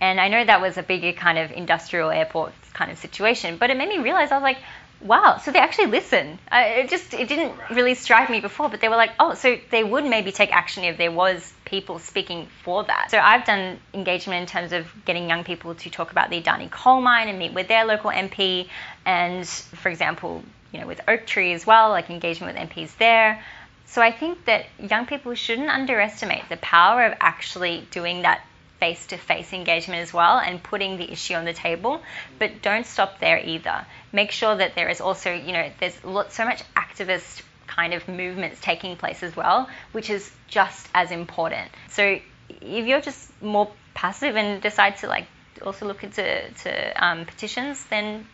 And 0.01 0.19
I 0.19 0.27
know 0.27 0.43
that 0.43 0.61
was 0.61 0.77
a 0.77 0.83
bigger 0.83 1.13
kind 1.13 1.37
of 1.37 1.51
industrial 1.51 2.11
airport 2.11 2.51
kind 2.73 2.91
of 2.91 2.97
situation, 2.97 3.57
but 3.57 3.69
it 3.69 3.77
made 3.77 3.87
me 3.87 3.99
realize 3.99 4.31
I 4.31 4.35
was 4.35 4.43
like, 4.43 4.57
wow, 4.99 5.39
so 5.41 5.51
they 5.51 5.59
actually 5.59 5.87
listen. 5.87 6.37
Uh, 6.51 6.63
it 6.65 6.89
just 6.89 7.13
it 7.13 7.29
didn't 7.29 7.53
really 7.71 7.95
strike 7.95 8.29
me 8.29 8.41
before, 8.41 8.67
but 8.67 8.81
they 8.81 8.89
were 8.89 8.97
like, 8.97 9.11
oh, 9.17 9.33
so 9.33 9.57
they 9.71 9.83
would 9.83 10.03
maybe 10.03 10.33
take 10.33 10.53
action 10.53 10.83
if 10.83 10.97
there 10.97 11.11
was 11.11 11.53
people 11.63 11.97
speaking 11.97 12.47
for 12.63 12.83
that. 12.83 13.09
So 13.09 13.19
I've 13.19 13.45
done 13.45 13.79
engagement 13.93 14.41
in 14.41 14.47
terms 14.47 14.73
of 14.73 14.87
getting 15.05 15.29
young 15.29 15.45
people 15.45 15.73
to 15.75 15.89
talk 15.89 16.11
about 16.11 16.29
the 16.29 16.41
Adani 16.41 16.69
coal 16.69 16.99
mine 16.99 17.29
and 17.29 17.39
meet 17.39 17.53
with 17.53 17.69
their 17.69 17.85
local 17.85 18.11
MP, 18.11 18.67
and 19.05 19.47
for 19.47 19.87
example, 19.89 20.43
you 20.73 20.81
know, 20.81 20.87
with 20.87 20.99
Oaktree 21.07 21.53
as 21.53 21.65
well, 21.65 21.89
like 21.91 22.09
engagement 22.09 22.57
with 22.57 22.69
MPs 22.69 22.97
there. 22.97 23.41
So 23.87 24.01
I 24.01 24.11
think 24.11 24.45
that 24.45 24.65
young 24.79 25.05
people 25.05 25.33
shouldn't 25.33 25.69
underestimate 25.69 26.49
the 26.49 26.57
power 26.57 27.05
of 27.05 27.13
actually 27.19 27.87
doing 27.91 28.23
that 28.23 28.41
face 28.79 29.07
to 29.07 29.17
face 29.17 29.53
engagement 29.53 30.01
as 30.01 30.13
well 30.13 30.37
and 30.37 30.61
putting 30.61 30.97
the 30.97 31.11
issue 31.11 31.33
on 31.33 31.45
the 31.45 31.53
table. 31.53 32.01
But 32.37 32.61
don't 32.61 32.85
stop 32.85 33.19
there 33.19 33.39
either. 33.39 33.85
Make 34.11 34.31
sure 34.31 34.55
that 34.55 34.75
there 34.75 34.89
is 34.89 35.01
also, 35.01 35.33
you 35.33 35.53
know, 35.53 35.71
there's 35.79 36.03
lot, 36.03 36.31
so 36.31 36.45
much 36.45 36.61
activist 36.75 37.41
kind 37.65 37.93
of 37.93 38.07
movements 38.07 38.59
taking 38.61 38.95
place 38.95 39.23
as 39.23 39.35
well, 39.35 39.69
which 39.91 40.09
is 40.09 40.29
just 40.47 40.87
as 40.93 41.11
important. 41.11 41.69
So 41.89 42.19
if 42.49 42.85
you're 42.85 43.01
just 43.01 43.41
more 43.41 43.71
passive 43.93 44.35
and 44.35 44.61
decide 44.61 44.97
to 44.97 45.07
like 45.07 45.27
also 45.65 45.85
look 45.85 46.03
into 46.03 46.23
to, 46.63 47.05
um, 47.05 47.25
petitions, 47.25 47.83
then 47.85 48.27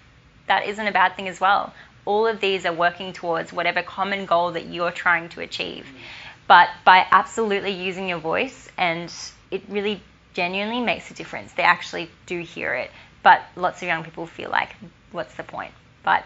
that 0.47 0.65
isn't 0.67 0.85
a 0.85 0.91
bad 0.91 1.15
thing 1.15 1.27
as 1.27 1.39
well. 1.39 1.73
All 2.05 2.27
of 2.27 2.39
these 2.39 2.65
are 2.65 2.73
working 2.73 3.13
towards 3.13 3.53
whatever 3.53 3.81
common 3.81 4.25
goal 4.25 4.51
that 4.51 4.67
you're 4.67 4.91
trying 4.91 5.29
to 5.29 5.41
achieve. 5.41 5.87
But 6.47 6.69
by 6.83 7.05
absolutely 7.09 7.71
using 7.71 8.09
your 8.09 8.19
voice, 8.19 8.69
and 8.77 9.11
it 9.51 9.63
really 9.69 10.01
genuinely 10.33 10.81
makes 10.81 11.09
a 11.11 11.13
difference. 11.13 11.53
They 11.53 11.63
actually 11.63 12.09
do 12.25 12.41
hear 12.41 12.73
it. 12.73 12.91
But 13.21 13.41
lots 13.55 13.81
of 13.81 13.87
young 13.87 14.03
people 14.03 14.27
feel 14.27 14.49
like, 14.49 14.75
what's 15.11 15.35
the 15.35 15.43
point? 15.43 15.71
But 16.03 16.25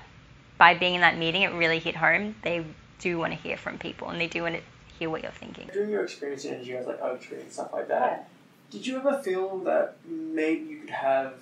by 0.58 0.74
being 0.74 0.96
in 0.96 1.02
that 1.02 1.18
meeting, 1.18 1.44
it 1.44 1.54
really 1.54 1.80
hit 1.80 1.96
home. 1.96 2.36
They 2.42 2.66
do 3.00 3.20
want 3.20 3.34
to 3.34 3.40
hear 3.40 3.58
from 3.58 3.78
people 3.78 4.10
and 4.10 4.20
they 4.20 4.28
do 4.28 4.42
want 4.42 4.56
to 4.56 4.62
hear 4.98 5.10
what 5.10 5.22
you're 5.22 5.32
thinking. 5.32 5.70
During 5.72 5.92
your 5.92 6.04
experience 6.04 6.46
in 6.46 6.56
NGOs 6.56 6.88
like 6.88 7.02
Oaktree 7.02 7.42
and 7.42 7.52
stuff 7.52 7.72
like 7.72 7.88
that, 7.90 8.28
did 8.72 8.86
you 8.86 8.98
ever 8.98 9.20
feel 9.20 9.60
that 9.60 9.96
maybe 10.06 10.66
you 10.66 10.80
could 10.80 10.90
have, 10.90 11.34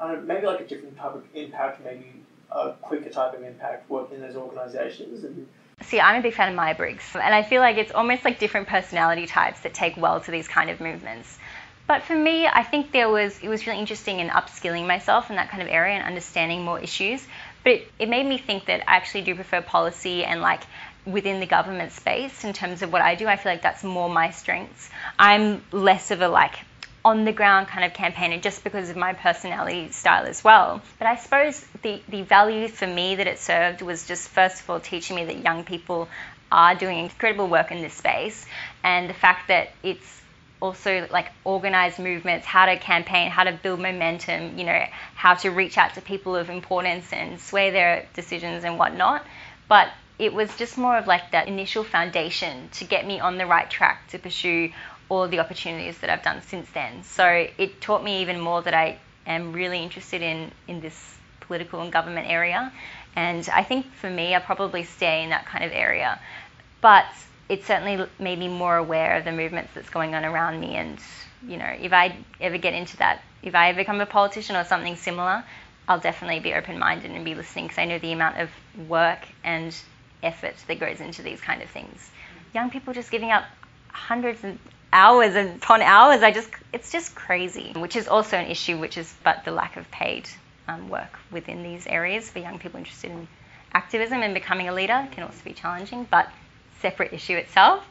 I 0.00 0.08
don't 0.08 0.26
know, 0.26 0.34
maybe 0.34 0.46
like 0.46 0.60
a 0.60 0.66
different 0.66 0.96
type 0.96 1.14
of 1.14 1.24
impact, 1.34 1.84
maybe 1.84 2.12
a 2.50 2.72
quicker 2.82 3.10
type 3.10 3.34
of 3.34 3.42
impact 3.42 3.88
working 3.90 4.16
in 4.16 4.22
those 4.22 4.36
organisations? 4.36 5.24
And 5.24 5.46
See, 5.82 6.00
I'm 6.00 6.20
a 6.20 6.22
big 6.22 6.34
fan 6.34 6.48
of 6.48 6.54
Myers 6.54 6.78
Briggs, 6.78 7.04
and 7.14 7.34
I 7.34 7.42
feel 7.42 7.60
like 7.60 7.76
it's 7.76 7.92
almost 7.92 8.24
like 8.24 8.38
different 8.38 8.66
personality 8.66 9.26
types 9.26 9.60
that 9.60 9.74
take 9.74 9.96
well 9.96 10.20
to 10.20 10.30
these 10.30 10.48
kind 10.48 10.70
of 10.70 10.80
movements. 10.80 11.38
But 11.86 12.02
for 12.02 12.16
me, 12.16 12.46
I 12.46 12.62
think 12.64 12.90
there 12.92 13.08
was 13.08 13.38
it 13.40 13.48
was 13.48 13.66
really 13.66 13.78
interesting 13.78 14.18
in 14.20 14.28
upskilling 14.28 14.86
myself 14.86 15.30
in 15.30 15.36
that 15.36 15.50
kind 15.50 15.62
of 15.62 15.68
area 15.68 15.94
and 15.94 16.04
understanding 16.04 16.64
more 16.64 16.80
issues. 16.80 17.24
But 17.62 17.72
it, 17.72 17.92
it 17.98 18.08
made 18.08 18.26
me 18.26 18.38
think 18.38 18.66
that 18.66 18.88
I 18.88 18.96
actually 18.96 19.22
do 19.22 19.34
prefer 19.34 19.60
policy 19.60 20.24
and 20.24 20.40
like 20.40 20.62
within 21.04 21.38
the 21.40 21.46
government 21.46 21.92
space 21.92 22.42
in 22.42 22.52
terms 22.52 22.82
of 22.82 22.92
what 22.92 23.02
I 23.02 23.14
do. 23.14 23.28
I 23.28 23.36
feel 23.36 23.52
like 23.52 23.62
that's 23.62 23.84
more 23.84 24.08
my 24.08 24.30
strengths. 24.30 24.90
I'm 25.18 25.62
less 25.70 26.10
of 26.10 26.22
a 26.22 26.28
like 26.28 26.56
on 27.06 27.24
the 27.24 27.30
ground 27.32 27.68
kind 27.68 27.84
of 27.84 27.94
campaigner 27.94 28.36
just 28.36 28.64
because 28.64 28.90
of 28.90 28.96
my 28.96 29.12
personality 29.12 29.92
style 29.92 30.26
as 30.26 30.42
well. 30.42 30.82
But 30.98 31.06
I 31.06 31.14
suppose 31.14 31.64
the, 31.82 32.02
the 32.08 32.22
value 32.22 32.66
for 32.66 32.88
me 32.88 33.14
that 33.14 33.28
it 33.28 33.38
served 33.38 33.80
was 33.80 34.08
just 34.08 34.28
first 34.28 34.60
of 34.60 34.68
all 34.68 34.80
teaching 34.80 35.14
me 35.14 35.24
that 35.26 35.38
young 35.38 35.62
people 35.62 36.08
are 36.50 36.74
doing 36.74 36.98
incredible 36.98 37.46
work 37.46 37.70
in 37.70 37.80
this 37.80 37.94
space 37.94 38.44
and 38.82 39.08
the 39.08 39.14
fact 39.14 39.46
that 39.46 39.68
it's 39.84 40.20
also 40.60 41.06
like 41.12 41.30
organized 41.44 42.00
movements, 42.00 42.44
how 42.44 42.66
to 42.66 42.76
campaign, 42.76 43.30
how 43.30 43.44
to 43.44 43.52
build 43.52 43.78
momentum, 43.78 44.58
you 44.58 44.64
know, 44.64 44.84
how 45.14 45.34
to 45.34 45.50
reach 45.50 45.78
out 45.78 45.94
to 45.94 46.00
people 46.00 46.34
of 46.34 46.50
importance 46.50 47.12
and 47.12 47.38
sway 47.40 47.70
their 47.70 48.04
decisions 48.14 48.64
and 48.64 48.80
whatnot. 48.80 49.24
But 49.68 49.90
it 50.18 50.34
was 50.34 50.56
just 50.56 50.76
more 50.76 50.98
of 50.98 51.06
like 51.06 51.30
that 51.30 51.46
initial 51.46 51.84
foundation 51.84 52.68
to 52.72 52.84
get 52.84 53.06
me 53.06 53.20
on 53.20 53.38
the 53.38 53.46
right 53.46 53.70
track 53.70 54.08
to 54.08 54.18
pursue 54.18 54.72
all 55.08 55.28
the 55.28 55.38
opportunities 55.38 55.98
that 55.98 56.10
I've 56.10 56.22
done 56.22 56.42
since 56.42 56.68
then. 56.70 57.02
So 57.04 57.46
it 57.58 57.80
taught 57.80 58.02
me 58.02 58.22
even 58.22 58.40
more 58.40 58.62
that 58.62 58.74
I 58.74 58.98
am 59.26 59.52
really 59.52 59.82
interested 59.82 60.22
in 60.22 60.50
in 60.68 60.80
this 60.80 61.16
political 61.40 61.80
and 61.80 61.92
government 61.92 62.28
area. 62.28 62.72
And 63.14 63.48
I 63.52 63.62
think 63.62 63.86
for 63.94 64.10
me, 64.10 64.34
I 64.34 64.40
probably 64.40 64.82
stay 64.82 65.22
in 65.22 65.30
that 65.30 65.46
kind 65.46 65.64
of 65.64 65.72
area. 65.72 66.20
But 66.80 67.06
it 67.48 67.64
certainly 67.64 68.06
made 68.18 68.38
me 68.38 68.48
more 68.48 68.76
aware 68.76 69.16
of 69.16 69.24
the 69.24 69.32
movements 69.32 69.70
that's 69.74 69.88
going 69.88 70.14
on 70.14 70.24
around 70.24 70.60
me. 70.60 70.74
And, 70.74 70.98
you 71.46 71.56
know, 71.56 71.64
if 71.80 71.92
I 71.92 72.16
ever 72.40 72.58
get 72.58 72.74
into 72.74 72.96
that, 72.98 73.22
if 73.42 73.54
I 73.54 73.70
ever 73.70 73.78
become 73.78 74.00
a 74.00 74.06
politician 74.06 74.56
or 74.56 74.64
something 74.64 74.96
similar, 74.96 75.44
I'll 75.88 76.00
definitely 76.00 76.40
be 76.40 76.52
open 76.52 76.78
minded 76.78 77.12
and 77.12 77.24
be 77.24 77.34
listening 77.34 77.66
because 77.66 77.78
I 77.78 77.84
know 77.84 77.98
the 77.98 78.12
amount 78.12 78.38
of 78.38 78.50
work 78.88 79.20
and 79.44 79.74
effort 80.22 80.56
that 80.66 80.80
goes 80.80 81.00
into 81.00 81.22
these 81.22 81.40
kind 81.40 81.62
of 81.62 81.70
things. 81.70 82.10
Young 82.52 82.70
people 82.70 82.92
just 82.92 83.10
giving 83.10 83.30
up 83.30 83.44
hundreds 83.88 84.42
and 84.42 84.58
hours 84.92 85.34
and 85.34 85.56
upon 85.56 85.82
hours, 85.82 86.22
I 86.22 86.32
just, 86.32 86.50
it's 86.72 86.90
just 86.90 87.14
crazy, 87.14 87.72
which 87.76 87.96
is 87.96 88.08
also 88.08 88.36
an 88.36 88.50
issue, 88.50 88.78
which 88.78 88.96
is 88.96 89.12
but 89.24 89.44
the 89.44 89.50
lack 89.50 89.76
of 89.76 89.90
paid 89.90 90.28
um, 90.68 90.88
work 90.88 91.18
within 91.30 91.62
these 91.62 91.86
areas 91.86 92.30
for 92.30 92.38
young 92.38 92.58
people 92.58 92.78
interested 92.78 93.10
in 93.10 93.28
activism 93.72 94.22
and 94.22 94.34
becoming 94.34 94.68
a 94.68 94.74
leader 94.74 95.06
can 95.12 95.24
also 95.24 95.38
be 95.44 95.52
challenging. 95.52 96.06
But 96.10 96.28
separate 96.80 97.12
issue 97.12 97.36
itself. 97.36 97.84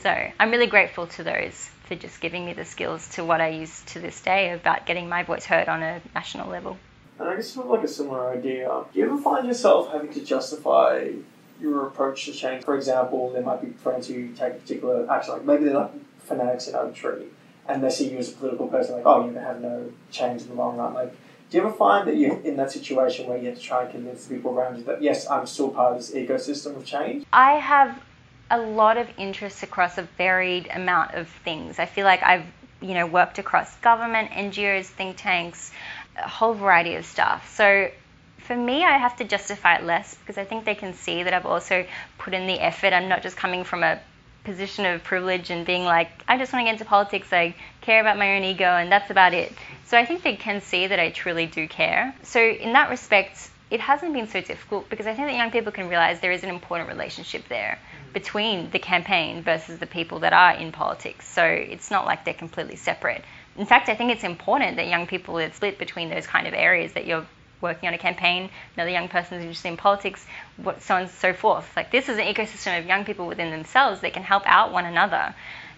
So 0.00 0.10
I'm 0.38 0.50
really 0.50 0.66
grateful 0.66 1.06
to 1.08 1.24
those 1.24 1.70
for 1.84 1.94
just 1.94 2.20
giving 2.20 2.44
me 2.44 2.52
the 2.52 2.64
skills 2.64 3.08
to 3.10 3.24
what 3.24 3.40
I 3.40 3.48
use 3.48 3.82
to 3.86 4.00
this 4.00 4.20
day 4.20 4.50
about 4.52 4.86
getting 4.86 5.08
my 5.08 5.22
voice 5.22 5.44
heard 5.44 5.68
on 5.68 5.82
a 5.82 6.00
national 6.14 6.50
level. 6.50 6.76
And 7.18 7.28
I 7.28 7.36
guess 7.36 7.48
sort 7.48 7.66
of 7.66 7.72
like 7.72 7.84
a 7.84 7.88
similar 7.88 8.30
idea. 8.30 8.84
Do 8.92 8.98
you 8.98 9.06
ever 9.06 9.18
find 9.18 9.46
yourself 9.46 9.90
having 9.90 10.12
to 10.12 10.24
justify 10.24 11.12
your 11.60 11.86
approach 11.86 12.26
to 12.26 12.32
change? 12.32 12.64
For 12.64 12.76
example, 12.76 13.32
there 13.32 13.42
might 13.42 13.62
be 13.62 13.68
friends 13.68 14.08
who 14.08 14.28
take 14.32 14.52
a 14.52 14.56
particular 14.56 15.10
action, 15.10 15.34
like 15.34 15.44
maybe 15.44 15.64
they're 15.64 15.74
like 15.74 15.92
fanatics 16.26 16.68
in 16.68 16.74
Oaktree, 16.74 17.26
and 17.68 17.82
they 17.82 17.90
see 17.90 18.10
you 18.10 18.18
as 18.18 18.30
a 18.30 18.32
political 18.32 18.68
person, 18.68 18.96
like, 18.96 19.06
oh, 19.06 19.24
you're 19.24 19.32
gonna 19.32 19.46
have 19.46 19.60
no 19.60 19.92
change 20.10 20.42
in 20.42 20.48
the 20.48 20.54
long 20.54 20.76
run. 20.76 20.94
Like, 20.94 21.14
do 21.50 21.58
you 21.58 21.64
ever 21.64 21.72
find 21.72 22.08
that 22.08 22.16
you're 22.16 22.40
in 22.40 22.56
that 22.56 22.72
situation 22.72 23.28
where 23.28 23.38
you 23.38 23.46
have 23.48 23.56
to 23.56 23.62
try 23.62 23.82
and 23.82 23.90
convince 23.90 24.26
the 24.26 24.34
people 24.34 24.52
around 24.52 24.78
you 24.78 24.84
that 24.84 25.02
yes, 25.02 25.28
I'm 25.28 25.46
still 25.46 25.70
part 25.70 25.92
of 25.92 25.98
this 25.98 26.10
ecosystem 26.10 26.76
of 26.76 26.84
change? 26.84 27.24
I 27.32 27.52
have 27.52 28.02
a 28.50 28.58
lot 28.58 28.96
of 28.96 29.08
interests 29.16 29.62
across 29.62 29.98
a 29.98 30.02
varied 30.18 30.68
amount 30.72 31.14
of 31.14 31.28
things. 31.44 31.78
I 31.78 31.86
feel 31.86 32.04
like 32.04 32.22
I've 32.22 32.44
you 32.80 32.94
know 32.94 33.06
worked 33.06 33.38
across 33.38 33.76
government, 33.76 34.30
NGOs, 34.30 34.86
think 34.86 35.16
tanks, 35.16 35.72
a 36.16 36.28
whole 36.28 36.54
variety 36.54 36.94
of 36.94 37.04
stuff. 37.04 37.54
So 37.54 37.90
for 38.38 38.56
me, 38.56 38.84
I 38.84 38.98
have 38.98 39.16
to 39.16 39.24
justify 39.24 39.76
it 39.76 39.84
less 39.84 40.14
because 40.14 40.38
I 40.38 40.44
think 40.44 40.64
they 40.64 40.74
can 40.74 40.94
see 40.94 41.22
that 41.22 41.34
I've 41.34 41.46
also 41.46 41.86
put 42.18 42.34
in 42.34 42.46
the 42.46 42.60
effort. 42.60 42.92
I'm 42.92 43.08
not 43.08 43.22
just 43.22 43.36
coming 43.36 43.64
from 43.64 43.82
a 43.82 44.00
position 44.46 44.86
of 44.86 45.04
privilege 45.04 45.50
and 45.50 45.66
being 45.66 45.84
like, 45.84 46.08
I 46.26 46.38
just 46.38 46.52
want 46.52 46.62
to 46.62 46.66
get 46.66 46.74
into 46.74 46.86
politics, 46.86 47.32
I 47.32 47.54
care 47.82 48.00
about 48.00 48.16
my 48.16 48.36
own 48.36 48.44
ego, 48.44 48.64
and 48.64 48.90
that's 48.90 49.10
about 49.10 49.34
it. 49.34 49.52
So 49.84 49.98
I 49.98 50.06
think 50.06 50.22
they 50.22 50.36
can 50.36 50.62
see 50.62 50.86
that 50.86 50.98
I 50.98 51.10
truly 51.10 51.46
do 51.46 51.68
care. 51.68 52.14
So 52.22 52.40
in 52.40 52.72
that 52.72 52.88
respect, 52.88 53.50
it 53.70 53.80
hasn't 53.80 54.12
been 54.14 54.28
so 54.28 54.40
difficult 54.40 54.88
because 54.88 55.06
I 55.06 55.14
think 55.14 55.28
that 55.28 55.36
young 55.36 55.50
people 55.50 55.72
can 55.72 55.88
realize 55.88 56.20
there 56.20 56.32
is 56.32 56.44
an 56.44 56.50
important 56.50 56.88
relationship 56.88 57.48
there 57.48 57.78
between 58.14 58.70
the 58.70 58.78
campaign 58.78 59.42
versus 59.42 59.78
the 59.78 59.86
people 59.86 60.20
that 60.20 60.32
are 60.32 60.54
in 60.54 60.72
politics. 60.72 61.28
So 61.28 61.44
it's 61.44 61.90
not 61.90 62.06
like 62.06 62.24
they're 62.24 62.32
completely 62.32 62.76
separate. 62.76 63.22
In 63.56 63.66
fact, 63.66 63.88
I 63.88 63.94
think 63.94 64.12
it's 64.12 64.24
important 64.24 64.76
that 64.76 64.86
young 64.86 65.06
people 65.06 65.38
are 65.38 65.52
split 65.52 65.78
between 65.78 66.08
those 66.08 66.26
kind 66.26 66.46
of 66.46 66.54
areas 66.54 66.92
that 66.92 67.06
you're 67.06 67.26
working 67.60 67.88
on 67.88 67.94
a 67.94 67.98
campaign, 67.98 68.50
another 68.74 68.90
young 68.90 69.08
person 69.08 69.38
is 69.38 69.42
interested 69.42 69.68
in 69.68 69.76
politics, 69.76 70.26
what, 70.56 70.82
so 70.82 70.94
on 70.94 71.02
and 71.02 71.10
so 71.10 71.32
forth. 71.32 71.70
Like 71.76 71.90
this 71.90 72.08
is 72.08 72.18
an 72.18 72.24
ecosystem 72.24 72.78
of 72.78 72.86
young 72.86 73.04
people 73.04 73.26
within 73.26 73.50
themselves 73.50 74.00
that 74.00 74.12
can 74.12 74.22
help 74.22 74.42
out 74.46 74.72
one 74.72 74.84
another. 74.84 75.34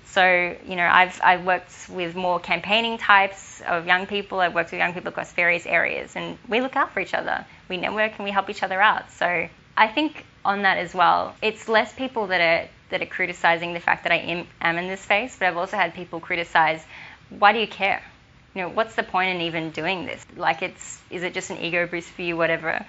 So, 0.07 0.57
you 0.67 0.77
know, 0.77 0.87
I've, 0.87 1.21
I've 1.23 1.45
worked 1.45 1.89
with 1.91 2.17
more 2.17 2.41
campaigning 2.41 2.97
types 2.97 3.61
of 3.61 3.87
young 3.87 4.07
people. 4.07 4.41
I've 4.41 4.55
worked 4.55 4.71
with 4.73 4.79
young 4.79 4.95
people 4.95 5.11
across 5.11 5.33
various 5.33 5.67
areas, 5.67 6.17
and 6.17 6.39
we 6.49 6.63
look 6.63 6.77
out 6.77 6.93
for 6.93 7.01
each 7.01 7.13
other. 7.13 7.45
We 7.69 7.77
network 7.77 8.13
and 8.17 8.25
we 8.25 8.31
help 8.31 8.49
each 8.49 8.63
other 8.63 8.81
out. 8.81 9.11
So 9.13 9.49
I 9.77 9.89
think 9.89 10.25
on 10.45 10.63
that 10.63 10.79
as 10.79 10.95
well, 10.95 11.35
it's 11.43 11.69
less 11.69 11.93
people 11.93 12.29
that 12.29 12.41
are 12.41 12.69
that 12.91 13.03
are 13.03 13.07
criticizing 13.07 13.75
the 13.75 13.81
fact 13.81 14.05
that 14.05 14.13
I 14.13 14.17
am, 14.17 14.47
am 14.63 14.79
in 14.79 14.89
this 14.89 15.03
space, 15.03 15.37
but 15.39 15.47
I've 15.47 15.59
also 15.59 15.77
had 15.77 15.93
people 15.95 16.21
criticize, 16.21 16.83
why 17.29 17.53
do 17.53 17.59
you 17.59 17.67
care? 17.67 18.03
You 18.55 18.63
know, 18.63 18.69
what's 18.71 18.95
the 18.95 19.03
point 19.03 19.37
in 19.37 19.43
even 19.43 19.71
doing 19.71 20.07
this? 20.07 20.25
Like, 20.37 20.63
it's 20.63 21.01
is 21.11 21.23
it 21.23 21.35
just 21.35 21.51
an 21.51 21.59
ego 21.59 21.87
boost 21.87 22.09
for 22.09 22.23
you, 22.23 22.37
whatever? 22.37 22.85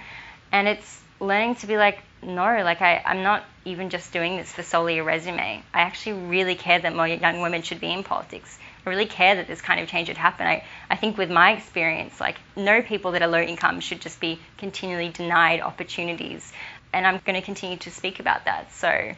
And 0.51 0.67
it's 0.67 1.01
learning 1.19 1.55
to 1.55 1.67
be 1.67 1.77
like, 1.77 1.99
no, 2.21 2.61
like 2.63 2.81
I, 2.81 3.01
I'm 3.05 3.23
not 3.23 3.43
even 3.65 3.89
just 3.89 4.11
doing 4.11 4.37
this 4.37 4.51
for 4.51 4.63
solely 4.63 4.97
a 4.97 5.03
resume. 5.03 5.63
I 5.73 5.81
actually 5.81 6.13
really 6.27 6.55
care 6.55 6.79
that 6.79 6.95
more 6.95 7.07
young 7.07 7.41
women 7.41 7.61
should 7.61 7.79
be 7.79 7.91
in 7.91 8.03
politics. 8.03 8.57
I 8.85 8.89
really 8.89 9.05
care 9.05 9.35
that 9.35 9.47
this 9.47 9.61
kind 9.61 9.79
of 9.79 9.87
change 9.87 10.07
would 10.07 10.17
happen. 10.17 10.47
I, 10.47 10.63
I 10.89 10.95
think 10.95 11.17
with 11.17 11.29
my 11.29 11.51
experience, 11.51 12.19
like 12.19 12.37
no 12.55 12.81
people 12.81 13.11
that 13.11 13.21
are 13.21 13.27
low 13.27 13.41
income 13.41 13.79
should 13.79 14.01
just 14.01 14.19
be 14.19 14.39
continually 14.57 15.09
denied 15.09 15.61
opportunities. 15.61 16.51
And 16.91 17.05
I'm 17.05 17.21
going 17.25 17.39
to 17.39 17.45
continue 17.45 17.77
to 17.77 17.91
speak 17.91 18.19
about 18.19 18.45
that. 18.45 18.73
So 18.73 19.13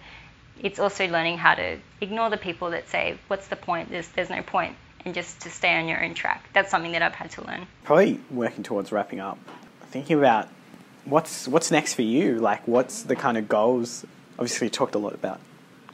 it's 0.62 0.80
also 0.80 1.08
learning 1.08 1.38
how 1.38 1.56
to 1.56 1.78
ignore 2.02 2.30
the 2.30 2.38
people 2.38 2.72
that 2.72 2.90
say, 2.90 3.18
what's 3.28 3.48
the 3.48 3.56
point? 3.56 3.90
There's, 3.90 4.08
there's 4.10 4.30
no 4.30 4.42
point. 4.42 4.76
And 5.06 5.14
just 5.14 5.42
to 5.42 5.50
stay 5.50 5.78
on 5.78 5.88
your 5.88 6.04
own 6.04 6.14
track. 6.14 6.50
That's 6.54 6.70
something 6.70 6.92
that 6.92 7.02
I've 7.02 7.16
had 7.16 7.32
to 7.32 7.46
learn. 7.46 7.68
Probably 7.84 8.20
working 8.30 8.64
towards 8.64 8.92
wrapping 8.92 9.20
up, 9.20 9.40
thinking 9.90 10.18
about 10.18 10.48
what's 11.06 11.48
what's 11.48 11.72
next 11.72 11.94
for 11.96 12.04
you? 12.04 12.36
Like, 12.40 12.68
what's 12.68 13.04
the 13.04 13.16
kind 13.16 13.38
of 13.38 13.50
goals? 13.50 14.06
Obviously, 14.34 14.68
you 14.68 14.72
talked 14.72 14.96
a 14.96 15.00
lot 15.00 15.14
about 15.14 15.40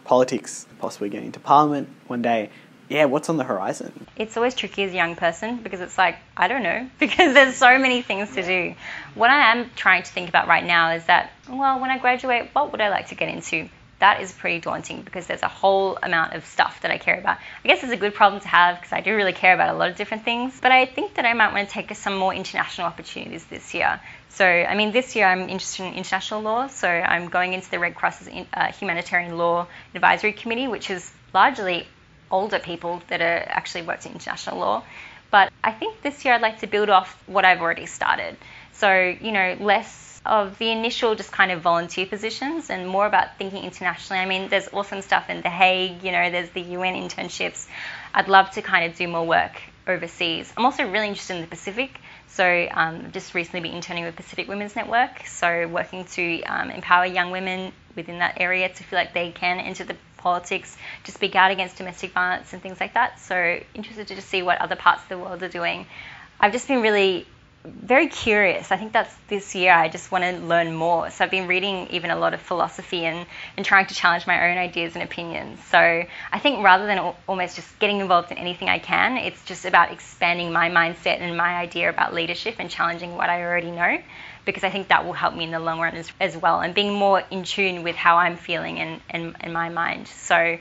politics, 0.04 0.66
possibly 0.80 1.10
getting 1.10 1.28
into 1.28 1.40
parliament 1.40 1.90
one 2.08 2.22
day. 2.22 2.50
Yeah, 2.90 3.06
what's 3.06 3.28
on 3.28 3.36
the 3.36 3.44
horizon? 3.44 4.08
It's 4.16 4.38
always 4.38 4.56
tricky 4.56 4.84
as 4.84 4.94
a 4.94 4.96
young 4.96 5.18
person 5.18 5.58
because 5.58 5.82
it's 5.82 5.98
like, 5.98 6.16
I 6.38 6.48
don't 6.48 6.64
know, 6.64 6.90
because 7.00 7.34
there's 7.34 7.56
so 7.56 7.78
many 7.78 8.02
things 8.02 8.34
to 8.36 8.44
do. 8.44 8.76
What 9.14 9.30
I 9.30 9.52
am 9.52 9.70
trying 9.76 10.04
to 10.04 10.12
think 10.12 10.30
about 10.30 10.48
right 10.48 10.64
now 10.64 10.92
is 10.92 11.06
that, 11.06 11.32
well, 11.50 11.80
when 11.82 11.90
I 11.90 11.98
graduate, 11.98 12.50
what 12.54 12.72
would 12.72 12.80
I 12.80 12.90
like 12.90 13.10
to 13.10 13.16
get 13.16 13.28
into? 13.28 13.68
That 14.00 14.22
is 14.22 14.32
pretty 14.32 14.60
daunting 14.60 15.02
because 15.02 15.26
there's 15.26 15.42
a 15.42 15.48
whole 15.48 15.98
amount 16.02 16.34
of 16.34 16.46
stuff 16.46 16.82
that 16.82 16.92
I 16.92 17.00
care 17.00 17.18
about. 17.18 17.38
I 17.64 17.68
guess 17.68 17.84
it's 17.84 17.92
a 17.92 17.98
good 17.98 18.14
problem 18.14 18.42
to 18.42 18.48
have 18.48 18.76
because 18.76 18.94
I 18.94 19.02
do 19.02 19.16
really 19.16 19.34
care 19.34 19.56
about 19.56 19.74
a 19.74 19.78
lot 19.78 19.90
of 19.90 19.96
different 19.96 20.24
things. 20.24 20.60
But 20.62 20.72
I 20.72 20.86
think 20.86 21.16
that 21.16 21.26
I 21.26 21.34
might 21.34 21.52
want 21.52 21.68
to 21.68 21.74
take 21.74 21.94
some 21.96 22.16
more 22.16 22.34
international 22.34 22.86
opportunities 22.86 23.44
this 23.46 23.74
year. 23.74 24.00
So, 24.30 24.46
I 24.46 24.76
mean, 24.76 24.92
this 24.92 25.16
year 25.16 25.26
I'm 25.26 25.50
interested 25.50 25.86
in 25.86 25.96
international 25.96 26.42
law. 26.42 26.68
So, 26.68 26.88
I'm 26.88 27.30
going 27.30 27.54
into 27.54 27.72
the 27.72 27.80
Red 27.80 27.96
Cross's 27.96 28.30
uh, 28.54 28.72
Humanitarian 28.74 29.36
Law 29.36 29.68
Advisory 29.96 30.34
Committee, 30.34 30.68
which 30.68 30.92
is 30.92 31.12
largely 31.34 31.88
older 32.30 32.60
people 32.60 33.02
that 33.08 33.22
are 33.22 33.44
actually 33.48 33.84
worked 33.84 34.06
in 34.06 34.12
international 34.12 34.60
law. 34.60 34.84
But 35.32 35.52
I 35.64 35.72
think 35.72 36.02
this 36.02 36.24
year 36.24 36.36
I'd 36.36 36.42
like 36.42 36.60
to 36.60 36.68
build 36.68 36.90
off 36.90 37.22
what 37.26 37.46
I've 37.46 37.62
already 37.62 37.88
started. 37.88 38.38
So, 38.74 39.16
you 39.20 39.32
know, 39.32 39.58
less 39.60 40.17
of 40.28 40.58
the 40.58 40.70
initial 40.70 41.16
just 41.16 41.32
kind 41.32 41.52
of 41.52 41.62
volunteer 41.62 42.06
positions 42.06 42.70
and 42.70 42.88
more 42.88 43.06
about 43.06 43.38
thinking 43.38 43.64
internationally. 43.64 44.22
I 44.22 44.26
mean, 44.26 44.50
there's 44.50 44.68
awesome 44.74 45.02
stuff 45.02 45.30
in 45.30 45.42
The 45.42 45.50
Hague, 45.50 46.04
you 46.04 46.12
know, 46.12 46.30
there's 46.30 46.50
the 46.50 46.62
UN 46.62 46.96
internships. 46.96 47.68
I'd 48.14 48.28
love 48.28 48.52
to 48.52 48.62
kind 48.62 48.90
of 48.90 48.98
do 48.98 49.08
more 49.08 49.26
work 49.26 49.62
overseas. 49.88 50.52
I'm 50.58 50.66
also 50.66 50.84
really 50.84 51.08
interested 51.08 51.36
in 51.36 51.42
the 51.42 51.48
Pacific. 51.48 52.00
So, 52.28 52.68
um, 52.72 53.12
just 53.14 53.34
recently 53.34 53.62
been 53.62 53.76
interning 53.76 54.04
with 54.04 54.16
Pacific 54.16 54.48
Women's 54.48 54.76
Network. 54.76 55.26
So, 55.26 55.68
working 55.68 56.06
to 56.06 56.44
um, 56.44 56.70
empower 56.70 57.06
young 57.06 57.32
women 57.32 57.72
within 57.96 58.20
that 58.20 58.40
area 58.40 58.70
to 58.70 58.84
feel 58.84 59.00
like 59.00 59.14
they 59.14 59.32
can 59.32 59.60
enter 59.60 59.86
the 59.86 59.96
politics, 60.18 60.78
to 61.06 61.12
speak 61.12 61.36
out 61.36 61.52
against 61.52 61.78
domestic 61.78 62.12
violence 62.12 62.54
and 62.54 62.62
things 62.62 62.80
like 62.80 62.94
that. 62.94 63.20
So, 63.20 63.60
interested 63.74 64.08
to 64.08 64.16
just 64.16 64.28
see 64.28 64.44
what 64.44 64.60
other 64.60 64.76
parts 64.76 65.04
of 65.04 65.10
the 65.10 65.18
world 65.18 65.42
are 65.42 65.50
doing. 65.50 65.88
I've 66.40 66.52
just 66.52 66.68
been 66.68 66.82
really 66.82 67.26
very 67.68 68.08
curious. 68.08 68.72
I 68.72 68.78
think 68.78 68.94
that's 68.94 69.14
this 69.28 69.56
year. 69.56 69.74
I 69.74 69.90
just 69.90 70.12
want 70.12 70.24
to 70.24 70.44
learn 70.44 70.74
more. 70.74 71.10
So 71.10 71.24
I've 71.24 71.32
been 71.32 71.48
reading 71.48 71.88
even 71.90 72.12
a 72.12 72.16
lot 72.16 72.34
of 72.34 72.42
philosophy 72.42 73.06
and, 73.06 73.26
and 73.56 73.66
trying 73.66 73.86
to 73.88 73.94
challenge 73.94 74.26
my 74.28 74.50
own 74.50 74.58
ideas 74.58 74.96
and 74.96 75.04
opinions. 75.04 75.64
So 75.66 75.78
I 75.80 76.40
think 76.40 76.64
rather 76.64 76.86
than 76.86 77.14
almost 77.28 77.56
just 77.56 77.80
getting 77.80 78.00
involved 78.00 78.32
in 78.32 78.38
anything 78.38 78.70
I 78.70 78.80
can, 78.80 79.18
it's 79.18 79.44
just 79.46 79.66
about 79.66 79.92
expanding 79.92 80.52
my 80.52 80.70
mindset 80.70 81.20
and 81.20 81.36
my 81.38 81.56
idea 81.56 81.90
about 81.90 82.14
leadership 82.14 82.56
and 82.60 82.70
challenging 82.70 83.16
what 83.16 83.30
I 83.30 83.44
already 83.44 83.72
know. 83.72 84.00
Because 84.46 84.64
I 84.64 84.70
think 84.70 84.88
that 84.88 85.06
will 85.06 85.14
help 85.14 85.36
me 85.36 85.44
in 85.44 85.52
the 85.52 85.60
long 85.60 85.80
run 85.80 85.96
as, 85.96 86.12
as 86.22 86.38
well 86.38 86.62
and 86.62 86.74
being 86.74 86.94
more 86.94 87.22
in 87.32 87.44
tune 87.44 87.84
with 87.84 87.96
how 87.96 88.18
I'm 88.18 88.38
feeling 88.38 88.80
and, 88.80 89.02
and, 89.10 89.36
and 89.42 89.54
my 89.54 89.70
mind. 89.70 90.08
So 90.08 90.58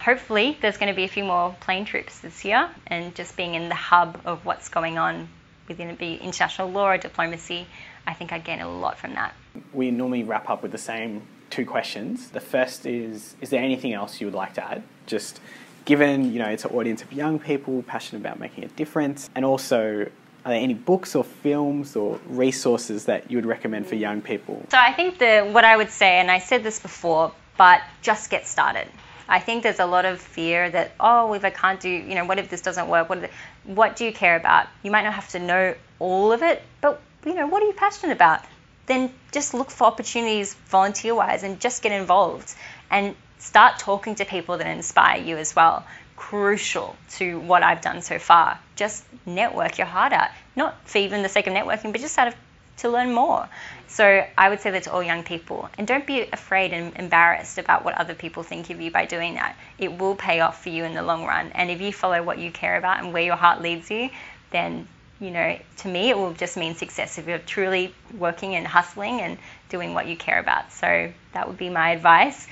hopefully 0.00 0.58
there's 0.60 0.76
going 0.76 0.92
to 0.92 0.96
be 0.96 1.04
a 1.04 1.08
few 1.08 1.24
more 1.24 1.56
plane 1.60 1.84
trips 1.84 2.18
this 2.18 2.44
year 2.44 2.68
and 2.86 3.14
just 3.14 3.36
being 3.36 3.54
in 3.54 3.68
the 3.68 3.74
hub 3.74 4.20
of 4.24 4.44
what's 4.44 4.68
going 4.68 4.98
on 4.98 5.28
within 5.68 5.88
it 5.88 5.98
be 5.98 6.14
international 6.16 6.70
law 6.70 6.90
or 6.90 6.98
diplomacy, 6.98 7.66
I 8.06 8.14
think 8.14 8.32
I'd 8.32 8.44
gain 8.44 8.60
a 8.60 8.70
lot 8.70 8.98
from 8.98 9.14
that. 9.14 9.34
We 9.72 9.90
normally 9.90 10.24
wrap 10.24 10.48
up 10.48 10.62
with 10.62 10.72
the 10.72 10.78
same 10.78 11.22
two 11.50 11.66
questions. 11.66 12.30
The 12.30 12.40
first 12.40 12.86
is 12.86 13.36
Is 13.40 13.50
there 13.50 13.62
anything 13.62 13.92
else 13.92 14.20
you 14.20 14.26
would 14.26 14.34
like 14.34 14.54
to 14.54 14.64
add? 14.64 14.82
Just 15.06 15.40
given 15.84 16.32
you 16.32 16.38
know 16.38 16.48
it's 16.48 16.64
an 16.64 16.72
audience 16.72 17.02
of 17.02 17.12
young 17.12 17.38
people 17.38 17.82
passionate 17.82 18.20
about 18.20 18.38
making 18.38 18.64
a 18.64 18.68
difference, 18.68 19.30
and 19.34 19.44
also 19.44 20.08
are 20.44 20.52
there 20.52 20.60
any 20.60 20.74
books 20.74 21.14
or 21.14 21.24
films 21.24 21.96
or 21.96 22.18
resources 22.28 23.06
that 23.06 23.30
you 23.30 23.36
would 23.36 23.46
recommend 23.46 23.86
for 23.86 23.96
young 23.96 24.20
people? 24.20 24.64
So 24.70 24.78
I 24.78 24.92
think 24.92 25.18
the 25.18 25.48
what 25.52 25.64
I 25.64 25.76
would 25.76 25.90
say, 25.90 26.18
and 26.20 26.30
I 26.30 26.38
said 26.38 26.62
this 26.62 26.78
before, 26.78 27.32
but 27.56 27.82
just 28.02 28.30
get 28.30 28.46
started. 28.46 28.88
I 29.30 29.40
think 29.40 29.62
there's 29.62 29.78
a 29.78 29.86
lot 29.86 30.06
of 30.06 30.20
fear 30.20 30.70
that 30.70 30.92
oh, 31.00 31.34
if 31.34 31.44
I 31.44 31.50
can't 31.50 31.80
do, 31.80 31.90
you 31.90 32.14
know, 32.14 32.24
what 32.24 32.38
if 32.38 32.48
this 32.48 32.62
doesn't 32.62 32.88
work? 32.88 33.10
What, 33.10 33.30
what 33.68 33.96
do 33.96 34.04
you 34.04 34.12
care 34.12 34.34
about? 34.34 34.66
You 34.82 34.90
might 34.90 35.04
not 35.04 35.12
have 35.12 35.28
to 35.30 35.38
know 35.38 35.74
all 35.98 36.32
of 36.32 36.42
it, 36.42 36.62
but 36.80 37.00
you 37.24 37.34
know, 37.34 37.46
what 37.46 37.62
are 37.62 37.66
you 37.66 37.74
passionate 37.74 38.14
about? 38.14 38.40
Then 38.86 39.12
just 39.30 39.52
look 39.52 39.70
for 39.70 39.84
opportunities 39.84 40.54
volunteer 40.54 41.14
wise 41.14 41.42
and 41.42 41.60
just 41.60 41.82
get 41.82 41.92
involved 41.92 42.54
and 42.90 43.14
start 43.38 43.78
talking 43.78 44.14
to 44.16 44.24
people 44.24 44.56
that 44.58 44.66
inspire 44.66 45.22
you 45.22 45.36
as 45.36 45.54
well. 45.54 45.84
Crucial 46.16 46.96
to 47.10 47.38
what 47.40 47.62
I've 47.62 47.82
done 47.82 48.00
so 48.00 48.18
far. 48.18 48.58
Just 48.74 49.04
network 49.26 49.76
your 49.76 49.86
heart 49.86 50.12
out. 50.12 50.30
Not 50.56 50.74
for 50.88 50.98
even 50.98 51.22
the 51.22 51.28
sake 51.28 51.46
of 51.46 51.52
networking, 51.52 51.92
but 51.92 52.00
just 52.00 52.18
out 52.18 52.28
of 52.28 52.34
to 52.78 52.88
learn 52.88 53.12
more. 53.12 53.48
So 53.86 54.24
I 54.36 54.48
would 54.48 54.60
say 54.60 54.70
that 54.70 54.82
to 54.84 54.92
all 54.92 55.02
young 55.02 55.22
people. 55.22 55.68
And 55.78 55.86
don't 55.86 56.06
be 56.06 56.22
afraid 56.32 56.72
and 56.72 56.94
embarrassed 56.96 57.58
about 57.58 57.84
what 57.84 57.94
other 57.94 58.14
people 58.14 58.42
think 58.42 58.70
of 58.70 58.80
you 58.80 58.90
by 58.90 59.06
doing 59.06 59.34
that. 59.34 59.56
It 59.78 59.98
will 59.98 60.14
pay 60.14 60.40
off 60.40 60.62
for 60.62 60.68
you 60.68 60.84
in 60.84 60.94
the 60.94 61.02
long 61.02 61.24
run. 61.24 61.50
And 61.54 61.70
if 61.70 61.80
you 61.80 61.92
follow 61.92 62.22
what 62.22 62.38
you 62.38 62.50
care 62.50 62.76
about 62.76 63.02
and 63.02 63.12
where 63.12 63.22
your 63.22 63.36
heart 63.36 63.62
leads 63.62 63.90
you, 63.90 64.10
then 64.50 64.88
you 65.20 65.30
know, 65.30 65.58
to 65.78 65.88
me, 65.88 66.10
it 66.10 66.16
will 66.16 66.32
just 66.32 66.56
mean 66.56 66.76
success 66.76 67.18
if 67.18 67.26
you're 67.26 67.38
truly 67.38 67.92
working 68.16 68.54
and 68.54 68.66
hustling 68.66 69.20
and 69.20 69.36
doing 69.68 69.92
what 69.92 70.06
you 70.06 70.16
care 70.16 70.38
about. 70.38 70.72
So 70.72 71.12
that 71.32 71.48
would 71.48 71.58
be 71.58 71.70
my 71.70 71.90
advice. 71.90 72.46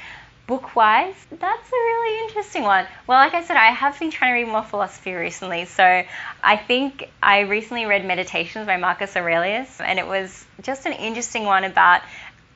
Book 0.47 0.77
wise, 0.77 1.15
that's 1.31 1.69
a 1.69 1.73
really 1.73 2.29
interesting 2.29 2.63
one. 2.63 2.87
Well, 3.09 3.19
like 3.19 3.35
I 3.35 3.43
said, 3.43 3.57
I 3.57 3.73
have 3.73 3.99
been 3.99 4.13
trying 4.13 4.33
to 4.33 4.39
read 4.45 4.53
more 4.53 4.63
philosophy 4.63 5.13
recently. 5.13 5.65
So 5.65 6.05
I 6.43 6.57
think 6.57 7.11
I 7.21 7.41
recently 7.41 7.85
read 7.87 8.05
Meditations 8.05 8.67
by 8.67 8.77
Marcus 8.77 9.17
Aurelius, 9.17 9.81
and 9.81 9.99
it 9.99 10.07
was 10.07 10.45
just 10.63 10.87
an 10.87 10.93
interesting 10.93 11.45
one 11.45 11.65
about 11.65 12.03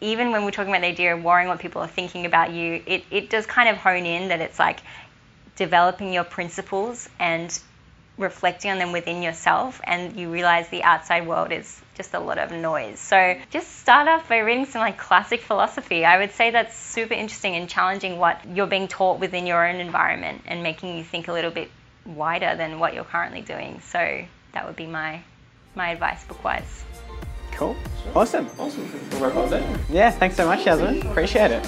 even 0.00 0.30
when 0.30 0.44
we're 0.44 0.52
talking 0.52 0.72
about 0.72 0.82
the 0.82 0.88
idea 0.88 1.14
of 1.14 1.24
worrying 1.24 1.48
what 1.48 1.58
people 1.58 1.82
are 1.82 1.88
thinking 1.88 2.26
about 2.26 2.52
you, 2.52 2.82
it, 2.86 3.04
it 3.10 3.28
does 3.28 3.44
kind 3.44 3.68
of 3.68 3.76
hone 3.76 4.06
in 4.06 4.28
that 4.28 4.40
it's 4.40 4.58
like 4.58 4.80
developing 5.56 6.12
your 6.12 6.24
principles 6.24 7.08
and 7.18 7.60
reflecting 8.20 8.70
on 8.70 8.78
them 8.78 8.92
within 8.92 9.22
yourself 9.22 9.80
and 9.84 10.16
you 10.18 10.30
realize 10.30 10.68
the 10.68 10.82
outside 10.82 11.26
world 11.26 11.50
is 11.50 11.80
just 11.94 12.14
a 12.14 12.20
lot 12.20 12.38
of 12.38 12.52
noise. 12.52 12.98
So 12.98 13.36
just 13.50 13.80
start 13.80 14.08
off 14.08 14.28
by 14.28 14.38
reading 14.38 14.66
some 14.66 14.80
like 14.80 14.98
classic 14.98 15.40
philosophy. 15.40 16.04
I 16.04 16.18
would 16.18 16.32
say 16.32 16.50
that's 16.50 16.76
super 16.76 17.14
interesting 17.14 17.56
and 17.56 17.68
challenging 17.68 18.18
what 18.18 18.40
you're 18.54 18.66
being 18.66 18.88
taught 18.88 19.18
within 19.18 19.46
your 19.46 19.66
own 19.66 19.76
environment 19.76 20.42
and 20.46 20.62
making 20.62 20.96
you 20.96 21.04
think 21.04 21.28
a 21.28 21.32
little 21.32 21.50
bit 21.50 21.70
wider 22.04 22.54
than 22.56 22.78
what 22.78 22.94
you're 22.94 23.04
currently 23.04 23.42
doing. 23.42 23.80
So 23.80 24.24
that 24.52 24.66
would 24.66 24.76
be 24.76 24.86
my 24.86 25.22
my 25.74 25.90
advice 25.90 26.24
book 26.24 26.42
wise. 26.42 26.84
Cool. 27.52 27.76
Awesome. 28.14 28.48
Awesome. 28.58 28.90
We'll 29.12 29.20
wrap 29.20 29.36
up 29.36 29.50
there. 29.50 29.78
Yeah, 29.90 30.10
thanks 30.10 30.36
so 30.36 30.46
much, 30.46 30.64
Yasmin. 30.66 31.06
Appreciate 31.06 31.50
it. 31.50 31.66